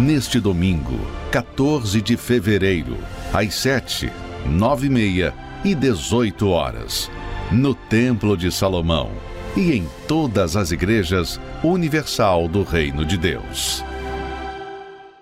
Neste 0.00 0.40
domingo, 0.40 0.98
14 1.30 2.00
de 2.00 2.16
fevereiro, 2.16 2.96
às 3.30 3.54
7, 3.54 4.10
9 4.46 4.86
e 4.86 4.90
meia 4.90 5.34
e 5.62 5.74
18 5.74 6.48
horas, 6.48 7.10
no 7.52 7.74
Templo 7.74 8.34
de 8.34 8.50
Salomão 8.50 9.10
e 9.54 9.70
em 9.72 9.86
todas 10.08 10.56
as 10.56 10.72
igrejas 10.72 11.38
universal 11.62 12.48
do 12.48 12.62
Reino 12.62 13.04
de 13.04 13.18
Deus. 13.18 13.84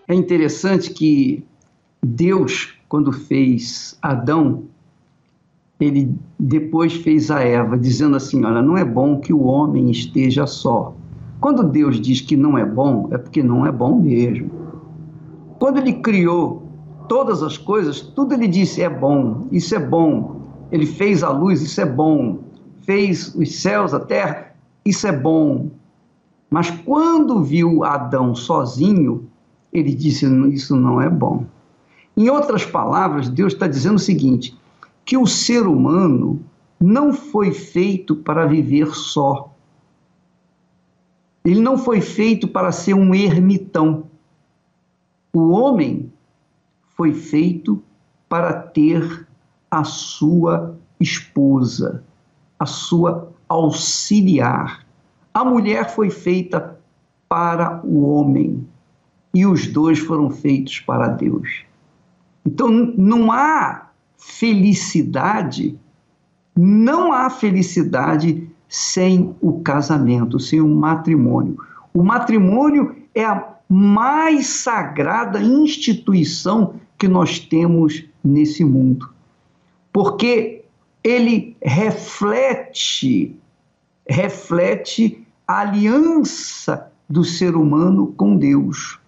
É 0.06 0.14
interessante 0.14 0.90
que 0.90 1.42
Deus, 2.00 2.74
quando 2.88 3.12
fez 3.12 3.98
Adão, 4.00 4.66
ele 5.80 6.14
depois 6.38 6.94
fez 6.94 7.28
a 7.28 7.40
Eva, 7.40 7.76
dizendo 7.76 8.16
assim: 8.16 8.44
Olha, 8.44 8.62
não 8.62 8.78
é 8.78 8.84
bom 8.84 9.18
que 9.18 9.32
o 9.32 9.42
homem 9.42 9.90
esteja 9.90 10.46
só. 10.46 10.94
Quando 11.40 11.62
Deus 11.62 12.00
diz 12.00 12.20
que 12.20 12.36
não 12.36 12.58
é 12.58 12.64
bom, 12.64 13.08
é 13.10 13.18
porque 13.18 13.42
não 13.42 13.66
é 13.66 13.72
bom 13.72 13.98
mesmo. 13.98 14.50
Quando 15.58 15.78
ele 15.78 15.94
criou 15.94 16.62
todas 17.08 17.42
as 17.42 17.56
coisas, 17.56 18.00
tudo 18.00 18.34
ele 18.34 18.46
disse: 18.46 18.82
é 18.82 18.88
bom, 18.88 19.46
isso 19.50 19.74
é 19.74 19.78
bom. 19.78 20.40
Ele 20.70 20.86
fez 20.86 21.22
a 21.22 21.30
luz, 21.30 21.62
isso 21.62 21.80
é 21.80 21.86
bom. 21.86 22.38
Fez 22.82 23.34
os 23.34 23.60
céus, 23.60 23.94
a 23.94 24.00
terra, 24.00 24.54
isso 24.84 25.06
é 25.06 25.12
bom. 25.12 25.70
Mas 26.50 26.70
quando 26.70 27.42
viu 27.42 27.84
Adão 27.84 28.34
sozinho, 28.34 29.28
ele 29.72 29.94
disse: 29.94 30.26
Isso 30.52 30.76
não 30.76 31.00
é 31.00 31.08
bom. 31.08 31.46
Em 32.16 32.28
outras 32.28 32.66
palavras, 32.66 33.28
Deus 33.28 33.52
está 33.52 33.66
dizendo 33.66 33.96
o 33.96 34.00
seguinte: 34.00 34.56
que 35.04 35.16
o 35.16 35.26
ser 35.26 35.66
humano 35.66 36.40
não 36.80 37.12
foi 37.12 37.52
feito 37.52 38.16
para 38.16 38.46
viver 38.46 38.94
só. 38.94 39.49
Ele 41.44 41.60
não 41.60 41.78
foi 41.78 42.00
feito 42.00 42.46
para 42.46 42.70
ser 42.72 42.94
um 42.94 43.14
ermitão. 43.14 44.04
O 45.32 45.50
homem 45.50 46.12
foi 46.96 47.14
feito 47.14 47.82
para 48.28 48.52
ter 48.52 49.26
a 49.70 49.84
sua 49.84 50.76
esposa, 51.00 52.04
a 52.58 52.66
sua 52.66 53.32
auxiliar. 53.48 54.86
A 55.32 55.44
mulher 55.44 55.94
foi 55.94 56.10
feita 56.10 56.78
para 57.28 57.80
o 57.84 58.04
homem 58.04 58.66
e 59.32 59.46
os 59.46 59.66
dois 59.66 59.98
foram 59.98 60.30
feitos 60.30 60.80
para 60.80 61.08
Deus. 61.08 61.64
Então 62.44 62.68
não 62.96 63.30
há 63.30 63.90
felicidade, 64.18 65.78
não 66.56 67.12
há 67.12 67.30
felicidade 67.30 68.49
sem 68.70 69.34
o 69.40 69.60
casamento, 69.60 70.38
sem 70.38 70.60
o 70.60 70.68
matrimônio. 70.68 71.58
O 71.92 72.04
matrimônio 72.04 72.94
é 73.12 73.24
a 73.24 73.56
mais 73.68 74.46
sagrada 74.46 75.42
instituição 75.42 76.74
que 76.96 77.08
nós 77.08 77.40
temos 77.40 78.04
nesse 78.22 78.64
mundo. 78.64 79.10
Porque 79.92 80.62
ele 81.02 81.56
reflete 81.60 83.36
reflete 84.08 85.24
a 85.46 85.60
aliança 85.60 86.90
do 87.08 87.24
ser 87.24 87.54
humano 87.54 88.12
com 88.16 88.36
Deus. 88.36 88.98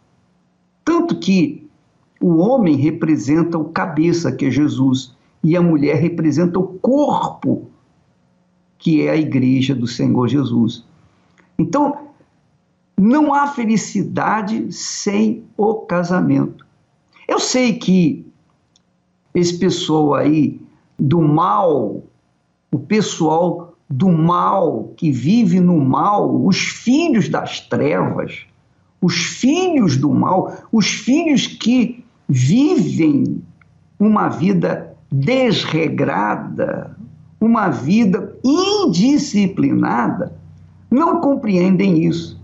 Tanto 0.84 1.16
que 1.18 1.68
o 2.20 2.36
homem 2.36 2.76
representa 2.76 3.58
o 3.58 3.64
cabeça, 3.64 4.30
que 4.30 4.46
é 4.46 4.50
Jesus, 4.50 5.12
e 5.42 5.56
a 5.56 5.62
mulher 5.62 5.96
representa 5.96 6.58
o 6.60 6.64
corpo, 6.78 7.68
que 8.82 9.06
é 9.06 9.10
a 9.10 9.16
igreja 9.16 9.76
do 9.76 9.86
Senhor 9.86 10.26
Jesus. 10.26 10.84
Então, 11.56 12.08
não 12.98 13.32
há 13.32 13.46
felicidade 13.46 14.72
sem 14.72 15.44
o 15.56 15.76
casamento. 15.76 16.66
Eu 17.28 17.38
sei 17.38 17.74
que 17.74 18.26
esse 19.32 19.56
pessoal 19.56 20.14
aí 20.14 20.60
do 20.98 21.22
mal, 21.22 22.02
o 22.72 22.78
pessoal 22.80 23.76
do 23.88 24.08
mal 24.08 24.92
que 24.96 25.12
vive 25.12 25.60
no 25.60 25.78
mal, 25.78 26.44
os 26.44 26.58
filhos 26.58 27.28
das 27.28 27.60
trevas, 27.60 28.44
os 29.00 29.14
filhos 29.14 29.96
do 29.96 30.10
mal, 30.12 30.60
os 30.72 30.88
filhos 30.88 31.46
que 31.46 32.04
vivem 32.28 33.40
uma 33.96 34.28
vida 34.28 34.96
desregrada, 35.08 36.96
uma 37.42 37.68
vida 37.68 38.38
indisciplinada, 38.44 40.32
não 40.88 41.20
compreendem 41.20 42.04
isso. 42.04 42.40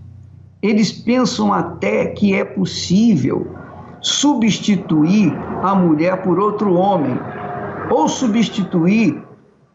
Eles 0.61 0.91
pensam 0.91 1.53
até 1.53 2.07
que 2.07 2.35
é 2.35 2.43
possível 2.43 3.47
substituir 4.01 5.33
a 5.63 5.73
mulher 5.73 6.21
por 6.21 6.37
outro 6.37 6.73
homem, 6.73 7.17
ou 7.89 8.09
substituir 8.09 9.23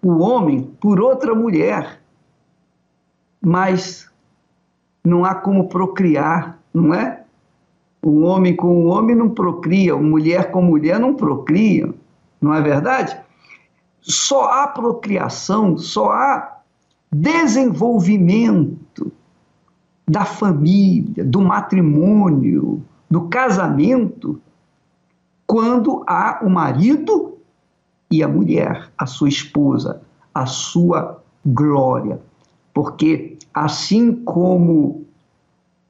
o 0.03 0.19
homem 0.19 0.71
por 0.79 1.01
outra 1.01 1.35
mulher. 1.35 2.01
Mas 3.41 4.11
não 5.03 5.25
há 5.25 5.35
como 5.35 5.69
procriar, 5.69 6.59
não 6.73 6.93
é? 6.93 7.23
O 8.03 8.21
homem 8.25 8.55
com 8.55 8.67
o 8.67 8.87
homem 8.89 9.17
não 9.17 9.31
procria, 9.31 9.97
mulher 9.97 10.51
com 10.51 10.61
mulher 10.61 11.01
não 11.01 11.15
procria, 11.15 11.89
não 12.41 12.53
é 12.53 12.61
verdade? 12.61 13.17
Só 14.07 14.51
há 14.51 14.69
procriação, 14.69 15.79
só 15.79 16.13
há 16.13 16.59
desenvolvimento 17.11 19.11
da 20.07 20.27
família, 20.27 21.25
do 21.25 21.41
matrimônio, 21.41 22.85
do 23.11 23.23
casamento, 23.29 24.39
quando 25.47 26.05
há 26.07 26.41
o 26.43 26.51
marido 26.51 27.39
e 28.11 28.23
a 28.23 28.29
mulher, 28.29 28.91
a 28.99 29.07
sua 29.07 29.31
esposa, 29.31 30.03
a 30.35 30.45
sua 30.45 31.23
glória. 31.47 32.21
Porque 32.75 33.39
assim 33.55 34.13
como 34.13 35.07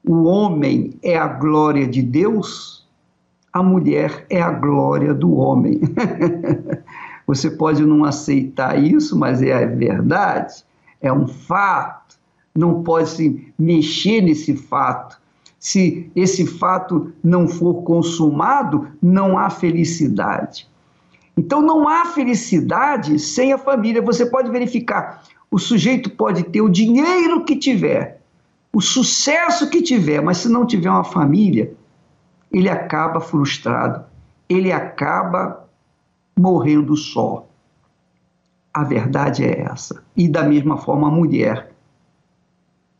o 0.07 0.23
homem 0.23 0.93
é 1.03 1.17
a 1.17 1.27
glória 1.27 1.85
de 1.85 2.01
Deus, 2.01 2.87
a 3.51 3.61
mulher 3.61 4.25
é 4.29 4.41
a 4.41 4.51
glória 4.51 5.13
do 5.13 5.33
homem. 5.33 5.81
Você 7.27 7.49
pode 7.49 7.83
não 7.85 8.03
aceitar 8.03 8.81
isso, 8.81 9.17
mas 9.17 9.41
é 9.41 9.63
a 9.63 9.65
verdade, 9.65 10.63
é 11.01 11.11
um 11.11 11.27
fato. 11.27 12.15
Não 12.53 12.83
pode 12.83 13.09
se 13.09 13.53
mexer 13.57 14.21
nesse 14.21 14.55
fato. 14.55 15.19
Se 15.59 16.09
esse 16.15 16.45
fato 16.45 17.11
não 17.23 17.47
for 17.47 17.81
consumado, 17.83 18.87
não 19.01 19.37
há 19.37 19.49
felicidade. 19.49 20.67
Então 21.35 21.61
não 21.61 21.87
há 21.87 22.05
felicidade 22.05 23.19
sem 23.19 23.51
a 23.51 23.57
família. 23.57 24.01
Você 24.01 24.25
pode 24.25 24.49
verificar. 24.49 25.23
O 25.49 25.59
sujeito 25.59 26.09
pode 26.09 26.43
ter 26.43 26.61
o 26.61 26.69
dinheiro 26.69 27.43
que 27.43 27.55
tiver, 27.55 28.21
o 28.73 28.81
sucesso 28.81 29.69
que 29.69 29.81
tiver, 29.81 30.21
mas 30.21 30.37
se 30.39 30.49
não 30.49 30.65
tiver 30.65 30.89
uma 30.89 31.03
família, 31.03 31.73
ele 32.51 32.69
acaba 32.69 33.21
frustrado, 33.21 34.03
ele 34.49 34.71
acaba 34.71 35.64
morrendo 36.37 36.95
só. 36.95 37.47
A 38.73 38.83
verdade 38.83 39.43
é 39.43 39.61
essa. 39.61 40.03
E 40.15 40.27
da 40.27 40.43
mesma 40.43 40.77
forma, 40.77 41.07
a 41.07 41.11
mulher, 41.11 41.71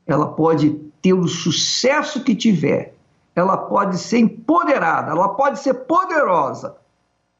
ela 0.07 0.27
pode 0.27 0.69
ter 1.01 1.13
o 1.13 1.27
sucesso 1.27 2.23
que 2.23 2.35
tiver, 2.35 2.95
ela 3.35 3.57
pode 3.57 3.97
ser 3.97 4.19
empoderada, 4.19 5.11
ela 5.11 5.29
pode 5.29 5.59
ser 5.59 5.73
poderosa, 5.73 6.77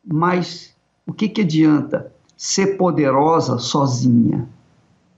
mas 0.05 0.75
o 1.07 1.13
que, 1.13 1.29
que 1.29 1.41
adianta 1.41 2.11
ser 2.35 2.77
poderosa 2.77 3.57
sozinha? 3.57 4.47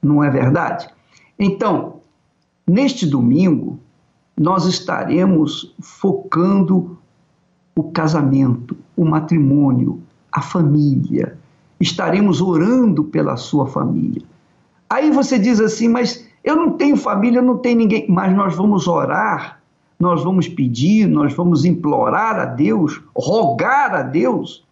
Não 0.01 0.23
é 0.23 0.29
verdade? 0.29 0.87
Então, 1.39 2.01
neste 2.65 3.05
domingo, 3.05 3.79
nós 4.37 4.65
estaremos 4.65 5.75
focando 5.81 6.97
o 7.75 7.91
casamento, 7.91 8.77
o 8.95 9.03
matrimônio, 9.03 10.01
a 10.37 10.41
família. 10.41 11.35
Estaremos 11.79 12.41
orando 12.41 13.03
pela 13.03 13.35
sua 13.37 13.65
família. 13.65 14.21
Aí 14.87 15.09
você 15.09 15.39
diz 15.39 15.59
assim, 15.59 15.87
mas 15.87 16.27
eu 16.43 16.55
não 16.55 16.71
tenho 16.71 16.95
família, 16.95 17.41
não 17.41 17.57
tenho 17.57 17.79
ninguém. 17.79 18.05
Mas 18.07 18.35
nós 18.35 18.55
vamos 18.55 18.87
orar, 18.87 19.59
nós 19.99 20.23
vamos 20.23 20.47
pedir, 20.47 21.07
nós 21.07 21.33
vamos 21.33 21.65
implorar 21.65 22.35
a 22.35 22.45
Deus, 22.45 23.01
rogar 23.15 23.95
a 23.95 24.03
Deus 24.03 24.63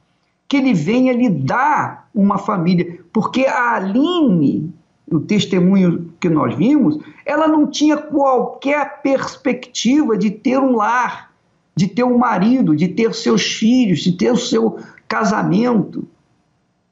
que 0.48 0.58
Ele 0.58 0.74
venha 0.74 1.14
lhe 1.14 1.30
dar 1.30 2.08
uma 2.14 2.38
família. 2.38 3.00
Porque 3.12 3.48
a 3.48 3.74
Aline, 3.74 4.72
o 5.12 5.20
testemunho 5.20 6.14
que 6.20 6.30
nós 6.30 6.54
vimos, 6.56 7.00
ela 7.26 7.48
não 7.48 7.66
tinha 7.66 7.98
qualquer 7.98 9.02
perspectiva 9.02 10.16
de 10.16 10.30
ter 10.30 10.60
um 10.60 10.76
lar, 10.76 11.32
de 11.76 11.88
ter 11.88 12.04
um 12.04 12.20
marido, 12.20 12.76
de 12.76 12.88
ter 12.88 13.14
seus 13.16 13.42
filhos, 13.42 14.02
de 14.02 14.12
ter 14.12 14.32
o 14.32 14.38
seu 14.38 14.78
casamento. 15.08 16.08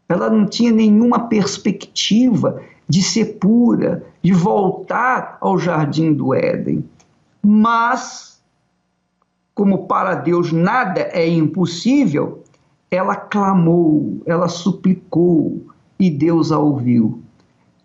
Ela 0.08 0.30
não 0.30 0.46
tinha 0.46 0.72
nenhuma 0.72 1.28
perspectiva 1.28 2.62
de 2.88 3.02
ser 3.02 3.38
pura, 3.40 4.04
de 4.22 4.34
voltar 4.34 5.38
ao 5.42 5.58
jardim 5.58 6.14
do 6.14 6.34
Éden. 6.34 6.84
Mas, 7.42 8.42
como 9.56 9.88
para 9.88 10.16
Deus 10.16 10.52
nada 10.52 11.02
é 11.02 11.28
impossível, 11.28 12.44
ela 12.92 13.16
clamou, 13.16 14.22
ela 14.26 14.48
suplicou 14.48 15.66
e 16.00 16.10
Deus 16.10 16.52
a 16.52 16.60
ouviu. 16.60 17.22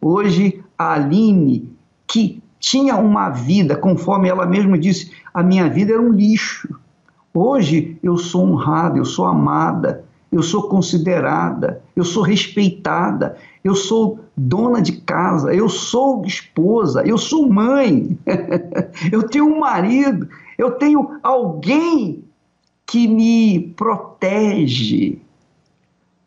Hoje, 0.00 0.62
a 0.76 0.92
Aline, 0.92 1.68
que 2.06 2.42
tinha 2.60 2.96
uma 2.96 3.30
vida, 3.30 3.76
conforme 3.76 4.28
ela 4.28 4.46
mesma 4.46 4.78
disse, 4.78 5.12
a 5.32 5.42
minha 5.42 5.68
vida 5.68 5.92
era 5.92 6.02
um 6.02 6.12
lixo. 6.12 6.78
Hoje 7.32 7.96
eu 8.02 8.16
sou 8.16 8.44
honrada, 8.44 8.98
eu 8.98 9.04
sou 9.04 9.24
amada, 9.24 10.04
eu 10.30 10.42
sou 10.42 10.68
considerada, 10.68 11.82
eu 11.96 12.04
sou 12.04 12.22
respeitada, 12.22 13.36
eu 13.64 13.74
sou 13.74 14.20
dona 14.36 14.80
de 14.80 14.92
casa, 14.92 15.54
eu 15.54 15.68
sou 15.68 16.24
esposa, 16.24 17.02
eu 17.06 17.16
sou 17.16 17.48
mãe, 17.48 18.18
eu 19.10 19.22
tenho 19.22 19.46
um 19.46 19.58
marido, 19.58 20.28
eu 20.58 20.72
tenho 20.72 21.18
alguém 21.22 22.24
que 22.86 23.08
me 23.08 23.72
protege. 23.76 25.18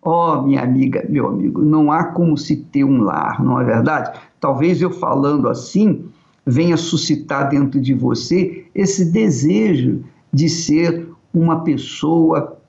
Oh, 0.01 0.41
minha 0.41 0.61
amiga, 0.61 1.05
meu 1.07 1.27
amigo, 1.27 1.61
não 1.61 1.91
há 1.91 2.05
como 2.05 2.35
se 2.35 2.55
ter 2.55 2.83
um 2.83 3.01
lar, 3.01 3.43
não 3.43 3.59
é 3.59 3.63
verdade? 3.63 4.19
Talvez 4.39 4.81
eu 4.81 4.89
falando 4.89 5.47
assim 5.47 6.05
venha 6.45 6.75
suscitar 6.75 7.49
dentro 7.49 7.79
de 7.79 7.93
você 7.93 8.65
esse 8.73 9.11
desejo 9.11 10.03
de 10.33 10.49
ser 10.49 11.07
uma 11.33 11.63
pessoa 11.63 12.60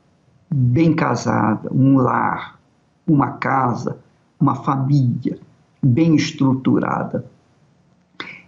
bem 0.52 0.94
casada, 0.94 1.70
um 1.72 1.96
lar, 1.96 2.58
uma 3.06 3.32
casa, 3.32 3.98
uma 4.38 4.56
família 4.56 5.38
bem 5.82 6.14
estruturada. 6.14 7.24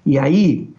E 0.05 0.19
aí, 0.19 0.71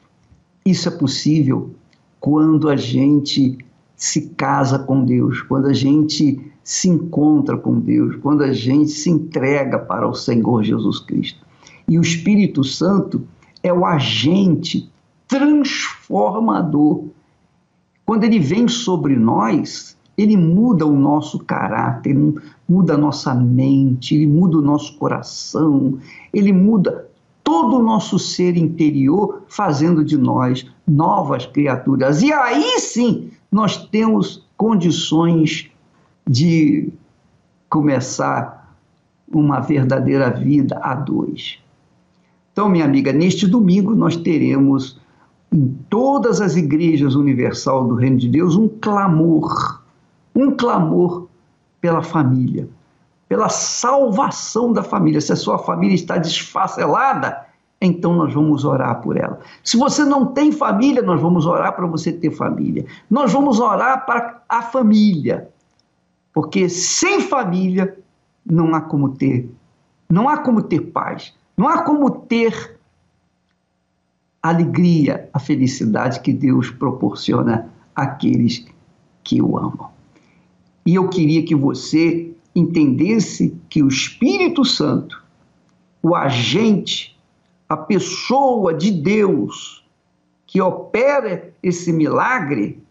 isso 0.65 0.87
é 0.87 0.91
possível 0.91 1.73
quando 2.19 2.69
a 2.69 2.75
gente 2.75 3.57
se 3.95 4.29
casa 4.29 4.79
com 4.79 5.03
Deus, 5.03 5.41
quando 5.41 5.67
a 5.67 5.73
gente 5.73 6.39
se 6.63 6.89
encontra 6.89 7.57
com 7.57 7.79
Deus, 7.79 8.15
quando 8.17 8.43
a 8.43 8.51
gente 8.51 8.89
se 8.89 9.09
entrega 9.09 9.79
para 9.79 10.07
o 10.07 10.13
Senhor 10.13 10.63
Jesus 10.63 10.99
Cristo. 10.99 11.45
E 11.87 11.97
o 11.97 12.01
Espírito 12.01 12.63
Santo 12.63 13.27
é 13.61 13.71
o 13.71 13.85
agente 13.85 14.89
transformador. 15.27 17.05
Quando 18.05 18.23
ele 18.23 18.39
vem 18.39 18.67
sobre 18.67 19.15
nós, 19.15 19.94
ele 20.17 20.37
muda 20.37 20.85
o 20.85 20.95
nosso 20.95 21.39
caráter, 21.39 22.15
muda 22.67 22.93
a 22.93 22.97
nossa 22.97 23.33
mente, 23.33 24.15
ele 24.15 24.27
muda 24.27 24.57
o 24.57 24.61
nosso 24.61 24.97
coração, 24.97 25.97
ele 26.33 26.53
muda 26.53 27.07
todo 27.43 27.77
o 27.77 27.83
nosso 27.83 28.17
ser 28.17 28.57
interior, 28.57 29.43
fazendo 29.47 30.03
de 30.03 30.17
nós 30.17 30.65
novas 30.87 31.45
criaturas. 31.45 32.21
E 32.21 32.31
aí 32.31 32.79
sim 32.79 33.29
nós 33.51 33.77
temos 33.77 34.43
condições 34.57 35.69
de 36.27 36.89
começar 37.69 38.75
uma 39.31 39.59
verdadeira 39.59 40.29
vida 40.29 40.79
a 40.81 40.95
dois. 40.95 41.59
Então, 42.51 42.69
minha 42.69 42.85
amiga, 42.85 43.11
neste 43.11 43.45
domingo 43.45 43.93
nós 43.93 44.15
teremos 44.15 44.99
em 45.51 45.77
todas 45.89 46.41
as 46.41 46.55
igrejas 46.55 47.15
universal 47.15 47.87
do 47.87 47.95
Reino 47.95 48.17
de 48.17 48.29
Deus 48.29 48.55
um 48.55 48.67
clamor 48.67 49.83
um 50.35 50.51
clamor 50.51 51.27
pela 51.79 52.03
família, 52.03 52.67
pela 53.29 53.49
salvação 53.49 54.73
da 54.73 54.83
família. 54.83 55.21
Se 55.21 55.31
a 55.31 55.35
sua 55.35 55.57
família 55.57 55.95
está 55.95 56.17
desfacelada, 56.17 57.45
então 57.81 58.13
nós 58.15 58.33
vamos 58.33 58.65
orar 58.65 59.01
por 59.01 59.17
ela. 59.17 59.39
Se 59.63 59.77
você 59.77 60.03
não 60.03 60.27
tem 60.27 60.51
família, 60.51 61.01
nós 61.01 61.21
vamos 61.21 61.45
orar 61.45 61.75
para 61.75 61.85
você 61.85 62.11
ter 62.11 62.31
família. 62.31 62.85
Nós 63.09 63.31
vamos 63.31 63.59
orar 63.59 64.05
para 64.05 64.41
a 64.49 64.61
família. 64.61 65.49
Porque 66.33 66.67
sem 66.67 67.21
família 67.21 67.97
não 68.45 68.75
há 68.75 68.81
como 68.81 69.09
ter, 69.09 69.49
não 70.09 70.27
há 70.27 70.37
como 70.37 70.61
ter 70.61 70.81
paz, 70.81 71.33
não 71.57 71.67
há 71.67 71.81
como 71.81 72.09
ter 72.11 72.77
a 74.43 74.49
alegria, 74.49 75.29
a 75.33 75.39
felicidade 75.39 76.19
que 76.19 76.33
Deus 76.33 76.69
proporciona 76.69 77.69
àqueles 77.95 78.65
que 79.23 79.41
o 79.41 79.57
amam. 79.57 79.94
E 80.85 80.95
eu 80.95 81.09
queria 81.09 81.43
que 81.43 81.55
você 81.55 82.31
entendesse 82.55 83.57
que 83.69 83.81
o 83.81 83.87
Espírito 83.87 84.63
Santo, 84.63 85.23
o 86.01 86.15
agente, 86.15 87.17
a 87.67 87.75
pessoa 87.75 88.73
de 88.73 88.91
Deus 88.91 89.83
que 90.45 90.61
opera 90.61 91.51
esse 91.61 91.91
milagre, 91.91 92.81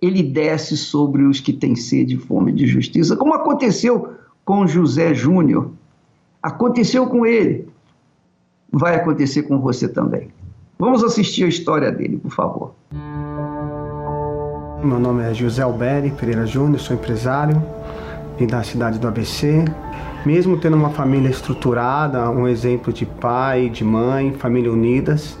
ele 0.00 0.22
desce 0.22 0.76
sobre 0.76 1.24
os 1.24 1.40
que 1.40 1.52
têm 1.52 1.74
sede 1.74 2.14
e 2.14 2.18
fome 2.18 2.52
de 2.52 2.66
justiça, 2.66 3.16
como 3.16 3.34
aconteceu 3.34 4.14
com 4.44 4.66
José 4.66 5.12
Júnior. 5.14 5.72
Aconteceu 6.42 7.06
com 7.06 7.26
ele. 7.26 7.68
Vai 8.70 8.94
acontecer 8.96 9.44
com 9.44 9.58
você 9.58 9.88
também. 9.88 10.30
Vamos 10.78 11.02
assistir 11.02 11.44
a 11.44 11.48
história 11.48 11.90
dele, 11.90 12.18
por 12.18 12.30
favor. 12.30 12.74
Meu 14.84 15.00
nome 15.00 15.22
é 15.22 15.32
José 15.32 15.62
Alberi 15.62 16.10
Pereira 16.10 16.44
Júnior, 16.44 16.78
sou 16.78 16.94
empresário, 16.94 17.62
vim 18.38 18.46
da 18.46 18.62
cidade 18.62 18.98
do 18.98 19.08
ABC. 19.08 19.64
Mesmo 20.26 20.58
tendo 20.58 20.76
uma 20.76 20.90
família 20.90 21.30
estruturada, 21.30 22.28
um 22.28 22.46
exemplo 22.46 22.92
de 22.92 23.06
pai, 23.06 23.70
de 23.70 23.82
mãe, 23.82 24.34
família 24.34 24.70
unidas, 24.70 25.38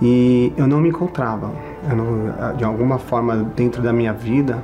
e 0.00 0.52
eu 0.56 0.66
não 0.66 0.80
me 0.80 0.88
encontrava. 0.88 1.52
Não, 1.96 2.56
de 2.56 2.64
alguma 2.64 2.98
forma, 2.98 3.48
dentro 3.54 3.80
da 3.80 3.92
minha 3.92 4.12
vida, 4.12 4.58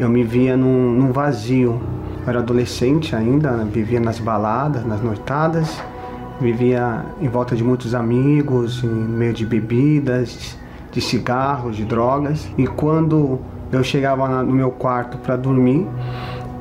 eu 0.00 0.08
me 0.08 0.24
via 0.24 0.56
num, 0.56 0.90
num 0.90 1.12
vazio. 1.12 1.78
Eu 2.22 2.30
era 2.30 2.38
adolescente 2.38 3.14
ainda, 3.14 3.52
vivia 3.70 4.00
nas 4.00 4.18
baladas, 4.18 4.82
nas 4.86 5.02
noitadas, 5.02 5.78
vivia 6.40 7.04
em 7.20 7.28
volta 7.28 7.54
de 7.54 7.62
muitos 7.62 7.94
amigos, 7.94 8.82
em 8.82 8.88
meio 8.88 9.34
de 9.34 9.44
bebidas, 9.44 10.56
de 10.92 11.00
cigarros, 11.00 11.74
de 11.74 11.84
drogas. 11.84 12.48
E 12.56 12.66
quando 12.66 13.40
eu 13.72 13.82
chegava 13.82 14.42
no 14.42 14.52
meu 14.52 14.70
quarto 14.70 15.18
para 15.18 15.34
dormir, 15.34 15.88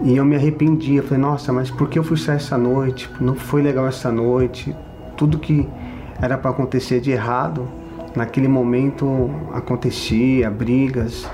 e 0.03 0.17
eu 0.17 0.25
me 0.25 0.35
arrependia, 0.35 1.03
falei, 1.03 1.19
nossa, 1.19 1.53
mas 1.53 1.69
por 1.69 1.87
que 1.87 1.99
eu 1.99 2.03
fui 2.03 2.17
sair 2.17 2.37
essa 2.37 2.57
noite? 2.57 3.07
Não 3.19 3.35
foi 3.35 3.61
legal 3.61 3.85
essa 3.85 4.11
noite. 4.11 4.75
Tudo 5.15 5.37
que 5.37 5.69
era 6.19 6.37
para 6.37 6.49
acontecer 6.49 6.99
de 6.99 7.11
errado, 7.11 7.67
naquele 8.15 8.47
momento 8.47 9.29
acontecia, 9.53 10.49
brigas. 10.49 11.29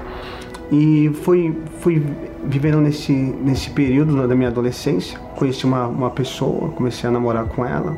E 0.69 1.09
fui, 1.23 1.57
fui 1.79 2.03
vivendo 2.43 2.79
nesse, 2.79 3.13
nesse 3.13 3.69
período 3.69 4.27
da 4.27 4.35
minha 4.35 4.49
adolescência. 4.49 5.17
Conheci 5.37 5.65
uma, 5.65 5.87
uma 5.87 6.09
pessoa, 6.09 6.69
comecei 6.71 7.07
a 7.07 7.11
namorar 7.11 7.45
com 7.45 7.65
ela. 7.65 7.95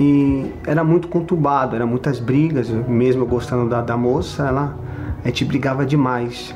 E 0.00 0.50
era 0.66 0.82
muito 0.82 1.08
conturbado, 1.08 1.76
eram 1.76 1.86
muitas 1.86 2.18
brigas, 2.18 2.70
mesmo 2.70 3.26
gostando 3.26 3.68
da, 3.68 3.82
da 3.82 3.98
moça, 3.98 4.48
ela, 4.48 4.74
a 5.22 5.28
gente 5.28 5.44
brigava 5.44 5.84
demais. 5.84 6.54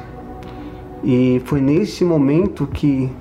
E 1.02 1.42
foi 1.44 1.60
nesse 1.60 2.06
momento 2.06 2.66
que 2.66 3.12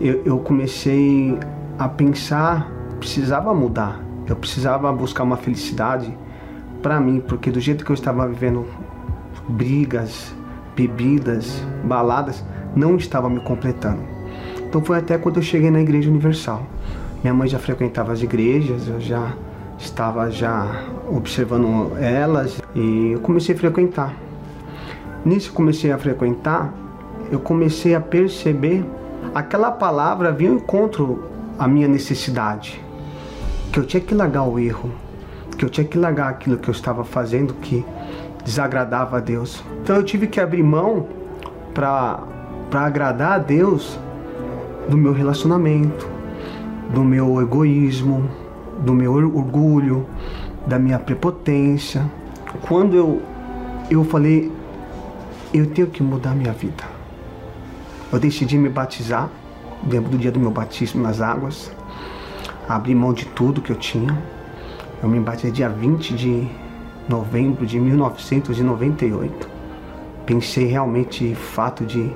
eu, 0.00 0.22
eu 0.24 0.38
comecei 0.38 1.38
a 1.78 1.86
pensar, 1.86 2.72
precisava 2.98 3.52
mudar, 3.52 4.00
eu 4.26 4.34
precisava 4.34 4.90
buscar 4.94 5.24
uma 5.24 5.36
felicidade 5.36 6.16
para 6.82 6.98
mim, 6.98 7.20
porque 7.20 7.50
do 7.50 7.60
jeito 7.60 7.84
que 7.84 7.90
eu 7.90 7.94
estava 7.94 8.26
vivendo 8.26 8.64
brigas, 9.46 10.34
bebidas, 10.74 11.62
baladas, 11.84 12.42
não 12.74 12.96
estava 12.96 13.28
me 13.28 13.40
completando. 13.40 14.00
Então 14.66 14.82
foi 14.82 14.96
até 14.96 15.18
quando 15.18 15.36
eu 15.36 15.42
cheguei 15.42 15.70
na 15.70 15.82
Igreja 15.82 16.08
Universal. 16.08 16.66
Minha 17.22 17.34
mãe 17.34 17.46
já 17.46 17.58
frequentava 17.58 18.12
as 18.12 18.22
igrejas, 18.22 18.88
eu 18.88 18.98
já 18.98 19.34
estava 19.80 20.30
já 20.30 20.84
observando 21.10 21.96
elas 21.98 22.60
e 22.74 23.12
eu 23.12 23.20
comecei 23.20 23.54
a 23.54 23.58
frequentar. 23.58 24.14
Nisso 25.24 25.52
comecei 25.52 25.90
a 25.90 25.98
frequentar, 25.98 26.72
eu 27.32 27.40
comecei 27.40 27.94
a 27.94 28.00
perceber 28.00 28.84
aquela 29.34 29.70
palavra 29.70 30.30
vinha 30.30 30.50
ao 30.50 30.56
encontro 30.56 31.24
à 31.58 31.66
minha 31.66 31.88
necessidade, 31.88 32.80
que 33.72 33.78
eu 33.78 33.84
tinha 33.84 34.00
que 34.00 34.14
largar 34.14 34.44
o 34.44 34.58
erro, 34.58 34.90
que 35.56 35.64
eu 35.64 35.68
tinha 35.68 35.86
que 35.86 35.98
largar 35.98 36.28
aquilo 36.28 36.56
que 36.56 36.68
eu 36.68 36.72
estava 36.72 37.04
fazendo 37.04 37.54
que 37.54 37.84
desagradava 38.44 39.18
a 39.18 39.20
Deus. 39.20 39.62
Então 39.82 39.96
eu 39.96 40.04
tive 40.04 40.26
que 40.26 40.40
abrir 40.40 40.62
mão 40.62 41.06
para 41.74 42.20
para 42.70 42.82
agradar 42.82 43.32
a 43.32 43.38
Deus 43.38 43.98
do 44.88 44.96
meu 44.96 45.12
relacionamento, 45.12 46.08
do 46.94 47.02
meu 47.02 47.42
egoísmo, 47.42 48.30
do 48.80 48.92
meu 48.92 49.12
orgulho, 49.12 50.06
da 50.66 50.78
minha 50.78 50.98
prepotência. 50.98 52.04
Quando 52.62 52.96
eu 52.96 53.22
eu 53.90 54.04
falei 54.04 54.52
eu 55.52 55.66
tenho 55.66 55.88
que 55.88 56.02
mudar 56.02 56.34
minha 56.34 56.52
vida. 56.52 56.84
Eu 58.12 58.18
decidi 58.18 58.56
me 58.56 58.68
batizar, 58.68 59.28
lembro 59.88 60.10
do 60.10 60.18
dia 60.18 60.30
do 60.30 60.38
meu 60.38 60.50
batismo 60.50 61.02
nas 61.02 61.20
águas. 61.20 61.72
Abri 62.68 62.94
mão 62.94 63.12
de 63.12 63.24
tudo 63.26 63.60
que 63.60 63.70
eu 63.70 63.76
tinha. 63.76 64.16
Eu 65.02 65.08
me 65.08 65.18
batizei 65.18 65.50
dia 65.50 65.68
20 65.68 66.14
de 66.14 66.48
novembro 67.08 67.66
de 67.66 67.80
1998. 67.80 69.48
Pensei 70.24 70.66
realmente 70.66 71.34
fato 71.34 71.84
de 71.84 72.12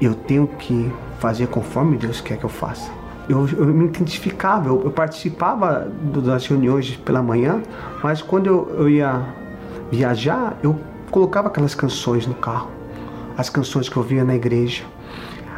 eu 0.00 0.14
tenho 0.14 0.46
que 0.46 0.92
fazer 1.18 1.48
conforme 1.48 1.96
Deus 1.96 2.20
quer 2.20 2.38
que 2.38 2.44
eu 2.44 2.50
faça. 2.50 2.95
Eu, 3.28 3.48
eu 3.56 3.66
me 3.66 3.86
identificava, 3.86 4.68
eu, 4.68 4.82
eu 4.84 4.90
participava 4.90 5.80
do, 5.80 6.22
das 6.22 6.46
reuniões 6.46 6.96
pela 6.96 7.22
manhã, 7.22 7.60
mas 8.02 8.22
quando 8.22 8.46
eu, 8.46 8.68
eu 8.78 8.88
ia 8.88 9.22
viajar, 9.90 10.56
eu 10.62 10.78
colocava 11.10 11.48
aquelas 11.48 11.74
canções 11.74 12.26
no 12.26 12.34
carro, 12.34 12.70
as 13.36 13.50
canções 13.50 13.88
que 13.88 13.96
eu 13.96 14.02
via 14.02 14.24
na 14.24 14.34
igreja 14.34 14.84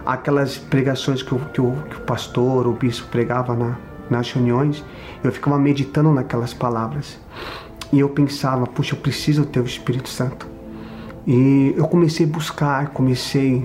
aquelas 0.09 0.57
pregações 0.57 1.23
que 1.23 1.35
o, 1.35 1.39
que 1.39 1.61
o, 1.61 1.71
que 1.91 1.97
o 1.97 2.01
pastor, 2.01 2.67
o 2.67 2.73
bispo 2.73 3.07
pregava 3.09 3.55
na, 3.55 3.77
nas 4.09 4.33
reuniões, 4.33 4.83
eu 5.23 5.31
ficava 5.31 5.59
meditando 5.59 6.11
naquelas 6.11 6.55
palavras. 6.55 7.21
E 7.93 8.01
eu 8.01 8.09
pensava, 8.09 8.67
puxa, 8.67 8.95
eu 8.95 8.99
preciso 9.01 9.45
ter 9.45 9.61
o 9.61 9.65
Espírito 9.65 10.09
Santo. 10.09 10.47
E 11.27 11.75
eu 11.77 11.87
comecei 11.87 12.25
a 12.25 12.29
buscar, 12.29 12.89
comecei 12.89 13.65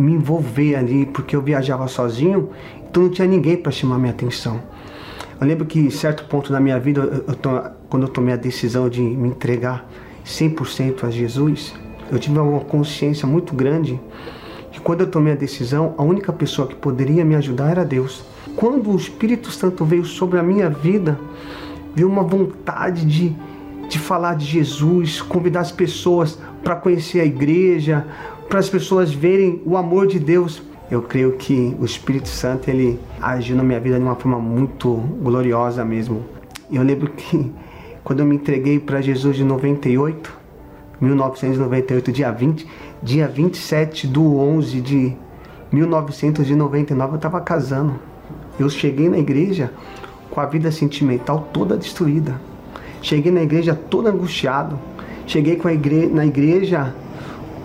me 0.00 0.12
envolver 0.12 0.74
ali, 0.74 1.06
porque 1.06 1.36
eu 1.36 1.42
viajava 1.42 1.86
sozinho, 1.88 2.50
então 2.88 3.04
não 3.04 3.10
tinha 3.10 3.28
ninguém 3.28 3.56
para 3.56 3.70
chamar 3.70 3.98
minha 3.98 4.12
atenção. 4.12 4.60
Eu 5.40 5.46
lembro 5.46 5.64
que 5.64 5.78
em 5.78 5.90
certo 5.90 6.24
ponto 6.24 6.52
da 6.52 6.60
minha 6.60 6.78
vida, 6.78 7.00
eu, 7.00 7.24
eu, 7.28 7.70
quando 7.88 8.02
eu 8.04 8.08
tomei 8.08 8.34
a 8.34 8.36
decisão 8.36 8.88
de 8.88 9.00
me 9.00 9.28
entregar 9.28 9.88
100% 10.24 11.04
a 11.04 11.10
Jesus, 11.10 11.74
eu 12.10 12.18
tive 12.18 12.38
uma 12.38 12.60
consciência 12.60 13.26
muito 13.26 13.54
grande 13.54 14.00
que 14.72 14.80
quando 14.80 15.00
eu 15.00 15.06
tomei 15.06 15.32
a 15.32 15.36
decisão, 15.36 15.94
a 15.96 16.02
única 16.02 16.32
pessoa 16.32 16.68
que 16.68 16.74
poderia 16.74 17.24
me 17.24 17.34
ajudar 17.34 17.70
era 17.70 17.84
Deus. 17.84 18.24
Quando 18.56 18.90
o 18.90 18.96
Espírito 18.96 19.50
Santo 19.50 19.84
veio 19.84 20.04
sobre 20.04 20.38
a 20.38 20.42
minha 20.42 20.68
vida, 20.68 21.18
veio 21.94 22.08
uma 22.08 22.22
vontade 22.22 23.04
de, 23.04 23.34
de 23.88 23.98
falar 23.98 24.34
de 24.34 24.44
Jesus, 24.44 25.22
convidar 25.22 25.60
as 25.60 25.72
pessoas 25.72 26.38
para 26.62 26.76
conhecer 26.76 27.20
a 27.20 27.24
igreja, 27.24 28.06
para 28.50 28.58
as 28.58 28.68
pessoas 28.68 29.12
verem 29.12 29.62
o 29.64 29.76
amor 29.76 30.08
de 30.08 30.18
Deus. 30.18 30.60
Eu 30.90 31.02
creio 31.02 31.34
que 31.34 31.76
o 31.78 31.84
Espírito 31.84 32.26
Santo 32.26 32.68
ele 32.68 32.98
agiu 33.22 33.54
na 33.54 33.62
minha 33.62 33.78
vida 33.78 33.96
de 33.96 34.02
uma 34.02 34.16
forma 34.16 34.40
muito 34.40 34.92
gloriosa 35.22 35.84
mesmo. 35.84 36.24
Eu 36.68 36.82
lembro 36.82 37.10
que 37.10 37.48
quando 38.02 38.18
eu 38.18 38.26
me 38.26 38.34
entreguei 38.34 38.80
para 38.80 39.00
Jesus 39.00 39.36
de 39.36 39.44
98, 39.44 40.36
1998, 41.00 42.10
dia 42.10 42.32
20, 42.32 42.66
dia 43.00 43.28
27 43.28 44.08
do 44.08 44.36
11 44.36 44.80
de 44.80 45.16
1999, 45.70 47.12
eu 47.12 47.16
estava 47.16 47.40
casando. 47.40 48.00
Eu 48.58 48.68
cheguei 48.68 49.08
na 49.08 49.18
igreja 49.18 49.72
com 50.28 50.40
a 50.40 50.46
vida 50.46 50.72
sentimental 50.72 51.48
toda 51.52 51.76
destruída. 51.76 52.40
Cheguei 53.00 53.30
na 53.30 53.42
igreja 53.44 53.76
todo 53.76 54.08
angustiado. 54.08 54.76
Cheguei 55.24 55.54
com 55.54 55.68
a 55.68 55.72
igre 55.72 56.08
na 56.08 56.26
igreja 56.26 56.92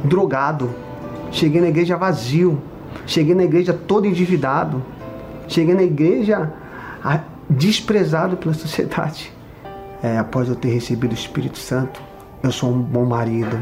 drogado. 0.04 0.70
Cheguei 1.32 1.62
na 1.62 1.68
igreja 1.68 1.98
vazio. 1.98 2.62
Cheguei 3.06 3.36
na 3.36 3.44
igreja 3.44 3.74
todo 3.74 4.08
endividado. 4.08 4.82
Cheguei 5.48 5.76
na 5.76 5.84
igreja 5.84 6.52
desprezado 7.50 8.38
pela 8.38 8.54
sociedade. 8.56 9.32
É, 10.02 10.18
após 10.18 10.50
eu 10.50 10.56
ter 10.56 10.70
recebido 10.70 11.12
o 11.12 11.16
Espírito 11.16 11.58
Santo, 11.58 12.02
eu 12.44 12.52
sou 12.52 12.72
um 12.72 12.80
bom 12.80 13.06
marido, 13.06 13.58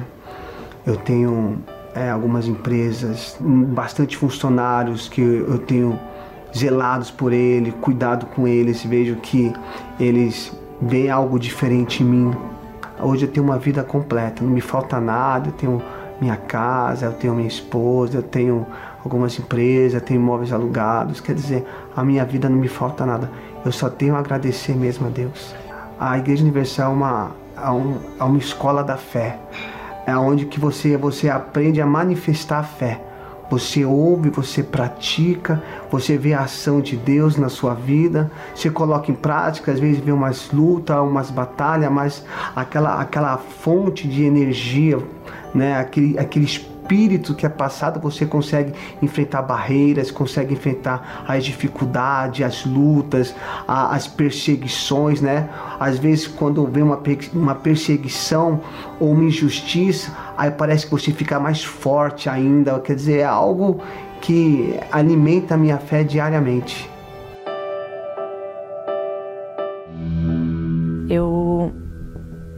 eu 0.85 0.97
tenho 0.97 1.59
é, 1.95 2.09
algumas 2.09 2.47
empresas, 2.47 3.37
bastante 3.39 4.17
funcionários 4.17 5.07
que 5.07 5.21
eu 5.21 5.57
tenho 5.59 5.97
zelados 6.55 7.09
por 7.09 7.31
ele, 7.31 7.71
cuidado 7.71 8.25
com 8.27 8.47
eles, 8.47 8.83
vejo 8.83 9.15
que 9.17 9.53
eles 9.99 10.51
veem 10.81 11.09
algo 11.09 11.39
diferente 11.39 12.03
em 12.03 12.05
mim. 12.05 12.31
Hoje 12.99 13.25
eu 13.25 13.31
tenho 13.31 13.45
uma 13.45 13.57
vida 13.57 13.83
completa, 13.83 14.43
não 14.43 14.51
me 14.51 14.61
falta 14.61 14.99
nada, 14.99 15.49
eu 15.49 15.53
tenho 15.53 15.81
minha 16.23 16.37
casa, 16.37 17.07
eu 17.07 17.13
tenho 17.13 17.35
minha 17.35 17.47
esposa, 17.47 18.17
eu 18.17 18.23
tenho 18.23 18.65
algumas 19.03 19.37
empresas, 19.37 19.95
eu 19.95 20.01
tenho 20.01 20.21
imóveis 20.21 20.53
alugados, 20.53 21.19
quer 21.19 21.35
dizer, 21.35 21.65
a 21.95 22.03
minha 22.03 22.23
vida 22.23 22.47
não 22.47 22.57
me 22.57 22.69
falta 22.69 23.05
nada. 23.05 23.29
Eu 23.65 23.71
só 23.71 23.89
tenho 23.89 24.15
a 24.15 24.19
agradecer 24.19 24.75
mesmo 24.75 25.07
a 25.07 25.09
Deus. 25.09 25.53
A 25.99 26.17
Igreja 26.17 26.43
Universal 26.43 26.91
é 26.91 26.93
uma 26.95 27.31
a, 27.55 27.73
um, 27.73 27.97
a 28.19 28.25
uma 28.25 28.37
escola 28.37 28.83
da 28.83 28.97
fé. 28.97 29.37
É 30.05 30.15
onde 30.15 30.45
que 30.45 30.59
você, 30.59 30.97
você 30.97 31.29
aprende 31.29 31.81
a 31.81 31.85
manifestar 31.85 32.59
a 32.59 32.63
fé. 32.63 33.01
Você 33.49 33.85
ouve, 33.85 34.29
você 34.29 34.63
pratica, 34.63 35.61
você 35.91 36.17
vê 36.17 36.33
a 36.33 36.41
ação 36.41 36.81
de 36.81 36.95
Deus 36.95 37.37
na 37.37 37.49
sua 37.49 37.73
vida, 37.73 38.31
você 38.55 38.69
coloca 38.69 39.11
em 39.11 39.15
prática, 39.15 39.71
às 39.71 39.79
vezes 39.79 39.99
vê 39.99 40.11
umas 40.11 40.51
lutas, 40.51 40.97
umas 40.97 41.29
batalhas, 41.29 41.91
mas 41.91 42.25
aquela, 42.55 42.99
aquela 42.99 43.37
fonte 43.37 44.07
de 44.07 44.23
energia, 44.23 44.97
né? 45.53 45.77
aquele, 45.77 46.17
aquele 46.17 46.45
espírito 46.45 46.72
espírito 46.93 47.33
que 47.33 47.45
é 47.45 47.49
passado, 47.49 47.99
você 47.99 48.25
consegue 48.25 48.71
enfrentar 49.01 49.41
barreiras, 49.41 50.11
consegue 50.11 50.53
enfrentar 50.53 51.25
as 51.27 51.43
dificuldades, 51.43 52.45
as 52.45 52.65
lutas, 52.65 53.35
as 53.67 54.07
perseguições, 54.07 55.19
né? 55.19 55.49
Às 55.79 55.97
vezes, 55.97 56.27
quando 56.27 56.65
vem 56.67 56.83
uma, 56.83 57.01
uma 57.33 57.55
perseguição 57.55 58.61
ou 58.99 59.11
uma 59.11 59.23
injustiça, 59.23 60.15
aí 60.37 60.51
parece 60.51 60.85
que 60.85 60.91
você 60.91 61.11
fica 61.11 61.39
mais 61.39 61.63
forte 61.63 62.29
ainda. 62.29 62.79
Quer 62.79 62.95
dizer, 62.95 63.19
é 63.19 63.25
algo 63.25 63.81
que 64.21 64.79
alimenta 64.91 65.55
a 65.55 65.57
minha 65.57 65.79
fé 65.79 66.03
diariamente. 66.03 66.89
Eu 71.09 71.71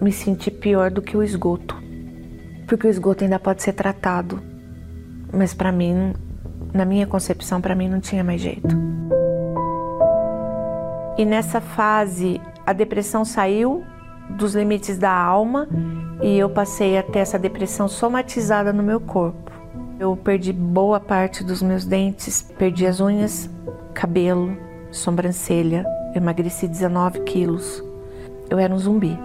me 0.01 0.11
senti 0.11 0.51
pior 0.51 0.91
do 0.91 1.01
que 1.01 1.15
o 1.15 1.23
esgoto 1.23 1.84
porque 2.67 2.87
o 2.87 2.89
esgoto 2.89 3.23
ainda 3.23 3.39
pode 3.39 3.61
ser 3.63 3.73
tratado. 3.73 4.41
Mas 5.31 5.53
para 5.53 5.71
mim, 5.71 6.13
na 6.73 6.85
minha 6.85 7.07
concepção, 7.07 7.61
para 7.61 7.75
mim 7.75 7.89
não 7.89 7.99
tinha 7.99 8.23
mais 8.23 8.41
jeito. 8.41 8.75
E 11.17 11.23
nessa 11.23 11.61
fase, 11.61 12.41
a 12.65 12.73
depressão 12.73 13.23
saiu 13.23 13.83
dos 14.29 14.55
limites 14.55 14.97
da 14.97 15.11
alma 15.11 15.67
e 16.21 16.37
eu 16.37 16.49
passei 16.49 16.97
a 16.97 17.03
ter 17.03 17.19
essa 17.19 17.39
depressão 17.39 17.87
somatizada 17.87 18.73
no 18.73 18.83
meu 18.83 18.99
corpo. 18.99 19.51
Eu 19.99 20.15
perdi 20.17 20.51
boa 20.51 20.99
parte 20.99 21.43
dos 21.43 21.61
meus 21.61 21.85
dentes, 21.85 22.41
perdi 22.41 22.85
as 22.85 22.99
unhas, 22.99 23.49
cabelo, 23.93 24.57
sobrancelha, 24.91 25.85
emagreci 26.13 26.67
19 26.67 27.21
quilos. 27.21 27.83
Eu 28.49 28.59
era 28.59 28.73
um 28.73 28.77
zumbi. 28.77 29.17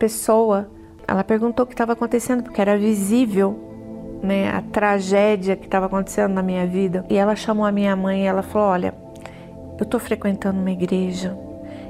Pessoa, 0.00 0.70
ela 1.06 1.22
perguntou 1.22 1.64
o 1.64 1.66
que 1.66 1.74
estava 1.74 1.92
acontecendo 1.92 2.42
porque 2.42 2.60
era 2.60 2.76
visível, 2.78 4.18
né, 4.22 4.48
a 4.50 4.62
tragédia 4.62 5.54
que 5.56 5.66
estava 5.66 5.86
acontecendo 5.86 6.32
na 6.32 6.42
minha 6.42 6.66
vida. 6.66 7.04
E 7.10 7.16
ela 7.16 7.36
chamou 7.36 7.66
a 7.66 7.70
minha 7.70 7.94
mãe 7.94 8.22
e 8.22 8.26
ela 8.26 8.42
falou: 8.42 8.68
"Olha, 8.68 8.94
eu 9.78 9.84
estou 9.84 10.00
frequentando 10.00 10.58
uma 10.58 10.70
igreja 10.70 11.38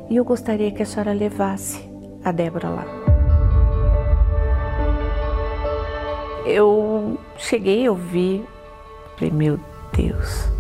e 0.09 0.17
eu 0.17 0.25
gostaria 0.25 0.73
que 0.73 0.83
a 0.83 0.87
senhora 0.87 1.13
levasse 1.13 1.89
a 2.25 2.33
Débora 2.33 2.69
lá. 2.69 2.85
Eu 6.45 7.17
cheguei, 7.37 7.85
eu 7.85 7.95
vi, 7.95 8.45
falei, 9.17 9.33
meu 9.33 9.61
Deus, 9.93 10.51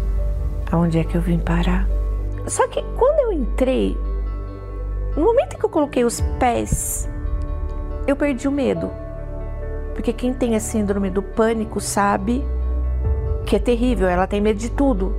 aonde 0.70 0.98
é 0.98 1.04
que 1.04 1.16
eu 1.16 1.20
vim 1.20 1.38
parar? 1.38 1.88
Só 2.46 2.68
que 2.68 2.80
quando 2.96 3.20
eu 3.20 3.32
entrei, 3.32 3.96
no 5.16 5.24
momento 5.24 5.58
que 5.58 5.64
eu 5.64 5.70
coloquei 5.70 6.04
os 6.04 6.20
pés, 6.38 7.08
eu 8.10 8.16
perdi 8.16 8.48
o 8.48 8.52
medo. 8.52 8.90
Porque 9.94 10.12
quem 10.12 10.32
tem 10.32 10.56
a 10.56 10.60
síndrome 10.60 11.10
do 11.10 11.22
pânico 11.22 11.80
sabe 11.80 12.44
que 13.46 13.56
é 13.56 13.58
terrível, 13.58 14.08
ela 14.08 14.26
tem 14.26 14.40
medo 14.40 14.58
de 14.58 14.70
tudo. 14.70 15.14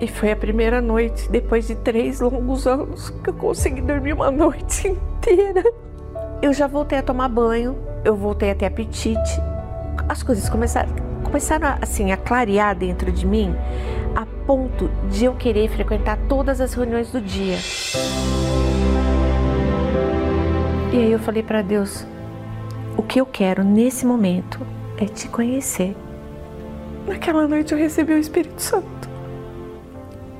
E 0.00 0.06
foi 0.06 0.30
a 0.30 0.36
primeira 0.36 0.80
noite, 0.80 1.28
depois 1.28 1.66
de 1.66 1.74
três 1.74 2.20
longos 2.20 2.66
anos, 2.66 3.10
que 3.10 3.30
eu 3.30 3.34
consegui 3.34 3.80
dormir 3.80 4.12
uma 4.12 4.30
noite 4.32 4.88
inteira. 4.88 5.64
Eu 6.40 6.52
já 6.52 6.66
voltei 6.66 6.98
a 6.98 7.02
tomar 7.02 7.28
banho, 7.28 7.76
eu 8.04 8.14
voltei 8.14 8.50
a 8.50 8.54
ter 8.54 8.66
apetite. 8.66 9.42
As 10.08 10.22
coisas 10.22 10.48
começaram, 10.48 10.90
começaram 11.24 11.76
assim 11.82 12.12
a 12.12 12.16
clarear 12.16 12.76
dentro 12.76 13.10
de 13.10 13.26
mim, 13.26 13.54
a 14.14 14.24
ponto 14.46 14.88
de 15.10 15.24
eu 15.24 15.34
querer 15.34 15.68
frequentar 15.68 16.16
todas 16.28 16.60
as 16.60 16.72
reuniões 16.74 17.10
do 17.10 17.20
dia. 17.20 17.56
E 20.90 20.96
aí 20.96 21.12
eu 21.12 21.18
falei 21.18 21.42
para 21.42 21.60
Deus: 21.60 22.06
o 22.96 23.02
que 23.02 23.20
eu 23.20 23.26
quero 23.26 23.62
nesse 23.62 24.06
momento 24.06 24.66
é 24.96 25.04
te 25.04 25.28
conhecer. 25.28 25.94
Naquela 27.06 27.46
noite 27.46 27.72
eu 27.72 27.78
recebi 27.78 28.14
o 28.14 28.18
Espírito 28.18 28.60
Santo. 28.60 29.08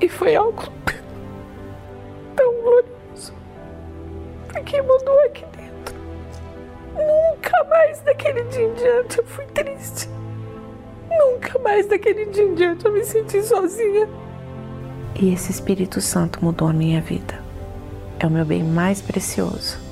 E 0.01 0.09
foi 0.09 0.35
algo 0.35 0.63
tão 2.35 2.53
glorioso. 2.61 3.33
Porque 4.47 4.81
mudou 4.81 5.19
aqui 5.25 5.45
dentro. 5.55 5.95
Nunca 6.95 7.63
mais 7.69 7.99
daquele 8.01 8.43
dia 8.45 8.65
em 8.65 8.73
diante 8.73 9.19
eu 9.19 9.25
fui 9.25 9.45
triste. 9.45 10.09
Nunca 11.11 11.59
mais 11.59 11.85
daquele 11.87 12.25
dia 12.25 12.43
em 12.43 12.55
diante 12.55 12.85
eu 12.85 12.91
me 12.91 13.03
senti 13.03 13.43
sozinha. 13.43 14.09
E 15.21 15.31
esse 15.31 15.51
Espírito 15.51 16.01
Santo 16.01 16.43
mudou 16.43 16.67
a 16.67 16.73
minha 16.73 17.01
vida. 17.01 17.39
É 18.19 18.25
o 18.25 18.31
meu 18.31 18.45
bem 18.45 18.63
mais 18.63 18.99
precioso. 18.99 19.88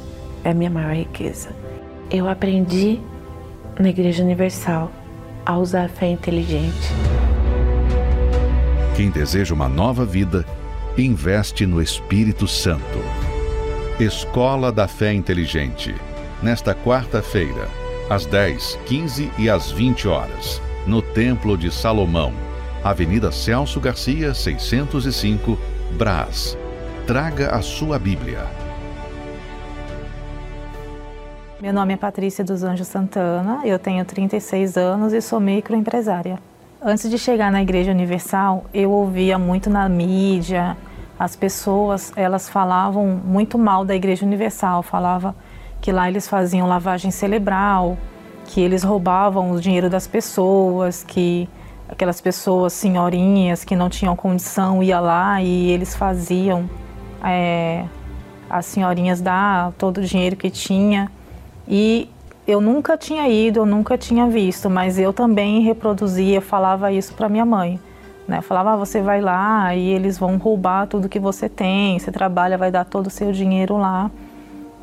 É 0.48 0.52
a 0.52 0.54
minha 0.54 0.70
maior 0.70 0.95
riqueza. 0.95 1.50
Eu 2.10 2.30
aprendi 2.30 3.02
na 3.78 3.89
Igreja 3.89 4.24
Universal 4.24 4.89
a 5.45 5.58
usar 5.58 5.84
a 5.84 5.89
fé 5.89 6.08
inteligente. 6.08 6.88
Quem 8.95 9.10
deseja 9.10 9.54
uma 9.54 9.68
nova 9.68 10.06
vida, 10.06 10.45
investe 10.98 11.66
no 11.66 11.82
Espírito 11.82 12.48
Santo. 12.48 12.98
Escola 14.00 14.72
da 14.72 14.88
Fé 14.88 15.12
Inteligente. 15.12 15.93
Nesta 16.41 16.74
quarta-feira, 16.74 17.68
às 18.10 18.26
10, 18.26 18.80
15 18.86 19.30
e 19.38 19.50
às 19.50 19.70
20 19.70 20.08
horas, 20.08 20.62
no 20.86 21.02
Templo 21.02 21.58
de 21.58 21.70
Salomão, 21.70 22.32
Avenida 22.82 23.34
Celso 23.34 23.82
Garcia, 23.82 24.34
605, 24.34 25.60
Brás. 25.98 26.58
Traga 27.06 27.50
a 27.50 27.62
sua 27.62 28.00
Bíblia. 28.00 28.66
Meu 31.60 31.74
nome 31.74 31.91
é 31.91 31.97
Patrícia 31.97 32.43
dos 32.43 32.62
Anjos 32.62 32.88
Santana, 32.88 33.62
eu 33.66 33.80
tenho 33.80 34.05
36 34.05 34.78
anos 34.78 35.12
e 35.12 35.20
sou 35.20 35.39
microempresária. 35.39 36.38
Antes 36.80 37.10
de 37.10 37.18
chegar 37.18 37.51
na 37.51 37.64
Igreja 37.64 37.89
Universal, 37.89 38.66
eu 38.72 38.91
ouvia 38.91 39.39
muito 39.39 39.68
na 39.68 39.89
mídia, 39.89 40.78
as 41.18 41.36
pessoas, 41.36 42.14
elas 42.16 42.47
falavam 42.47 43.08
muito 43.08 43.58
mal 43.58 43.84
da 43.84 43.95
Igreja 43.95 44.24
Universal, 44.24 44.84
falava 44.84 45.36
que 45.82 45.91
lá 45.91 46.08
eles 46.08 46.28
faziam 46.28 46.68
lavagem 46.68 47.10
cerebral, 47.10 47.97
que 48.45 48.62
eles 48.62 48.84
roubavam 48.84 49.49
o 49.49 49.60
dinheiro 49.60 49.89
das 49.89 50.05
pessoas, 50.05 51.03
que 51.03 51.49
aquelas 51.89 52.22
pessoas 52.22 52.72
senhorinhas 52.74 53.64
que 53.64 53.76
não 53.76 53.89
tinham 53.89 54.16
condição 54.16 54.84
ia 54.84 54.99
lá 54.99 55.41
e 55.41 55.72
eles 55.72 55.95
faziam 55.95 56.70
é, 57.24 57.84
as 58.47 58.68
senhorinhas 58.68 59.20
dar 59.22 59.72
todo 59.72 59.97
o 59.97 60.03
dinheiro 60.03 60.36
que 60.36 60.51
tinha 60.51 61.12
e 61.68 62.09
eu 62.47 62.61
nunca 62.61 62.97
tinha 62.97 63.28
ido, 63.28 63.59
eu 63.59 63.65
nunca 63.65 63.97
tinha 63.97 64.26
visto, 64.28 64.70
mas 64.70 64.97
eu 64.97 65.11
também 65.11 65.61
reproduzia, 65.61 66.39
falava 66.39 66.91
isso 66.91 67.13
para 67.13 67.28
minha 67.28 67.45
mãe. 67.45 67.80
Né? 68.28 68.41
Falava, 68.41 68.74
ah, 68.74 68.76
você 68.76 69.01
vai 69.01 69.22
lá 69.22 69.74
e 69.76 69.89
eles 69.89 70.18
vão 70.18 70.38
roubar 70.38 70.88
tudo 70.88 71.09
que 71.09 71.20
você 71.20 71.47
tem, 71.47 71.97
você 71.97 72.11
trabalha, 72.11 72.57
vai 72.57 72.72
dar 72.72 72.86
todo 72.86 73.07
o 73.07 73.09
seu 73.09 73.32
dinheiro 73.32 73.78
lá. 73.78 74.11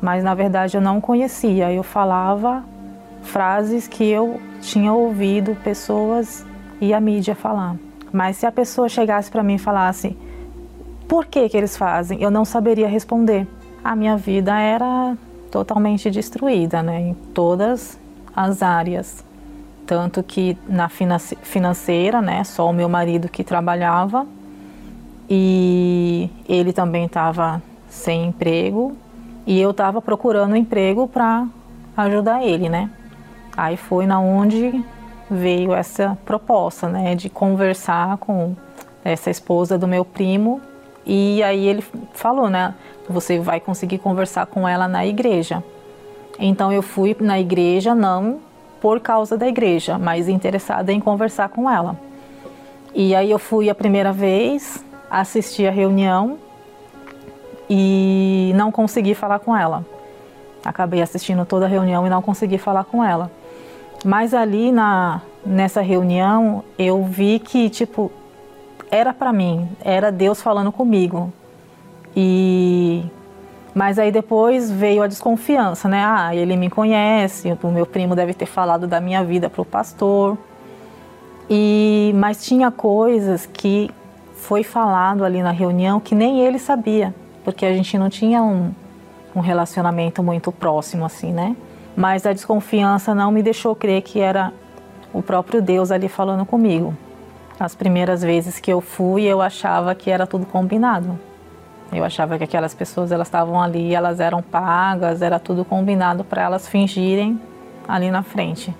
Mas 0.01 0.23
na 0.23 0.35
verdade 0.35 0.77
eu 0.77 0.81
não 0.81 1.01
conhecia, 1.01 1.71
eu 1.71 1.83
falava 1.83 2.63
frases 3.21 3.87
que 3.87 4.03
eu 4.03 4.39
tinha 4.61 4.93
ouvido 4.93 5.55
pessoas 5.63 6.45
e 6.79 6.93
a 6.93 6.99
mídia 6.99 7.35
falar. 7.35 7.75
Mas 8.11 8.37
se 8.37 8.45
a 8.45 8.51
pessoa 8.51 8.87
chegasse 8.87 9.29
para 9.31 9.43
mim 9.43 9.55
e 9.55 9.59
falasse, 9.59 10.17
por 11.07 11.25
que 11.25 11.49
que 11.49 11.57
eles 11.57 11.75
fazem? 11.75 12.21
Eu 12.21 12.31
não 12.31 12.45
saberia 12.45 12.87
responder. 12.87 13.47
A 13.83 13.95
minha 13.95 14.17
vida 14.17 14.59
era 14.59 15.15
totalmente 15.55 16.11
destruída, 16.11 16.83
né, 16.83 16.99
em 16.99 17.13
todas 17.33 17.97
as 18.35 18.61
áreas. 18.61 19.23
Tanto 19.87 20.21
que 20.21 20.57
na 20.67 20.89
financeira, 20.89 22.21
né, 22.21 22.43
só 22.43 22.69
o 22.69 22.73
meu 22.73 22.89
marido 22.89 23.29
que 23.29 23.41
trabalhava 23.41 24.27
e 25.29 26.29
ele 26.49 26.73
também 26.73 27.05
estava 27.05 27.63
sem 27.87 28.25
emprego 28.25 28.97
e 29.47 29.57
eu 29.57 29.71
estava 29.71 30.01
procurando 30.01 30.57
emprego 30.57 31.07
para 31.07 31.47
ajudar 31.95 32.43
ele, 32.43 32.67
né? 32.67 32.89
Aí 33.55 33.77
foi 33.77 34.05
na 34.05 34.19
onde 34.19 34.83
veio 35.31 35.73
essa 35.73 36.17
proposta, 36.25 36.89
né, 36.89 37.15
de 37.15 37.29
conversar 37.29 38.17
com 38.17 38.57
essa 39.05 39.29
esposa 39.29 39.77
do 39.77 39.87
meu 39.87 40.03
primo 40.03 40.59
e 41.05 41.43
aí 41.43 41.67
ele 41.67 41.83
falou, 42.13 42.49
né, 42.49 42.73
você 43.07 43.39
vai 43.39 43.59
conseguir 43.59 43.99
conversar 43.99 44.45
com 44.47 44.67
ela 44.67 44.87
na 44.87 45.05
igreja. 45.05 45.63
Então 46.39 46.71
eu 46.71 46.81
fui 46.81 47.15
na 47.19 47.39
igreja 47.39 47.93
não 47.93 48.39
por 48.81 48.99
causa 48.99 49.37
da 49.37 49.47
igreja, 49.47 49.97
mas 49.97 50.27
interessada 50.27 50.91
em 50.91 50.99
conversar 50.99 51.49
com 51.49 51.69
ela. 51.69 51.97
E 52.93 53.15
aí 53.15 53.29
eu 53.29 53.39
fui 53.39 53.69
a 53.69 53.75
primeira 53.75 54.11
vez, 54.11 54.83
assisti 55.09 55.65
a 55.67 55.71
reunião 55.71 56.37
e 57.69 58.51
não 58.55 58.71
consegui 58.71 59.13
falar 59.13 59.39
com 59.39 59.55
ela. 59.55 59.85
Acabei 60.63 61.01
assistindo 61.01 61.45
toda 61.45 61.65
a 61.65 61.69
reunião 61.69 62.05
e 62.07 62.09
não 62.09 62.21
consegui 62.21 62.57
falar 62.57 62.83
com 62.83 63.03
ela. 63.03 63.31
Mas 64.03 64.33
ali 64.33 64.71
na 64.71 65.21
nessa 65.45 65.79
reunião 65.81 66.63
eu 66.77 67.03
vi 67.03 67.37
que 67.37 67.69
tipo 67.69 68.11
era 68.95 69.13
para 69.13 69.31
mim, 69.33 69.69
era 69.83 70.11
Deus 70.11 70.41
falando 70.41 70.71
comigo. 70.71 71.31
E 72.15 73.03
mas 73.73 73.99
aí 73.99 74.09
depois 74.09 74.71
veio 74.71 75.03
a 75.03 75.07
desconfiança, 75.07 75.89
né? 75.89 76.01
Ah, 76.05 76.33
ele 76.33 76.55
me 76.55 76.69
conhece, 76.69 77.57
o 77.61 77.67
meu 77.67 77.85
primo 77.85 78.15
deve 78.15 78.33
ter 78.33 78.45
falado 78.45 78.87
da 78.87 79.01
minha 79.01 79.21
vida 79.21 79.49
para 79.49 79.61
o 79.61 79.65
pastor. 79.65 80.37
E 81.49 82.13
mas 82.15 82.45
tinha 82.45 82.71
coisas 82.71 83.45
que 83.45 83.91
foi 84.33 84.63
falado 84.63 85.25
ali 85.25 85.41
na 85.43 85.51
reunião 85.51 85.99
que 85.99 86.15
nem 86.15 86.39
ele 86.39 86.57
sabia, 86.57 87.13
porque 87.43 87.65
a 87.65 87.73
gente 87.73 87.97
não 87.97 88.09
tinha 88.09 88.41
um, 88.41 88.71
um 89.35 89.41
relacionamento 89.41 90.23
muito 90.23 90.51
próximo 90.51 91.03
assim, 91.03 91.33
né? 91.33 91.55
Mas 91.97 92.25
a 92.25 92.31
desconfiança 92.31 93.13
não 93.13 93.29
me 93.31 93.43
deixou 93.43 93.75
crer 93.75 94.01
que 94.01 94.21
era 94.21 94.53
o 95.13 95.21
próprio 95.21 95.61
Deus 95.61 95.91
ali 95.91 96.07
falando 96.07 96.45
comigo. 96.45 96.95
As 97.59 97.73
primeiras 97.73 98.21
vezes 98.21 98.59
que 98.59 98.71
eu 98.71 98.81
fui, 98.81 99.23
eu 99.23 99.41
achava 99.41 99.95
que 99.95 100.09
era 100.09 100.27
tudo 100.27 100.45
combinado. 100.45 101.17
Eu 101.91 102.03
achava 102.03 102.37
que 102.37 102.43
aquelas 102.43 102.73
pessoas 102.73 103.11
elas 103.11 103.27
estavam 103.27 103.61
ali, 103.61 103.95
elas 103.95 104.19
eram 104.19 104.41
pagas, 104.41 105.21
era 105.21 105.39
tudo 105.39 105.63
combinado 105.63 106.23
para 106.23 106.41
elas 106.41 106.67
fingirem 106.67 107.39
ali 107.87 108.11
na 108.11 108.23
frente. 108.23 108.75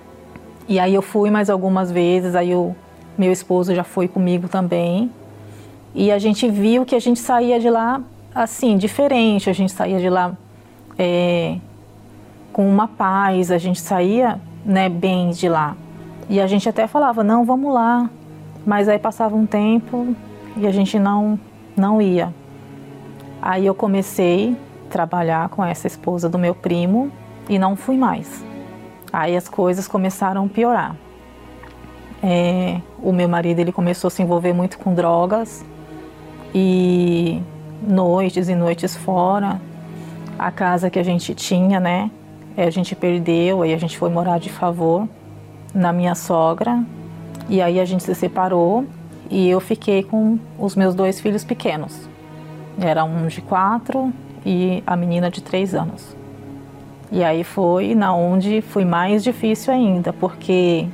E 0.68 0.78
aí 0.78 0.94
eu 0.94 1.02
fui 1.02 1.30
mais 1.30 1.48
algumas 1.48 1.90
vezes, 1.90 2.34
aí 2.34 2.54
o 2.54 2.74
meu 3.16 3.32
esposo 3.32 3.74
já 3.74 3.84
foi 3.84 4.08
comigo 4.08 4.48
também. 4.48 5.10
E 5.94 6.10
a 6.10 6.18
gente 6.18 6.48
viu 6.48 6.84
que 6.84 6.94
a 6.94 7.00
gente 7.00 7.20
saía 7.20 7.58
de 7.58 7.70
lá 7.70 8.02
assim, 8.34 8.76
diferente, 8.76 9.48
a 9.48 9.52
gente 9.54 9.72
saía 9.72 9.98
de 9.98 10.10
lá 10.10 10.36
é, 10.98 11.56
com 12.52 12.68
uma 12.68 12.86
paz, 12.86 13.50
a 13.50 13.56
gente 13.56 13.80
saía 13.80 14.38
né, 14.64 14.88
bem 14.88 15.30
de 15.30 15.48
lá. 15.48 15.74
E 16.28 16.40
a 16.40 16.46
gente 16.46 16.68
até 16.68 16.86
falava, 16.86 17.24
não, 17.24 17.44
vamos 17.44 17.72
lá. 17.72 18.10
Mas 18.66 18.88
aí 18.88 18.98
passava 18.98 19.36
um 19.36 19.46
tempo 19.46 20.16
e 20.56 20.66
a 20.66 20.72
gente 20.72 20.98
não, 20.98 21.38
não 21.76 22.02
ia. 22.02 22.34
Aí 23.40 23.64
eu 23.64 23.74
comecei 23.74 24.56
a 24.86 24.90
trabalhar 24.90 25.48
com 25.50 25.64
essa 25.64 25.86
esposa 25.86 26.28
do 26.28 26.36
meu 26.36 26.52
primo 26.52 27.12
e 27.48 27.60
não 27.60 27.76
fui 27.76 27.96
mais. 27.96 28.44
Aí 29.12 29.36
as 29.36 29.48
coisas 29.48 29.86
começaram 29.86 30.46
a 30.46 30.48
piorar. 30.48 30.96
É, 32.20 32.80
o 33.00 33.12
meu 33.12 33.28
marido 33.28 33.60
ele 33.60 33.70
começou 33.70 34.08
a 34.08 34.10
se 34.10 34.20
envolver 34.20 34.52
muito 34.52 34.78
com 34.78 34.92
drogas 34.92 35.64
e 36.52 37.40
noites 37.80 38.48
e 38.48 38.54
noites 38.56 38.96
fora. 38.96 39.60
A 40.36 40.50
casa 40.50 40.90
que 40.90 40.98
a 40.98 41.04
gente 41.04 41.34
tinha, 41.36 41.78
né? 41.78 42.10
A 42.56 42.70
gente 42.70 42.96
perdeu, 42.96 43.62
aí 43.62 43.72
a 43.72 43.78
gente 43.78 43.96
foi 43.96 44.10
morar 44.10 44.40
de 44.40 44.50
favor 44.50 45.06
na 45.72 45.92
minha 45.92 46.14
sogra. 46.14 46.82
E 47.48 47.62
aí 47.62 47.78
a 47.78 47.84
gente 47.84 48.02
se 48.02 48.14
separou 48.14 48.84
e 49.30 49.48
eu 49.48 49.60
fiquei 49.60 50.02
com 50.02 50.38
os 50.58 50.74
meus 50.74 50.94
dois 50.94 51.20
filhos 51.20 51.44
pequenos. 51.44 52.08
Era 52.80 53.04
um 53.04 53.26
de 53.26 53.40
quatro 53.40 54.12
e 54.44 54.82
a 54.86 54.96
menina 54.96 55.30
de 55.30 55.42
três 55.42 55.74
anos. 55.74 56.16
E 57.10 57.22
aí 57.22 57.44
foi 57.44 57.94
na 57.94 58.14
onde 58.14 58.60
foi 58.60 58.84
mais 58.84 59.22
difícil 59.22 59.72
ainda, 59.72 60.12
porque 60.12 60.86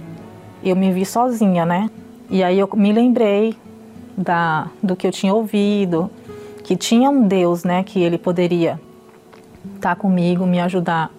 eu 0.62 0.76
me 0.76 0.92
vi 0.92 1.06
sozinha, 1.06 1.64
né? 1.64 1.90
E 2.30 2.42
aí 2.42 2.58
eu 2.58 2.68
me 2.74 2.92
lembrei 2.92 3.56
da, 4.16 4.68
do 4.82 4.94
que 4.94 5.06
eu 5.06 5.12
tinha 5.12 5.34
ouvido, 5.34 6.10
que 6.62 6.76
tinha 6.76 7.10
um 7.10 7.26
Deus, 7.26 7.64
né, 7.64 7.82
que 7.82 8.00
ele 8.00 8.18
poderia 8.18 8.80
estar 9.76 9.94
tá 9.94 9.96
comigo, 9.96 10.46
me 10.46 10.60
ajudar. 10.60 11.10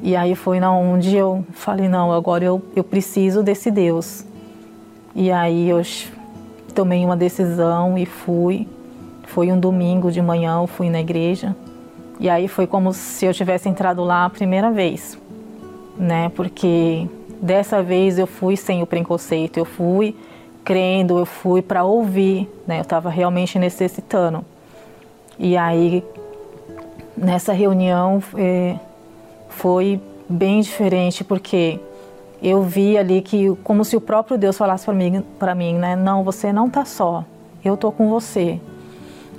E 0.00 0.14
aí 0.14 0.34
foi 0.34 0.60
na 0.60 0.72
onde 0.72 1.16
eu 1.16 1.44
falei, 1.52 1.88
não, 1.88 2.12
agora 2.12 2.44
eu, 2.44 2.62
eu 2.76 2.84
preciso 2.84 3.42
desse 3.42 3.70
Deus. 3.70 4.24
E 5.14 5.30
aí 5.30 5.68
eu 5.68 5.82
tomei 6.74 7.04
uma 7.04 7.16
decisão 7.16 7.96
e 7.98 8.06
fui. 8.06 8.68
Foi 9.24 9.50
um 9.52 9.58
domingo 9.58 10.10
de 10.10 10.22
manhã, 10.22 10.60
eu 10.60 10.66
fui 10.66 10.88
na 10.88 11.00
igreja. 11.00 11.54
E 12.20 12.28
aí 12.28 12.48
foi 12.48 12.66
como 12.66 12.92
se 12.92 13.26
eu 13.26 13.34
tivesse 13.34 13.68
entrado 13.68 14.02
lá 14.02 14.24
a 14.24 14.30
primeira 14.30 14.70
vez, 14.70 15.18
né? 15.96 16.30
Porque 16.34 17.06
dessa 17.40 17.82
vez 17.82 18.18
eu 18.18 18.26
fui 18.26 18.56
sem 18.56 18.82
o 18.82 18.86
preconceito, 18.86 19.58
eu 19.58 19.64
fui 19.64 20.16
crendo, 20.64 21.18
eu 21.18 21.26
fui 21.26 21.62
para 21.62 21.84
ouvir, 21.84 22.48
né? 22.66 22.78
Eu 22.78 22.82
estava 22.82 23.08
realmente 23.08 23.58
necessitando. 23.58 24.44
E 25.38 25.56
aí 25.56 26.02
nessa 27.16 27.52
reunião 27.52 28.22
é, 28.36 28.76
foi 29.48 30.00
bem 30.28 30.60
diferente 30.60 31.24
porque 31.24 31.80
eu 32.42 32.62
vi 32.62 32.96
ali 32.96 33.20
que 33.20 33.54
como 33.64 33.84
se 33.84 33.96
o 33.96 34.00
próprio 34.00 34.38
Deus 34.38 34.56
falasse 34.56 34.84
para 34.84 34.94
mim, 34.94 35.24
para 35.38 35.54
mim, 35.54 35.74
né? 35.74 35.96
Não, 35.96 36.22
você 36.22 36.52
não 36.52 36.70
tá 36.70 36.84
só. 36.84 37.24
Eu 37.64 37.76
tô 37.76 37.90
com 37.90 38.08
você. 38.08 38.60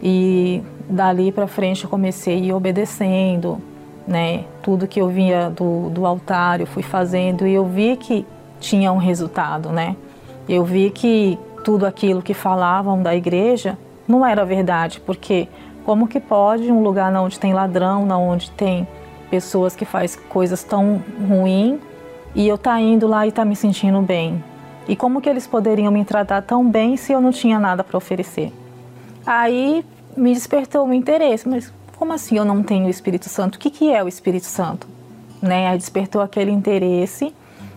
E 0.03 0.61
dali 0.89 1.31
para 1.31 1.47
frente 1.47 1.83
eu 1.83 1.89
comecei 1.89 2.51
obedecendo, 2.51 3.57
né? 4.07 4.43
Tudo 4.61 4.87
que 4.87 4.99
eu 4.99 5.07
via 5.07 5.49
do, 5.49 5.89
do 5.89 6.05
altar 6.05 6.59
eu 6.59 6.67
fui 6.67 6.83
fazendo 6.83 7.47
e 7.47 7.53
eu 7.53 7.65
vi 7.65 7.95
que 7.95 8.25
tinha 8.59 8.91
um 8.91 8.97
resultado, 8.97 9.69
né? 9.69 9.95
Eu 10.47 10.65
vi 10.65 10.89
que 10.89 11.39
tudo 11.63 11.85
aquilo 11.85 12.21
que 12.21 12.33
falavam 12.33 13.01
da 13.01 13.15
igreja 13.15 13.77
não 14.07 14.25
era 14.25 14.43
verdade, 14.43 14.99
porque 14.99 15.47
como 15.85 16.07
que 16.07 16.19
pode 16.19 16.69
um 16.71 16.81
lugar 16.81 17.13
onde 17.15 17.39
tem 17.39 17.53
ladrão, 17.53 18.07
onde 18.09 18.51
tem 18.51 18.87
pessoas 19.29 19.75
que 19.75 19.85
faz 19.85 20.15
coisas 20.15 20.63
tão 20.63 21.01
ruins 21.27 21.79
e 22.36 22.47
eu 22.47 22.57
tá 22.57 22.80
indo 22.80 23.07
lá 23.07 23.25
e 23.27 23.32
tá 23.32 23.43
me 23.43 23.55
sentindo 23.55 24.01
bem? 24.01 24.43
E 24.88 24.95
como 24.95 25.21
que 25.21 25.30
eles 25.30 25.45
poderiam 25.45 25.91
me 25.91 26.03
tratar 26.03 26.41
tão 26.41 26.67
bem 26.67 26.97
se 26.97 27.11
eu 27.11 27.21
não 27.21 27.32
tinha 27.32 27.59
nada 27.59 27.84
para 27.84 27.97
oferecer? 27.97 28.51
Aí 29.25 29.86
me 30.17 30.34
despertou 30.34 30.88
o 30.88 30.93
interesse, 30.93 31.47
mas 31.47 31.71
como 31.97 32.13
assim 32.13 32.38
eu 32.38 32.45
não 32.45 32.63
tenho 32.63 32.88
o 32.88 32.89
Espírito 32.89 33.30
Santo? 33.30 33.55
O 33.55 33.59
que, 33.59 33.69
que 33.69 33.93
é 33.93 34.03
o 34.03 34.07
Espírito 34.07 34.45
Santo? 34.45 34.88
Né? 35.41 35.67
Aí 35.67 35.77
despertou 35.77 36.21
aquele 36.21 36.51
interesse 36.51 37.34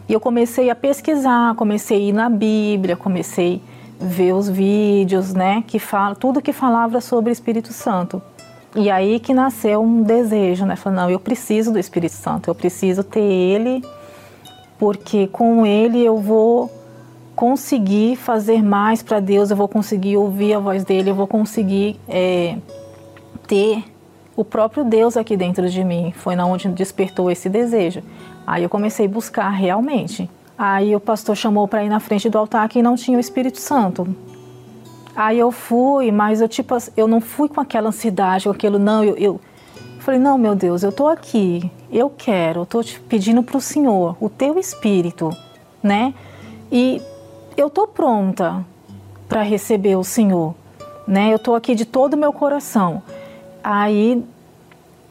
e 0.08 0.12
eu 0.12 0.20
comecei 0.20 0.70
a 0.70 0.74
pesquisar, 0.74 1.54
comecei 1.54 1.96
a 1.96 2.00
ir 2.00 2.12
na 2.12 2.28
Bíblia, 2.28 2.96
comecei 2.96 3.60
a 4.00 4.04
ver 4.04 4.32
os 4.32 4.48
vídeos, 4.48 5.32
né, 5.32 5.62
que 5.66 5.78
fala 5.78 6.14
tudo 6.14 6.42
que 6.42 6.52
falava 6.52 7.00
sobre 7.00 7.30
o 7.30 7.32
Espírito 7.32 7.72
Santo. 7.72 8.20
E 8.74 8.90
aí 8.90 9.20
que 9.20 9.34
nasceu 9.34 9.82
um 9.82 10.02
desejo, 10.02 10.64
né? 10.64 10.76
Falei, 10.76 10.98
não, 10.98 11.10
eu 11.10 11.20
preciso 11.20 11.70
do 11.70 11.78
Espírito 11.78 12.14
Santo, 12.14 12.48
eu 12.48 12.54
preciso 12.54 13.04
ter 13.04 13.20
ele 13.20 13.84
porque 14.82 15.28
com 15.28 15.64
ele 15.64 16.04
eu 16.04 16.18
vou 16.18 16.68
conseguir 17.36 18.16
fazer 18.16 18.64
mais 18.64 19.00
para 19.00 19.20
Deus, 19.20 19.52
eu 19.52 19.56
vou 19.56 19.68
conseguir 19.68 20.16
ouvir 20.16 20.54
a 20.54 20.58
voz 20.58 20.84
dele, 20.84 21.10
eu 21.10 21.14
vou 21.14 21.28
conseguir 21.28 22.00
é, 22.08 22.56
ter 23.46 23.84
o 24.34 24.44
próprio 24.44 24.82
Deus 24.82 25.16
aqui 25.16 25.36
dentro 25.36 25.70
de 25.70 25.84
mim. 25.84 26.12
Foi 26.16 26.34
na 26.34 26.44
onde 26.46 26.66
despertou 26.66 27.30
esse 27.30 27.48
desejo. 27.48 28.02
Aí 28.44 28.64
eu 28.64 28.68
comecei 28.68 29.06
a 29.06 29.08
buscar 29.08 29.50
realmente. 29.50 30.28
Aí 30.58 30.96
o 30.96 30.98
pastor 30.98 31.36
chamou 31.36 31.68
para 31.68 31.84
ir 31.84 31.88
na 31.88 32.00
frente 32.00 32.28
do 32.28 32.36
altar 32.36 32.68
que 32.68 32.82
não 32.82 32.96
tinha 32.96 33.16
o 33.16 33.20
Espírito 33.20 33.60
Santo. 33.60 34.08
Aí 35.14 35.38
eu 35.38 35.52
fui, 35.52 36.10
mas 36.10 36.40
eu 36.40 36.48
tipo 36.48 36.76
eu 36.96 37.06
não 37.06 37.20
fui 37.20 37.48
com 37.48 37.60
aquela 37.60 37.90
ansiedade, 37.90 38.46
com 38.46 38.50
aquilo 38.50 38.80
não, 38.80 39.04
eu, 39.04 39.14
eu 39.16 39.40
Falei, 40.02 40.18
não, 40.18 40.36
meu 40.36 40.56
Deus, 40.56 40.82
eu 40.82 40.90
estou 40.90 41.06
aqui, 41.06 41.70
eu 41.88 42.10
quero, 42.10 42.60
eu 42.60 42.62
estou 42.64 42.82
te 42.82 42.98
pedindo 42.98 43.40
para 43.40 43.56
o 43.56 43.60
Senhor, 43.60 44.16
o 44.20 44.28
teu 44.28 44.58
Espírito, 44.58 45.30
né? 45.80 46.12
E 46.72 47.00
eu 47.56 47.68
estou 47.68 47.86
pronta 47.86 48.66
para 49.28 49.42
receber 49.42 49.94
o 49.94 50.02
Senhor, 50.02 50.56
né? 51.06 51.30
Eu 51.30 51.36
estou 51.36 51.54
aqui 51.54 51.76
de 51.76 51.84
todo 51.84 52.14
o 52.14 52.16
meu 52.16 52.32
coração. 52.32 53.00
Aí 53.62 54.24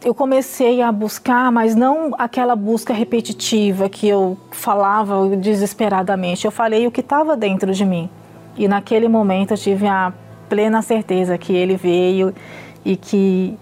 eu 0.03 0.13
comecei 0.13 0.81
a 0.81 0.91
buscar, 0.91 1.49
mas 1.53 1.73
não 1.73 2.13
aquela 2.17 2.53
busca 2.53 2.93
repetitiva 2.93 3.87
que 3.87 4.09
eu 4.09 4.37
falava 4.51 5.37
desesperadamente. 5.37 6.43
Eu 6.43 6.51
falei 6.51 6.85
o 6.85 6.91
que 6.91 6.99
estava 6.99 7.37
dentro 7.37 7.73
de 7.73 7.85
mim. 7.85 8.09
E 8.57 8.67
naquele 8.67 9.07
momento 9.07 9.51
eu 9.51 9.57
tive 9.57 9.87
a 9.87 10.11
plena 10.49 10.81
certeza 10.81 11.37
que 11.37 11.53
ele 11.53 11.77
veio 11.77 12.35
e 12.83 12.97
que 12.97 13.57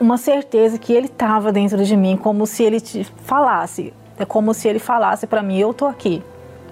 uma 0.00 0.18
certeza 0.18 0.78
que 0.78 0.92
ele 0.92 1.06
estava 1.06 1.52
dentro 1.52 1.84
de 1.84 1.96
mim, 1.96 2.16
como 2.16 2.46
se 2.46 2.62
ele 2.62 2.80
te 2.80 3.04
falasse. 3.24 3.92
É 4.18 4.24
como 4.24 4.54
se 4.54 4.68
ele 4.68 4.78
falasse 4.78 5.26
para 5.26 5.42
mim: 5.42 5.58
Eu 5.58 5.74
tô 5.74 5.86
aqui, 5.86 6.22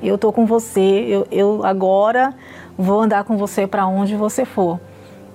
eu 0.02 0.16
tô 0.16 0.32
com 0.32 0.46
você, 0.46 0.80
eu, 0.80 1.26
eu 1.30 1.64
agora 1.64 2.34
vou 2.76 3.00
andar 3.00 3.24
com 3.24 3.36
você 3.36 3.66
para 3.66 3.86
onde 3.86 4.16
você 4.16 4.44
for. 4.44 4.80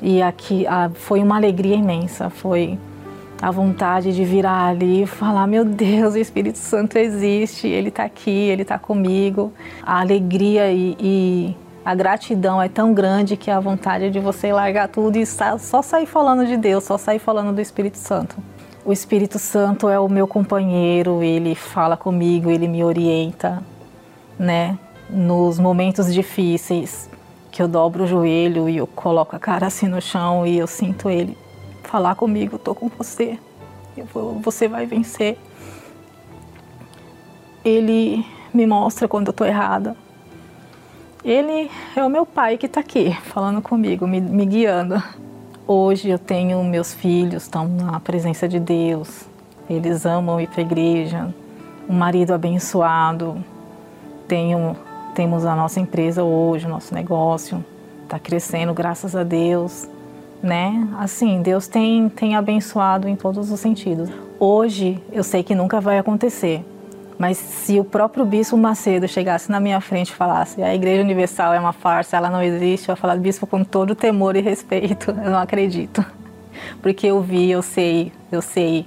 E 0.02 0.22
aqui 0.22 0.66
a, 0.68 0.90
foi 0.94 1.22
uma 1.22 1.36
alegria 1.36 1.76
imensa, 1.76 2.30
foi 2.30 2.78
a 3.42 3.52
vontade 3.52 4.14
de 4.14 4.24
virar 4.24 4.68
ali 4.68 5.04
e 5.04 5.08
falar: 5.08 5.48
Meu 5.48 5.66
Deus, 5.66 6.14
o 6.14 6.18
Espírito 6.18 6.58
Santo 6.58 6.98
existe, 6.98 7.68
ele 7.68 7.90
está 7.90 8.04
aqui, 8.04 8.30
ele 8.30 8.62
está 8.62 8.80
comigo. 8.80 9.52
A 9.84 10.00
alegria 10.00 10.72
e, 10.72 10.96
e 11.00 11.58
a 11.88 11.96
gratidão 11.96 12.62
é 12.62 12.68
tão 12.68 12.94
grande 12.94 13.38
que 13.38 13.50
a 13.50 13.62
vontade 13.62 14.10
de 14.10 14.20
você 14.20 14.52
largar 14.52 14.90
tudo 14.90 15.16
e 15.16 15.26
só 15.26 15.82
sair 15.82 16.06
falando 16.06 16.46
de 16.46 16.58
Deus, 16.58 16.84
só 16.84 16.98
sair 16.98 17.18
falando 17.18 17.56
do 17.56 17.62
Espírito 17.62 17.98
Santo. 17.98 18.36
O 18.84 18.92
Espírito 18.92 19.40
Santo 19.40 19.88
é 19.88 19.98
o 19.98 20.10
meu 20.10 20.28
companheiro, 20.28 21.24
ele 21.24 21.56
fala 21.56 21.96
comigo, 21.96 22.52
ele 22.52 22.68
me 22.68 22.84
orienta, 22.84 23.64
né? 24.38 24.78
Nos 25.10 25.58
momentos 25.60 26.14
difíceis, 26.14 27.10
que 27.50 27.62
eu 27.62 27.70
dobro 27.70 28.04
o 28.04 28.08
joelho 28.08 28.68
e 28.68 28.76
eu 28.76 28.88
coloco 28.88 29.34
a 29.34 29.40
cara 29.40 29.68
assim 29.68 29.88
no 29.88 30.02
chão 30.02 30.46
e 30.46 30.58
eu 30.58 30.68
sinto 30.68 31.10
ele 31.10 31.38
falar 31.84 32.16
comigo, 32.16 32.60
tô 32.60 32.76
com 32.76 32.90
você, 32.90 33.40
vou, 34.14 34.34
você 34.42 34.68
vai 34.68 34.86
vencer. 34.86 35.38
Ele 37.64 38.26
me 38.54 38.68
mostra 38.68 39.08
quando 39.08 39.28
eu 39.28 39.34
tô 39.34 39.46
errada, 39.46 39.96
ele 41.30 41.70
é 41.94 42.06
o 42.06 42.10
meu 42.10 42.26
pai 42.26 42.58
que 42.58 42.68
está 42.68 42.80
aqui, 42.80 43.14
falando 43.26 43.62
comigo, 43.62 44.08
me, 44.08 44.22
me 44.22 44.46
guiando. 44.46 45.04
Hoje 45.68 46.10
eu 46.10 46.18
tenho 46.18 46.64
meus 46.64 46.94
filhos, 46.94 47.44
estão 47.44 47.68
na 47.68 48.00
presença 48.00 48.48
de 48.48 48.58
Deus, 48.58 49.26
eles 49.70 50.06
amam 50.06 50.40
ir 50.40 50.48
para 50.48 50.62
a 50.62 50.66
igreja, 50.66 51.28
um 51.90 51.94
marido 51.94 52.34
abençoado, 52.34 53.44
tenho, 54.26 54.78
temos 55.14 55.46
a 55.46 55.54
nossa 55.54 55.82
empresa 55.82 56.24
hoje, 56.24 56.66
o 56.66 56.70
nosso 56.70 56.96
negócio 56.96 57.64
está 58.04 58.18
crescendo, 58.18 58.74
graças 58.74 59.14
a 59.14 59.24
Deus. 59.24 59.86
né? 60.42 60.88
Assim, 60.98 61.42
Deus 61.42 61.68
tem, 61.68 62.08
tem 62.08 62.38
abençoado 62.38 63.08
em 63.10 63.18
todos 63.18 63.52
os 63.52 63.60
sentidos. 63.60 64.10
Hoje, 64.40 65.04
eu 65.12 65.24
sei 65.24 65.44
que 65.44 65.54
nunca 65.54 65.82
vai 65.82 65.98
acontecer, 65.98 66.64
mas 67.18 67.38
se 67.38 67.80
o 67.80 67.84
próprio 67.84 68.26
Bispo 68.26 68.56
Macedo 68.56 69.08
chegasse 69.08 69.52
na 69.52 69.60
minha 69.60 69.82
frente 69.82 70.10
e 70.10 70.14
falasse 70.14 70.62
a 70.62 70.74
Igreja 70.74 71.02
Universal 71.02 71.54
é 71.54 71.60
uma 71.60 71.74
farsa, 71.74 72.18
ela 72.18 72.30
não 72.30 72.42
existe, 72.42 72.90
eu 72.90 72.94
ia 72.94 72.96
falar, 72.96 73.18
Bispo, 73.18 73.48
com 73.48 73.64
todo 73.64 73.96
temor 73.96 74.36
e 74.36 74.42
respeito, 74.42 75.12
eu 75.24 75.32
não 75.32 75.40
acredito. 75.40 76.06
Porque 76.82 77.08
eu 77.08 77.22
vi, 77.22 77.50
eu 77.50 77.62
sei, 77.62 78.12
eu 78.32 78.42
sei. 78.42 78.86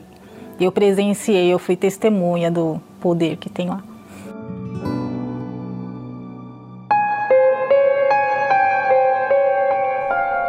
Eu 0.60 0.70
presenciei, 0.70 1.52
eu 1.52 1.58
fui 1.58 1.74
testemunha 1.74 2.50
do 2.50 2.80
poder 3.00 3.36
que 3.36 3.48
tem 3.48 3.68
lá. 3.68 3.82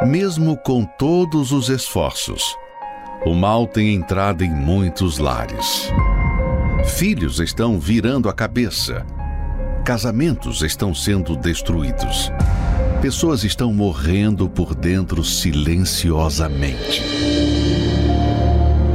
Mesmo 0.05 0.57
com 0.57 0.83
todos 0.83 1.51
os 1.51 1.69
esforços, 1.69 2.57
o 3.25 3.33
mal 3.33 3.67
tem 3.67 3.93
entrado 3.93 4.43
em 4.43 4.49
muitos 4.49 5.19
lares. 5.19 5.91
Filhos 6.85 7.39
estão 7.39 7.79
virando 7.79 8.27
a 8.27 8.33
cabeça. 8.33 9.05
Casamentos 9.85 10.61
estão 10.61 10.93
sendo 10.93 11.35
destruídos. 11.35 12.31
Pessoas 13.01 13.43
estão 13.43 13.73
morrendo 13.73 14.49
por 14.49 14.75
dentro 14.75 15.23
silenciosamente. 15.23 17.03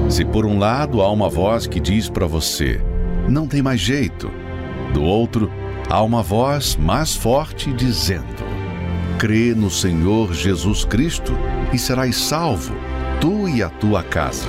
Se 0.09 0.24
por 0.24 0.45
um 0.45 0.59
lado 0.59 1.01
há 1.01 1.11
uma 1.11 1.28
voz 1.28 1.66
que 1.66 1.80
diz 1.80 2.09
para 2.09 2.26
você: 2.26 2.80
não 3.28 3.47
tem 3.47 3.62
mais 3.62 3.80
jeito, 3.80 4.30
do 4.93 5.03
outro 5.03 5.51
há 5.89 6.03
uma 6.03 6.22
voz 6.22 6.76
mais 6.76 7.14
forte 7.14 7.72
dizendo: 7.72 8.45
crê 9.18 9.55
no 9.55 9.70
Senhor 9.70 10.32
Jesus 10.34 10.84
Cristo 10.84 11.32
e 11.72 11.78
serás 11.78 12.16
salvo, 12.16 12.74
tu 13.20 13.49
e 13.49 13.62
a 13.62 13.68
tua 13.68 14.03
casa. 14.03 14.47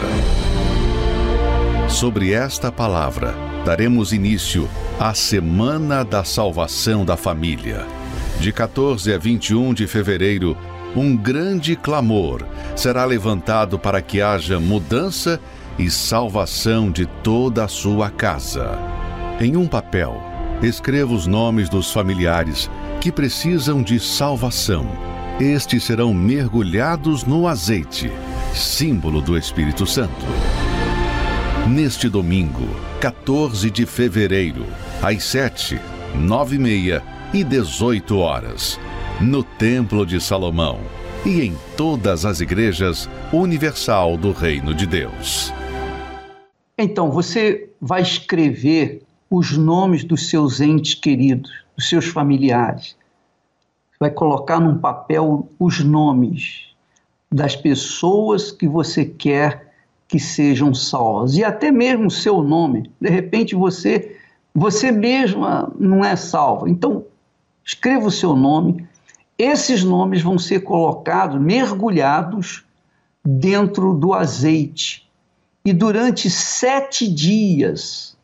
Sobre 1.87 2.33
esta 2.33 2.69
palavra, 2.69 3.33
daremos 3.65 4.11
início 4.11 4.69
à 4.99 5.13
Semana 5.13 6.03
da 6.03 6.23
Salvação 6.23 7.05
da 7.05 7.15
Família. 7.15 7.87
De 8.39 8.51
14 8.51 9.13
a 9.13 9.17
21 9.17 9.73
de 9.73 9.87
fevereiro, 9.87 10.55
um 10.95 11.15
grande 11.15 11.77
clamor 11.77 12.43
será 12.75 13.05
levantado 13.05 13.79
para 13.79 14.01
que 14.01 14.21
haja 14.21 14.59
mudança 14.59 15.39
e 15.79 15.89
salvação 15.89 16.91
de 16.91 17.05
toda 17.23 17.63
a 17.63 17.67
sua 17.69 18.09
casa. 18.11 18.77
Em 19.39 19.55
um 19.55 19.65
papel, 19.65 20.21
escreva 20.61 21.13
os 21.13 21.25
nomes 21.25 21.69
dos 21.69 21.91
familiares 21.91 22.69
que 22.99 23.11
precisam 23.11 23.81
de 23.81 23.97
salvação. 23.97 24.85
Estes 25.39 25.85
serão 25.85 26.13
mergulhados 26.13 27.23
no 27.23 27.47
azeite, 27.47 28.11
símbolo 28.53 29.21
do 29.21 29.37
Espírito 29.37 29.87
Santo. 29.87 30.25
Neste 31.69 32.07
domingo, 32.07 32.65
14 33.01 33.69
de 33.69 33.85
fevereiro, 33.85 34.65
às 35.01 35.21
7, 35.25 35.77
9 36.15 36.55
e 36.55 36.59
meia 36.59 37.03
e 37.33 37.43
18 37.43 38.17
horas, 38.17 38.79
no 39.19 39.43
Templo 39.43 40.05
de 40.05 40.21
Salomão 40.21 40.79
e 41.25 41.41
em 41.41 41.57
todas 41.75 42.25
as 42.25 42.39
igrejas 42.39 43.09
universal 43.33 44.15
do 44.15 44.31
Reino 44.31 44.73
de 44.73 44.85
Deus. 44.87 45.53
Então, 46.77 47.11
você 47.11 47.69
vai 47.81 48.01
escrever 48.01 49.01
os 49.29 49.57
nomes 49.57 50.05
dos 50.05 50.29
seus 50.29 50.61
entes 50.61 50.93
queridos, 50.93 51.51
dos 51.75 51.89
seus 51.89 52.05
familiares. 52.05 52.95
Vai 53.99 54.09
colocar 54.09 54.61
num 54.61 54.77
papel 54.77 55.49
os 55.59 55.83
nomes 55.83 56.67
das 57.29 57.57
pessoas 57.57 58.53
que 58.53 58.69
você 58.69 59.03
quer 59.03 59.66
que 60.07 60.19
sejam 60.19 60.73
salvas 60.73 61.35
e 61.35 61.43
até 61.43 61.71
mesmo 61.71 62.09
seu 62.09 62.41
nome. 62.41 62.91
De 62.99 63.09
repente 63.09 63.55
você 63.55 64.17
você 64.59 64.91
mesma 64.91 65.71
não 65.77 66.03
é 66.03 66.15
salva. 66.15 66.67
Então, 66.67 67.05
escreva 67.63 68.07
o 68.07 68.11
seu 68.11 68.35
nome. 68.35 68.87
Esses 69.37 69.83
nomes 69.83 70.23
vão 70.23 70.39
ser 70.39 70.61
colocados, 70.61 71.39
mergulhados 71.39 72.65
dentro 73.23 73.93
do 73.93 74.15
azeite. 74.15 75.07
E 75.63 75.71
durante 75.71 76.27
sete 76.27 77.07
dias, 77.07 78.17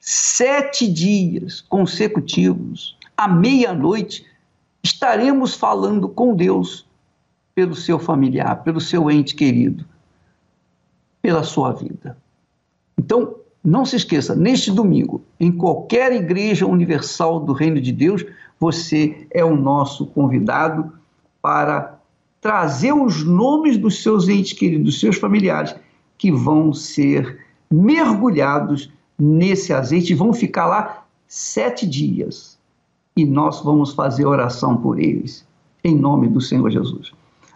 sete 0.00 0.90
dias 0.90 1.60
consecutivos, 1.60 2.96
à 3.14 3.28
meia-noite, 3.28 4.24
estaremos 4.82 5.52
falando 5.52 6.08
com 6.08 6.34
Deus 6.34 6.86
pelo 7.54 7.74
seu 7.74 7.98
familiar, 7.98 8.62
pelo 8.62 8.80
seu 8.80 9.10
ente 9.10 9.34
querido, 9.34 9.84
pela 11.24 11.42
sua 11.42 11.72
vida. 11.72 12.18
Então, 12.98 13.36
não 13.64 13.86
se 13.86 13.96
esqueça, 13.96 14.34
neste 14.34 14.70
domingo, 14.70 15.22
em 15.40 15.50
qualquer 15.50 16.12
igreja 16.12 16.66
universal 16.66 17.40
do 17.40 17.54
Reino 17.54 17.80
de 17.80 17.92
Deus, 17.92 18.26
você 18.60 19.26
é 19.30 19.42
o 19.42 19.56
nosso 19.56 20.04
convidado 20.04 20.92
para 21.40 21.98
trazer 22.42 22.92
os 22.92 23.24
nomes 23.24 23.78
dos 23.78 24.02
seus 24.02 24.28
entes 24.28 24.52
queridos, 24.52 24.84
dos 24.84 25.00
seus 25.00 25.16
familiares, 25.16 25.74
que 26.18 26.30
vão 26.30 26.74
ser 26.74 27.42
mergulhados 27.70 28.92
nesse 29.18 29.72
azeite 29.72 30.12
e 30.12 30.14
vão 30.14 30.30
ficar 30.34 30.66
lá 30.66 31.06
sete 31.26 31.86
dias. 31.86 32.58
E 33.16 33.24
nós 33.24 33.62
vamos 33.62 33.94
fazer 33.94 34.26
oração 34.26 34.76
por 34.76 34.98
eles, 34.98 35.42
em 35.82 35.96
nome 35.96 36.28
do 36.28 36.42
Senhor 36.42 36.68
Jesus. 36.70 37.14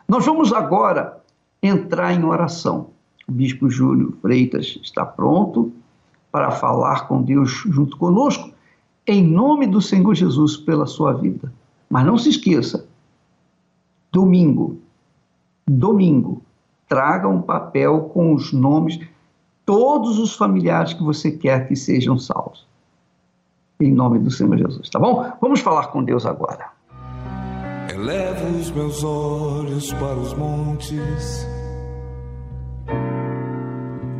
Nós 0.09 0.25
vamos 0.25 0.55
agora 0.55 1.21
entrar 1.62 2.14
em 2.14 2.25
oração. 2.25 2.97
O 3.29 3.33
Bispo 3.33 3.68
Júlio 3.68 4.16
Freitas 4.22 4.79
está 4.83 5.05
pronto 5.05 5.70
para 6.33 6.51
falar 6.51 7.07
com 7.07 7.22
Deus 7.22 7.51
junto 7.51 7.97
conosco, 7.97 8.51
em 9.07 9.22
nome 9.22 9.66
do 9.66 9.81
Senhor 9.81 10.14
Jesus, 10.14 10.57
pela 10.57 10.87
sua 10.87 11.12
vida. 11.12 11.53
Mas 11.91 12.07
não 12.07 12.18
se 12.18 12.31
esqueça, 12.31 12.87
domingo, 14.12 14.79
domingo, 15.66 16.43
traga 16.89 17.29
um 17.29 17.41
papel 17.41 18.11
com 18.12 18.35
os 18.35 18.53
nomes 18.53 18.99
todos 19.64 20.18
os 20.18 20.35
familiares 20.35 20.95
que 20.95 21.03
você 21.03 21.31
quer 21.31 21.68
que 21.68 21.76
sejam 21.76 22.18
salvos. 22.18 22.66
Em 23.81 23.93
nome 23.93 24.18
do 24.18 24.31
Senhor 24.31 24.57
Jesus, 24.57 24.89
tá 24.89 24.99
bom? 24.99 25.33
Vamos 25.41 25.61
falar 25.61 25.89
com 25.89 26.03
Deus 26.03 26.24
agora. 26.24 26.70
Elevo 27.91 28.59
os 28.59 28.70
meus 28.70 29.05
olhos 29.05 29.93
para 29.93 30.16
os 30.16 30.35
montes, 30.35 31.47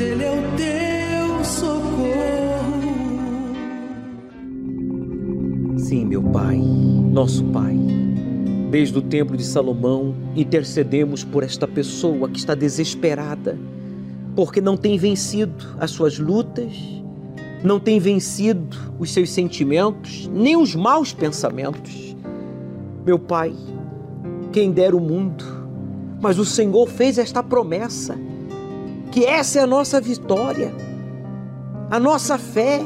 Ele 0.00 0.24
é 0.24 0.30
o 0.30 0.42
teu 0.56 1.44
socorro. 1.44 2.18
Sim, 5.78 6.04
meu 6.04 6.22
Pai, 6.22 6.56
nosso 6.56 7.44
Pai. 7.44 7.76
Desde 8.70 8.98
o 8.98 9.02
templo 9.02 9.36
de 9.36 9.44
Salomão, 9.44 10.14
intercedemos 10.36 11.24
por 11.24 11.42
esta 11.42 11.66
pessoa 11.66 12.28
que 12.28 12.38
está 12.38 12.54
desesperada, 12.54 13.58
porque 14.36 14.60
não 14.60 14.76
tem 14.76 14.98
vencido 14.98 15.74
as 15.80 15.90
suas 15.90 16.18
lutas, 16.18 16.72
não 17.64 17.80
tem 17.80 17.98
vencido 17.98 18.76
os 18.98 19.10
seus 19.10 19.30
sentimentos, 19.30 20.28
nem 20.32 20.56
os 20.56 20.74
maus 20.74 21.12
pensamentos. 21.12 22.14
Meu 23.06 23.18
Pai, 23.18 23.54
quem 24.52 24.70
dera 24.70 24.94
o 24.94 25.00
mundo, 25.00 25.44
mas 26.20 26.38
o 26.38 26.44
Senhor 26.44 26.88
fez 26.88 27.16
esta 27.16 27.42
promessa, 27.42 28.18
que 29.18 29.26
essa 29.26 29.58
é 29.58 29.62
a 29.62 29.66
nossa 29.66 30.00
vitória, 30.00 30.72
a 31.90 31.98
nossa 31.98 32.38
fé, 32.38 32.80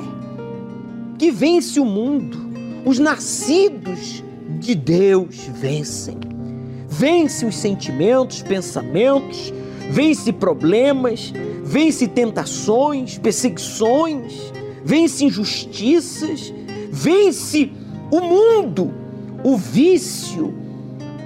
que 1.18 1.30
vence 1.30 1.78
o 1.78 1.84
mundo 1.84 2.38
os 2.86 2.98
nascidos 2.98 4.24
de 4.58 4.74
Deus 4.74 5.36
vencem. 5.52 6.16
Vence 6.88 7.44
os 7.44 7.54
sentimentos, 7.54 8.42
pensamentos, 8.42 9.52
vence 9.90 10.32
problemas, 10.32 11.34
vence 11.64 12.08
tentações, 12.08 13.18
perseguições, 13.18 14.32
vence 14.82 15.26
injustiças, 15.26 16.50
vence 16.90 17.70
o 18.10 18.20
mundo, 18.20 18.90
o 19.44 19.54
vício, 19.54 20.54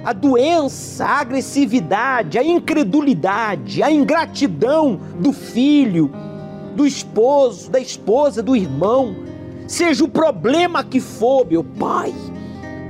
a 0.07 0.13
doença, 0.13 1.03
a 1.03 1.19
agressividade, 1.19 2.39
a 2.39 2.43
incredulidade, 2.43 3.83
a 3.83 3.91
ingratidão 3.91 4.97
do 5.19 5.33
filho, 5.33 6.09
do 6.77 6.87
esposo, 6.87 7.69
da 7.69 7.77
esposa, 7.77 8.41
do 8.41 8.55
irmão, 8.55 9.13
seja 9.67 10.05
o 10.05 10.07
problema 10.07 10.81
que 10.81 11.01
for, 11.01 11.45
meu 11.45 11.61
Pai, 11.61 12.15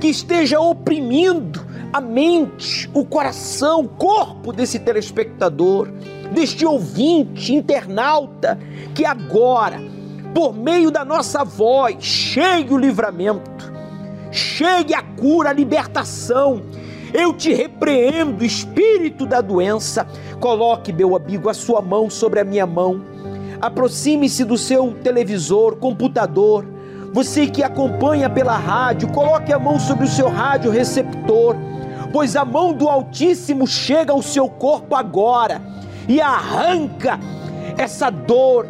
que 0.00 0.06
esteja 0.06 0.60
oprimindo 0.60 1.66
a 1.92 2.00
mente, 2.00 2.88
o 2.94 3.04
coração, 3.04 3.80
o 3.80 3.88
corpo 3.88 4.52
desse 4.52 4.78
telespectador, 4.78 5.88
deste 6.32 6.64
ouvinte, 6.64 7.52
internauta, 7.52 8.56
que 8.94 9.04
agora, 9.04 9.80
por 10.32 10.54
meio 10.54 10.88
da 10.88 11.04
nossa 11.04 11.42
voz, 11.42 11.96
chegue 11.98 12.72
o 12.72 12.78
livramento, 12.78 13.72
chegue 14.30 14.94
a 14.94 15.02
cura, 15.02 15.50
a 15.50 15.52
libertação. 15.52 16.62
Eu 17.12 17.32
te 17.32 17.52
repreendo, 17.52 18.44
espírito 18.44 19.26
da 19.26 19.40
doença. 19.40 20.06
Coloque, 20.40 20.92
meu 20.92 21.16
amigo, 21.16 21.48
a 21.48 21.54
sua 21.54 21.80
mão 21.80 22.08
sobre 22.10 22.40
a 22.40 22.44
minha 22.44 22.66
mão. 22.66 23.02
Aproxime-se 23.60 24.44
do 24.44 24.56
seu 24.56 24.94
televisor, 25.02 25.76
computador. 25.76 26.66
Você 27.12 27.46
que 27.46 27.62
acompanha 27.62 28.28
pela 28.28 28.56
rádio, 28.56 29.08
coloque 29.08 29.52
a 29.52 29.58
mão 29.58 29.80
sobre 29.80 30.04
o 30.04 30.08
seu 30.08 30.28
rádio 30.28 30.70
receptor 30.70 31.56
pois 32.12 32.36
a 32.36 32.44
mão 32.44 32.72
do 32.72 32.88
Altíssimo 32.88 33.66
chega 33.66 34.12
ao 34.12 34.22
seu 34.22 34.48
corpo 34.48 34.94
agora 34.94 35.60
e 36.08 36.20
arranca 36.20 37.18
essa 37.76 38.10
dor, 38.10 38.66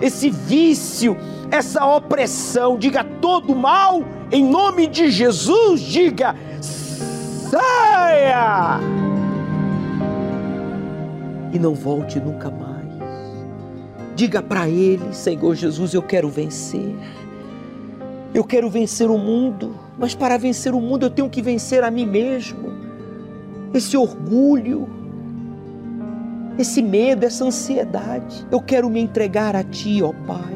esse 0.00 0.30
vício, 0.30 1.16
essa 1.50 1.84
opressão. 1.84 2.76
Diga 2.76 3.04
todo 3.20 3.54
mal 3.54 4.02
em 4.30 4.44
nome 4.44 4.86
de 4.86 5.10
Jesus, 5.10 5.80
diga 5.80 6.34
saia! 7.54 8.80
E 11.52 11.58
não 11.58 11.74
volte 11.74 12.18
nunca 12.18 12.50
mais. 12.50 12.74
Diga 14.16 14.42
para 14.42 14.68
ele, 14.68 15.12
Senhor 15.12 15.54
Jesus, 15.54 15.94
eu 15.94 16.02
quero 16.02 16.28
vencer. 16.28 16.94
Eu 18.32 18.42
quero 18.42 18.68
vencer 18.68 19.08
o 19.08 19.18
mundo, 19.18 19.76
mas 19.96 20.14
para 20.14 20.36
vencer 20.36 20.74
o 20.74 20.80
mundo 20.80 21.06
eu 21.06 21.10
tenho 21.10 21.30
que 21.30 21.40
vencer 21.40 21.84
a 21.84 21.90
mim 21.90 22.06
mesmo 22.06 22.74
esse 23.72 23.96
orgulho, 23.96 24.88
esse 26.56 26.80
medo, 26.80 27.24
essa 27.24 27.44
ansiedade. 27.44 28.46
Eu 28.50 28.60
quero 28.60 28.88
me 28.88 29.00
entregar 29.00 29.56
a 29.56 29.64
Ti, 29.64 30.00
ó 30.02 30.12
Pai. 30.26 30.54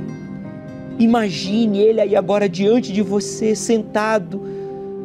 Imagine 0.99 1.79
Ele 1.79 2.01
aí 2.01 2.17
agora 2.17 2.49
diante 2.49 2.93
de 2.93 3.03
você, 3.03 3.55
sentado 3.55 4.58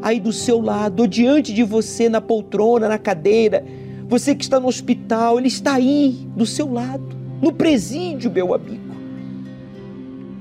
aí 0.03 0.19
do 0.19 0.33
seu 0.33 0.59
lado, 0.59 0.99
ou 0.99 1.07
diante 1.07 1.53
de 1.53 1.63
você 1.63 2.09
na 2.09 2.19
poltrona, 2.19 2.89
na 2.89 2.97
cadeira. 2.97 3.63
Você 4.09 4.35
que 4.35 4.43
está 4.43 4.59
no 4.59 4.67
hospital, 4.67 5.39
Ele 5.39 5.47
está 5.47 5.75
aí 5.75 6.27
do 6.35 6.45
seu 6.45 6.71
lado, 6.71 7.07
no 7.41 7.53
presídio, 7.53 8.29
meu 8.29 8.53
amigo. 8.53 8.93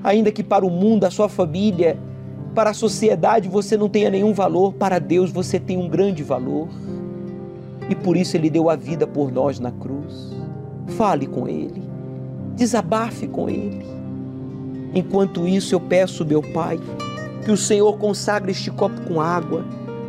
Ainda 0.03 0.31
que 0.33 0.43
para 0.43 0.65
o 0.65 0.69
mundo, 0.69 1.05
a 1.05 1.09
sua 1.09 1.29
família, 1.29 1.97
para 2.53 2.71
a 2.71 2.73
sociedade 2.73 3.47
você 3.47 3.77
não 3.77 3.87
tenha 3.87 4.09
nenhum 4.09 4.33
valor, 4.33 4.73
para 4.73 4.99
Deus 4.99 5.31
você 5.31 5.57
tem 5.59 5.77
um 5.77 5.87
grande 5.87 6.21
valor 6.21 6.67
e 7.89 7.95
por 7.95 8.17
isso 8.17 8.35
ele 8.35 8.49
deu 8.49 8.69
a 8.69 8.75
vida 8.75 9.07
por 9.07 9.31
nós 9.31 9.59
na 9.59 9.71
cruz. 9.71 10.33
Fale 10.97 11.25
com 11.25 11.47
ele, 11.47 11.81
desabafe 12.55 13.27
com 13.27 13.49
ele. 13.49 13.85
Enquanto 14.93 15.47
isso, 15.47 15.73
eu 15.73 15.79
peço, 15.79 16.25
meu 16.25 16.41
Pai, 16.41 16.79
que 17.43 17.51
o 17.51 17.57
Senhor 17.57 17.97
consagre 17.97 18.51
este 18.51 18.71
copo 18.71 19.01
com 19.01 19.21
água 19.21 19.65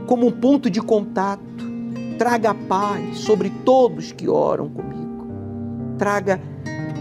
como 0.07 0.27
um 0.27 0.31
ponto 0.31 0.71
de 0.71 0.81
contato. 0.81 1.43
Traga 2.19 2.55
paz 2.55 3.19
sobre 3.19 3.51
todos 3.65 4.13
que 4.13 4.29
oram 4.29 4.69
comigo. 4.69 5.27
Traga 5.99 6.41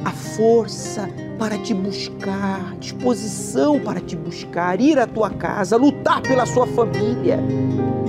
a 0.03 0.11
força 0.11 1.07
para 1.37 1.57
te 1.57 1.73
buscar, 1.73 2.75
disposição 2.79 3.79
para 3.79 3.99
te 3.99 4.15
buscar, 4.15 4.79
ir 4.79 4.97
à 4.97 5.05
tua 5.05 5.29
casa, 5.29 5.77
lutar 5.77 6.21
pela 6.21 6.45
sua 6.45 6.65
família 6.67 7.39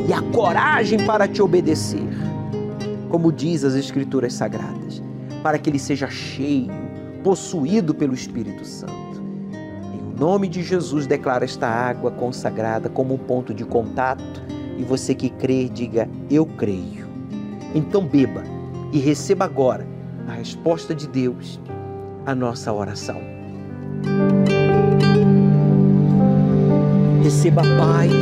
e 0.09 0.12
a 0.12 0.22
coragem 0.33 1.05
para 1.05 1.27
te 1.29 1.43
obedecer 1.43 2.14
como 3.14 3.31
diz 3.31 3.62
as 3.62 3.75
Escrituras 3.75 4.35
Sagradas, 4.35 5.01
para 5.41 5.57
que 5.57 5.70
ele 5.70 5.79
seja 5.79 6.11
cheio, 6.11 6.66
possuído 7.22 7.95
pelo 7.95 8.12
Espírito 8.12 8.64
Santo. 8.64 9.04
Nome 10.19 10.47
de 10.47 10.62
Jesus, 10.62 11.09
declara 11.09 11.45
esta 11.45 11.67
água 11.67 12.09
consagrada 12.09 12.89
como 12.89 13.15
um 13.15 13.19
ponto 13.19 13.53
de 13.53 13.65
contato 13.65 14.45
e 14.79 14.85
você 14.85 15.12
que 15.12 15.29
crê, 15.29 15.69
diga: 15.69 16.09
Eu 16.31 16.47
creio. 16.47 17.09
Então 17.75 18.07
beba 18.07 18.45
e 18.93 18.99
receba 19.01 19.45
agora 19.45 19.85
a 20.29 20.33
resposta 20.35 20.95
de 20.95 21.09
Deus 21.09 21.61
à 22.25 22.33
nossa 22.33 22.73
oração. 22.73 23.21
Receba 27.21 27.62
paz, 27.62 28.12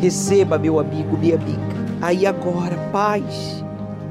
receba, 0.00 0.58
meu 0.58 0.80
amigo, 0.80 1.18
minha 1.18 1.34
amiga, 1.34 1.60
aí 2.00 2.26
agora, 2.26 2.78
paz 2.90 3.62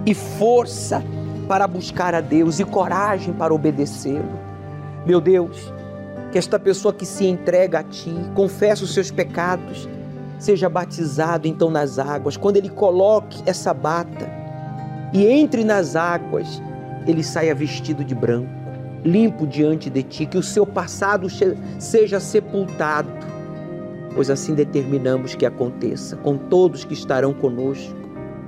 e 0.06 0.14
força 0.14 1.04
para 1.48 1.66
buscar 1.66 2.14
a 2.14 2.22
Deus 2.22 2.60
e 2.60 2.66
coragem 2.66 3.34
para 3.34 3.52
obedecê-lo. 3.52 4.40
Meu 5.08 5.20
Deus, 5.20 5.74
que 6.32 6.38
esta 6.38 6.58
pessoa 6.58 6.94
que 6.94 7.06
se 7.06 7.26
entrega 7.26 7.80
a 7.80 7.84
Ti, 7.84 8.14
confessa 8.36 8.84
os 8.84 8.94
seus 8.94 9.12
pecados, 9.12 9.88
seja 10.40 10.70
batizado 10.70 11.48
então 11.48 11.70
nas 11.70 12.00
águas. 12.00 12.38
Quando 12.38 12.58
ele 12.58 12.70
coloque 12.70 13.42
essa 13.46 13.74
bata 13.74 14.30
e 15.14 15.26
entre 15.26 15.64
nas 15.64 15.96
águas, 15.96 16.62
ele 17.06 17.24
saia 17.24 17.54
vestido 17.54 18.04
de 18.04 18.16
branco, 18.16 18.50
limpo 19.04 19.46
diante 19.46 19.90
de 19.90 20.04
Ti, 20.04 20.26
que 20.26 20.38
o 20.38 20.44
seu 20.44 20.66
passado 20.66 21.28
seja 21.80 22.20
sepultado, 22.20 23.10
pois 24.16 24.30
assim 24.30 24.54
determinamos 24.54 25.36
que 25.36 25.46
aconteça 25.46 26.16
com 26.18 26.38
todos 26.38 26.86
que 26.86 26.94
estarão 26.94 27.34
conosco 27.34 27.96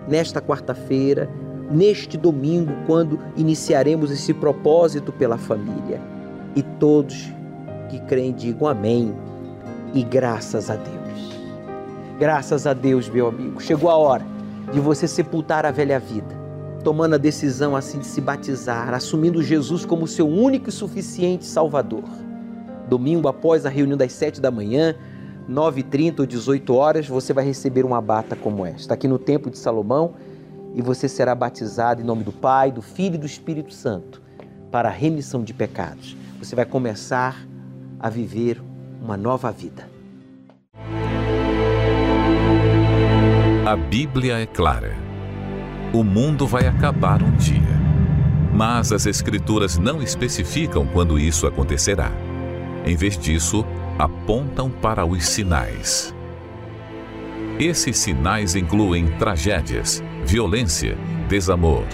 nesta 0.07 0.41
quarta-feira 0.41 1.29
neste 1.71 2.17
domingo, 2.17 2.71
quando 2.86 3.19
iniciaremos 3.36 4.11
esse 4.11 4.34
propósito 4.34 5.11
pela 5.11 5.38
família. 5.38 5.99
E 6.55 6.61
todos 6.61 7.34
que 7.89 7.99
creem 8.01 8.34
digam 8.34 8.67
amém 8.67 9.13
e 9.93 10.03
graças 10.03 10.69
a 10.69 10.75
Deus. 10.75 11.38
Graças 12.19 12.65
a 12.67 12.73
Deus, 12.73 13.09
meu 13.09 13.27
amigo. 13.27 13.61
Chegou 13.61 13.89
a 13.89 13.95
hora 13.95 14.25
de 14.71 14.79
você 14.79 15.07
sepultar 15.07 15.65
a 15.65 15.71
velha 15.71 15.99
vida, 15.99 16.36
tomando 16.84 17.15
a 17.15 17.17
decisão 17.17 17.75
assim 17.75 17.99
de 17.99 18.05
se 18.05 18.21
batizar, 18.21 18.93
assumindo 18.93 19.41
Jesus 19.41 19.86
como 19.86 20.07
seu 20.07 20.27
único 20.27 20.69
e 20.69 20.71
suficiente 20.71 21.45
Salvador. 21.45 22.03
Domingo 22.88 23.27
após 23.27 23.65
a 23.65 23.69
reunião 23.69 23.97
das 23.97 24.13
sete 24.13 24.39
da 24.39 24.51
manhã, 24.51 24.95
9h30 25.49 26.21
ou 26.21 26.25
18 26.25 26.73
horas, 26.73 27.07
você 27.07 27.34
vai 27.34 27.43
receber 27.45 27.84
uma 27.86 28.01
bata 28.01 28.36
como 28.36 28.65
esta, 28.65 28.93
aqui 28.93 29.07
no 29.07 29.19
Templo 29.19 29.51
de 29.51 29.57
Salomão 29.57 30.13
e 30.73 30.81
você 30.81 31.07
será 31.07 31.36
batizado 31.36 32.01
em 32.01 32.05
nome 32.05 32.23
do 32.23 32.31
Pai, 32.31 32.71
do 32.71 32.81
Filho 32.81 33.15
e 33.15 33.19
do 33.19 33.25
Espírito 33.25 33.73
Santo 33.73 34.21
para 34.71 34.89
a 34.89 34.91
remissão 34.91 35.43
de 35.43 35.53
pecados. 35.53 36.17
Você 36.39 36.55
vai 36.55 36.65
começar 36.65 37.45
a 38.04 38.10
viver 38.10 38.62
uma 39.01 39.16
nova 39.16 39.49
vida. 39.49 39.89
A 43.66 43.78
Bíblia 43.78 44.39
é 44.39 44.45
clara. 44.45 44.93
O 45.93 46.04
mundo 46.04 46.45
vai 46.45 46.68
acabar 46.68 47.24
um 47.24 47.32
dia. 47.32 47.62
Mas 48.54 48.91
as 48.91 49.06
Escrituras 49.06 49.78
não 49.78 50.04
especificam 50.04 50.86
quando 50.86 51.18
isso 51.18 51.47
acontecerá. 51.47 52.12
Em 52.86 52.93
vez 52.93 53.18
disso, 53.18 53.66
apontam 53.97 54.70
para 54.70 55.06
os 55.06 55.26
sinais. 55.26 56.14
Esses 57.58 57.97
sinais 57.97 58.54
incluem 58.54 59.08
tragédias, 59.18 60.04
violência, 60.26 60.97
desamor, 61.30 61.86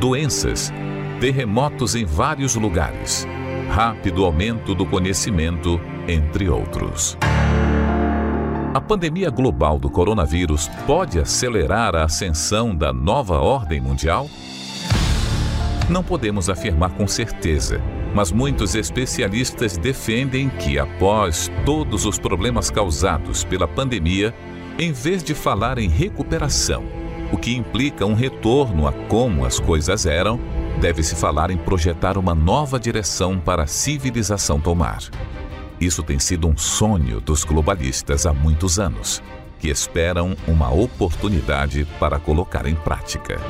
doenças, 0.00 0.72
terremotos 1.20 1.94
em 1.94 2.06
vários 2.06 2.54
lugares, 2.54 3.28
rápido 3.68 4.24
aumento 4.24 4.74
do 4.74 4.86
conhecimento, 4.86 5.80
entre 6.08 6.48
outros. 6.48 7.16
A 8.74 8.80
pandemia 8.80 9.28
global 9.30 9.78
do 9.78 9.90
coronavírus 9.90 10.68
pode 10.86 11.18
acelerar 11.18 11.94
a 11.94 12.04
ascensão 12.04 12.74
da 12.74 12.92
nova 12.92 13.38
ordem 13.38 13.80
mundial? 13.80 14.28
Não 15.90 16.02
podemos 16.02 16.48
afirmar 16.48 16.90
com 16.92 17.06
certeza, 17.06 17.82
mas 18.14 18.32
muitos 18.32 18.74
especialistas 18.74 19.76
defendem 19.76 20.48
que, 20.48 20.78
após 20.78 21.50
todos 21.66 22.06
os 22.06 22.18
problemas 22.18 22.70
causados 22.70 23.44
pela 23.44 23.68
pandemia, 23.68 24.34
em 24.78 24.90
vez 24.90 25.22
de 25.22 25.34
falar 25.34 25.78
em 25.78 25.88
recuperação, 25.88 26.82
o 27.30 27.36
que 27.36 27.54
implica 27.54 28.06
um 28.06 28.14
retorno 28.14 28.86
a 28.86 28.92
como 28.92 29.44
as 29.44 29.60
coisas 29.60 30.06
eram, 30.06 30.40
deve-se 30.82 31.14
falar 31.14 31.52
em 31.52 31.56
projetar 31.56 32.18
uma 32.18 32.34
nova 32.34 32.76
direção 32.76 33.38
para 33.38 33.62
a 33.62 33.66
civilização 33.68 34.58
tomar. 34.60 34.98
Isso 35.80 36.02
tem 36.02 36.18
sido 36.18 36.48
um 36.48 36.58
sonho 36.58 37.20
dos 37.20 37.44
globalistas 37.44 38.26
há 38.26 38.32
muitos 38.34 38.80
anos, 38.80 39.22
que 39.60 39.68
esperam 39.68 40.36
uma 40.44 40.74
oportunidade 40.74 41.86
para 42.00 42.18
colocar 42.18 42.66
em 42.66 42.74
prática. 42.74 43.40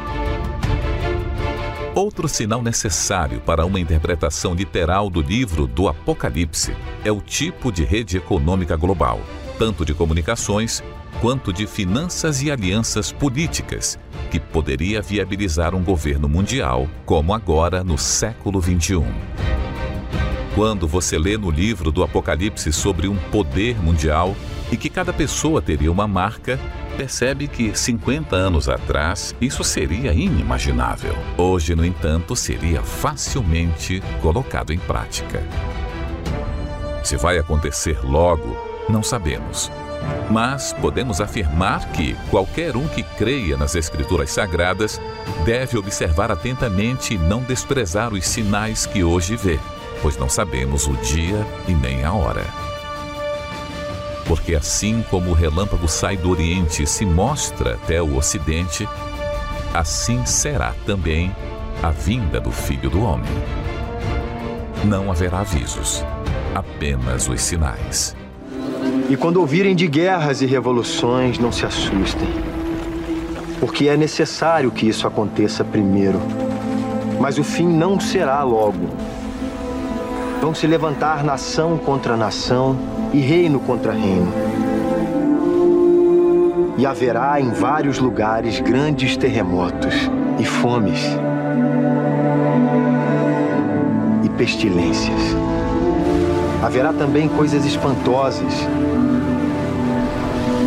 Outro 1.94 2.28
sinal 2.28 2.60
necessário 2.60 3.40
para 3.40 3.64
uma 3.64 3.80
interpretação 3.80 4.52
literal 4.52 5.08
do 5.08 5.22
livro 5.22 5.66
do 5.66 5.88
Apocalipse 5.88 6.76
é 7.02 7.10
o 7.10 7.22
tipo 7.22 7.72
de 7.72 7.82
rede 7.82 8.18
econômica 8.18 8.76
global, 8.76 9.18
tanto 9.58 9.86
de 9.86 9.94
comunicações 9.94 10.82
quanto 11.20 11.52
de 11.52 11.66
finanças 11.66 12.42
e 12.42 12.50
alianças 12.50 13.12
políticas, 13.12 13.98
que 14.30 14.40
poderia 14.40 15.00
viabilizar 15.02 15.74
um 15.74 15.82
governo 15.82 16.28
mundial, 16.28 16.88
como 17.04 17.34
agora 17.34 17.84
no 17.84 17.98
século 17.98 18.60
XXI. 18.60 19.04
Quando 20.54 20.86
você 20.86 21.18
lê 21.18 21.38
no 21.38 21.50
livro 21.50 21.90
do 21.90 22.02
Apocalipse 22.02 22.72
sobre 22.72 23.08
um 23.08 23.16
poder 23.16 23.80
mundial 23.82 24.36
e 24.70 24.76
que 24.76 24.90
cada 24.90 25.12
pessoa 25.12 25.62
teria 25.62 25.90
uma 25.90 26.06
marca, 26.06 26.58
percebe 26.96 27.48
que 27.48 27.76
50 27.76 28.36
anos 28.36 28.68
atrás 28.68 29.34
isso 29.40 29.64
seria 29.64 30.12
inimaginável. 30.12 31.14
Hoje, 31.38 31.74
no 31.74 31.84
entanto, 31.84 32.36
seria 32.36 32.82
facilmente 32.82 34.02
colocado 34.20 34.72
em 34.72 34.78
prática. 34.78 35.42
Se 37.02 37.16
vai 37.16 37.38
acontecer 37.38 37.98
logo, 38.04 38.56
não 38.88 39.02
sabemos. 39.02 39.70
Mas 40.30 40.72
podemos 40.72 41.20
afirmar 41.20 41.92
que 41.92 42.14
qualquer 42.30 42.76
um 42.76 42.88
que 42.88 43.02
creia 43.02 43.56
nas 43.56 43.74
Escrituras 43.74 44.30
Sagradas 44.30 45.00
deve 45.44 45.76
observar 45.76 46.30
atentamente 46.30 47.14
e 47.14 47.18
não 47.18 47.42
desprezar 47.42 48.12
os 48.12 48.26
sinais 48.26 48.86
que 48.86 49.04
hoje 49.04 49.36
vê, 49.36 49.58
pois 50.00 50.16
não 50.16 50.28
sabemos 50.28 50.86
o 50.86 50.94
dia 50.96 51.46
e 51.68 51.72
nem 51.72 52.04
a 52.04 52.12
hora. 52.12 52.44
Porque 54.26 54.54
assim 54.54 55.04
como 55.10 55.30
o 55.30 55.34
relâmpago 55.34 55.88
sai 55.88 56.16
do 56.16 56.30
Oriente 56.30 56.82
e 56.82 56.86
se 56.86 57.04
mostra 57.04 57.74
até 57.74 58.00
o 58.00 58.16
Ocidente, 58.16 58.88
assim 59.74 60.24
será 60.24 60.74
também 60.86 61.34
a 61.82 61.90
vinda 61.90 62.40
do 62.40 62.52
Filho 62.52 62.88
do 62.88 63.02
Homem. 63.02 63.30
Não 64.84 65.10
haverá 65.10 65.40
avisos, 65.40 66.04
apenas 66.54 67.28
os 67.28 67.40
sinais. 67.42 68.16
E 69.08 69.16
quando 69.16 69.38
ouvirem 69.38 69.74
de 69.74 69.86
guerras 69.86 70.42
e 70.42 70.46
revoluções, 70.46 71.38
não 71.38 71.52
se 71.52 71.66
assustem. 71.66 72.28
Porque 73.60 73.88
é 73.88 73.96
necessário 73.96 74.70
que 74.70 74.88
isso 74.88 75.06
aconteça 75.06 75.64
primeiro. 75.64 76.20
Mas 77.20 77.38
o 77.38 77.44
fim 77.44 77.66
não 77.66 78.00
será 78.00 78.42
logo. 78.42 78.88
Vão 80.40 80.54
se 80.54 80.66
levantar 80.66 81.22
nação 81.22 81.78
contra 81.78 82.16
nação 82.16 82.76
e 83.12 83.20
reino 83.20 83.60
contra 83.60 83.92
reino. 83.92 84.32
E 86.78 86.86
haverá 86.86 87.40
em 87.40 87.50
vários 87.50 87.98
lugares 87.98 88.58
grandes 88.58 89.16
terremotos 89.16 89.94
e 90.40 90.44
fomes 90.44 91.00
e 94.24 94.28
pestilências. 94.30 95.51
Haverá 96.62 96.92
também 96.92 97.28
coisas 97.28 97.64
espantosas 97.64 98.54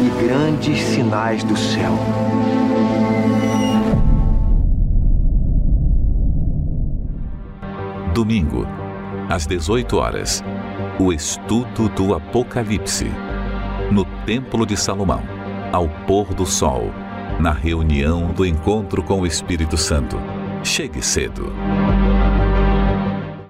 e 0.03 0.23
grandes 0.25 0.81
sinais 0.81 1.41
do 1.43 1.55
céu. 1.55 1.93
Domingo, 8.13 8.67
às 9.29 9.45
18 9.45 9.97
horas, 9.97 10.43
o 10.99 11.13
estudo 11.13 11.87
do 11.89 12.13
Apocalipse, 12.13 13.09
no 13.89 14.03
Templo 14.25 14.65
de 14.65 14.75
Salomão, 14.75 15.21
ao 15.71 15.87
pôr 16.05 16.33
do 16.33 16.45
sol, 16.45 16.91
na 17.39 17.51
reunião 17.51 18.33
do 18.33 18.45
encontro 18.45 19.01
com 19.01 19.21
o 19.21 19.27
Espírito 19.27 19.77
Santo. 19.77 20.17
Chegue 20.61 21.01
cedo. 21.01 21.53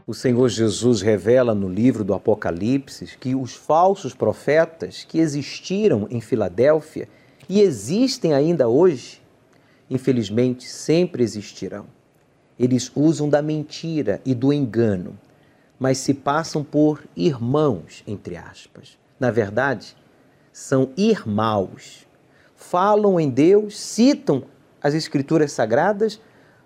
O 0.08 0.14
Senhor 0.14 0.48
Jesus 0.50 1.02
revela 1.02 1.56
no 1.56 1.68
livro 1.68 2.04
do 2.04 2.14
Apocalipse 2.14 3.18
que 3.20 3.36
os 3.36 3.56
falsos 3.56 4.14
profetas 4.14 5.04
que 5.04 5.20
existiram 5.20 6.08
em 6.12 6.22
Filadélfia 6.22 7.10
e 7.50 7.62
existem 7.62 8.34
ainda 8.34 8.68
hoje, 8.68 9.22
infelizmente 9.90 10.66
sempre 10.66 11.24
existirão. 11.24 11.86
Eles 12.58 12.92
usam 12.96 13.28
da 13.28 13.42
mentira 13.42 14.22
e 14.26 14.34
do 14.34 14.54
engano 14.54 15.18
mas 15.80 15.98
se 15.98 16.14
passam 16.14 16.64
por 16.64 17.04
irmãos, 17.16 18.04
entre 18.08 18.38
aspas. 18.38 18.98
Na 19.20 19.32
verdade, 19.32 19.96
são 20.52 20.90
irmãos. 20.96 22.08
Falam 22.56 23.20
em 23.20 23.30
Deus, 23.30 23.78
citam 23.78 24.44
as 24.82 24.94
Escrituras 24.94 25.52
Sagradas, 25.52 26.20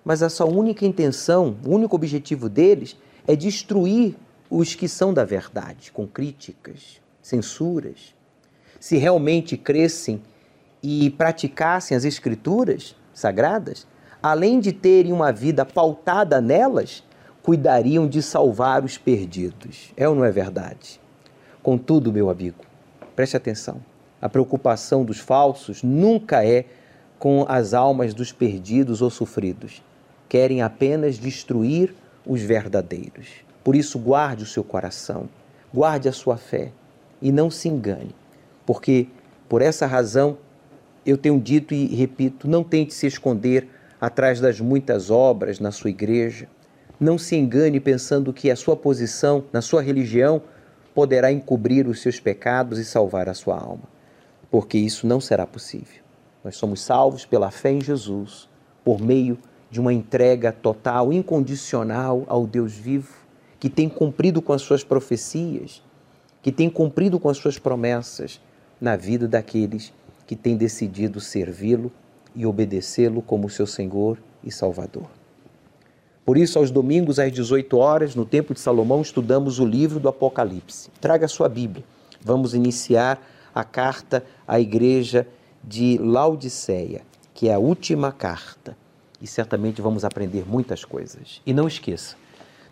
mas 0.06 0.22
a 0.22 0.30
sua 0.30 0.46
única 0.46 0.86
intenção, 0.86 1.58
o 1.66 1.74
único 1.74 1.96
objetivo 1.96 2.48
deles 2.48 2.96
é 3.30 3.36
destruir 3.36 4.16
os 4.50 4.74
que 4.74 4.88
são 4.88 5.14
da 5.14 5.24
verdade, 5.24 5.92
com 5.92 6.08
críticas, 6.08 7.00
censuras. 7.22 8.16
Se 8.80 8.98
realmente 8.98 9.56
crescem 9.56 10.20
e 10.82 11.12
praticassem 11.12 11.96
as 11.96 12.06
Escrituras 12.06 12.96
Sagradas, 13.14 13.86
além 14.20 14.60
de 14.60 14.74
terem 14.74 15.14
uma 15.14 15.32
vida 15.32 15.64
pautada 15.64 16.42
nelas, 16.42 17.04
cuidariam 17.44 18.08
de 18.08 18.24
salvar 18.24 18.84
os 18.84 18.98
perdidos. 18.98 19.94
É 19.96 20.10
ou 20.10 20.16
não 20.16 20.26
é 20.26 20.32
verdade? 20.32 21.00
Contudo, 21.62 22.12
meu 22.12 22.32
amigo, 22.32 22.66
preste 23.16 23.38
atenção: 23.38 23.80
a 24.20 24.28
preocupação 24.28 25.06
dos 25.06 25.20
falsos 25.20 25.84
nunca 25.84 26.44
é 26.44 26.66
com 27.20 27.46
as 27.48 27.76
almas 27.76 28.12
dos 28.12 28.32
perdidos 28.32 29.04
ou 29.04 29.12
sofridos. 29.12 29.84
Querem 30.28 30.64
apenas 30.64 31.20
destruir 31.20 31.94
os 32.30 32.42
verdadeiros. 32.42 33.28
Por 33.64 33.76
isso, 33.76 34.00
guarde 34.00 34.44
o 34.44 34.48
seu 34.48 34.64
coração, 34.64 35.28
guarde 35.74 36.08
a 36.08 36.14
sua 36.14 36.38
fé 36.38 36.72
e 37.22 37.32
não 37.32 37.52
se 37.52 37.68
engane, 37.68 38.16
porque 38.66 39.08
por 39.50 39.62
essa 39.62 39.86
razão 39.86 40.38
eu 41.06 41.18
tenho 41.18 41.38
dito 41.40 41.74
e 41.74 41.88
repito: 41.88 42.48
não 42.48 42.64
tente 42.64 42.94
se 42.94 43.08
esconder 43.08 43.68
atrás 44.00 44.40
das 44.40 44.62
muitas 44.62 45.10
obras 45.10 45.60
na 45.60 45.72
sua 45.72 45.90
igreja 45.90 46.48
não 47.00 47.18
se 47.18 47.36
engane 47.36 47.80
pensando 47.80 48.34
que 48.34 48.52
a 48.52 48.56
sua 48.56 48.76
posição 48.76 49.46
na 49.54 49.62
sua 49.62 49.82
religião 49.82 50.42
poderá 50.94 51.32
encobrir 51.32 51.88
os 51.88 52.02
seus 52.02 52.20
pecados 52.20 52.78
e 52.78 52.84
salvar 52.84 53.30
a 53.30 53.34
sua 53.34 53.58
alma, 53.58 53.84
porque 54.52 54.78
isso 54.78 55.08
não 55.08 55.22
será 55.22 55.48
possível. 55.48 56.02
Nós 56.44 56.58
somos 56.58 56.82
salvos 56.82 57.26
pela 57.26 57.52
fé 57.52 57.72
em 57.72 57.80
Jesus, 57.80 58.50
por 58.84 59.00
meio 59.00 59.38
de 59.70 59.80
uma 59.80 59.94
entrega 59.94 60.52
total, 60.52 61.14
incondicional 61.14 62.24
ao 62.28 62.48
Deus 62.48 62.74
vivo, 62.74 63.14
que 63.60 63.70
tem 63.70 63.88
cumprido 63.88 64.42
com 64.42 64.54
as 64.54 64.62
suas 64.62 64.84
profecias, 64.84 65.84
que 66.42 66.52
tem 66.52 66.70
cumprido 66.70 67.20
com 67.20 67.30
as 67.30 67.38
suas 67.38 67.60
promessas 67.60 68.42
na 68.80 68.96
vida 68.96 69.28
daqueles 69.28 69.94
que 70.26 70.36
têm 70.36 70.56
decidido 70.56 71.20
servi-lo 71.20 71.92
e 72.36 72.46
obedecê-lo 72.46 73.22
como 73.22 73.50
seu 73.50 73.68
Senhor 73.68 74.18
e 74.44 74.52
Salvador. 74.52 75.10
Por 76.24 76.38
isso, 76.38 76.60
aos 76.60 76.70
domingos 76.70 77.18
às 77.18 77.32
18 77.32 77.76
horas, 77.78 78.16
no 78.16 78.26
Templo 78.26 78.54
de 78.54 78.60
Salomão, 78.62 79.02
estudamos 79.02 79.60
o 79.60 79.66
livro 79.66 80.00
do 80.00 80.08
Apocalipse. 80.08 80.92
Traga 81.02 81.28
sua 81.28 81.50
Bíblia. 81.50 81.84
Vamos 82.22 82.54
iniciar 82.54 83.20
a 83.54 83.64
carta 83.64 84.24
à 84.48 84.60
igreja 84.60 85.28
de 85.64 85.98
Laodiceia, 85.98 87.02
que 87.34 87.50
é 87.50 87.54
a 87.54 87.60
última 87.60 88.12
carta. 88.12 88.78
E 89.22 89.28
certamente 89.28 89.82
vamos 89.82 90.06
aprender 90.06 90.46
muitas 90.48 90.86
coisas. 90.86 91.42
E 91.46 91.54
não 91.54 91.68
esqueça, 91.68 92.16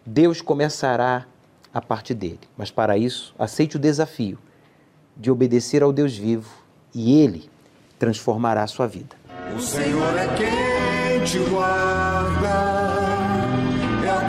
Deus 0.06 0.41
começará 0.41 1.26
a 1.74 1.82
parte 1.82 2.14
dele, 2.14 2.39
mas 2.58 2.72
para 2.72 2.98
isso, 2.98 3.36
aceite 3.38 3.76
o 3.76 3.80
desafio 3.80 4.38
de 5.16 5.30
obedecer 5.30 5.84
ao 5.84 5.91
Deus 5.91 6.16
vivo 6.16 6.50
e 6.93 7.20
ele 7.20 7.50
transformará 8.00 8.64
a 8.64 8.68
sua 8.68 8.88
vida. 8.88 9.16
O 9.56 9.60
Senhor 9.60 10.18
é 10.18 10.28
quem 10.36 11.24
te 11.24 11.50
guarda 11.50 12.78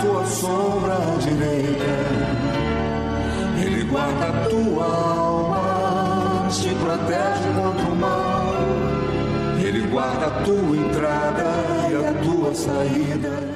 tua 0.00 0.24
sombra 0.26 0.96
direita. 1.20 1.84
Ele 3.60 3.84
guarda 3.84 4.28
a 4.28 4.48
tua 4.48 5.17
mal. 12.68 13.47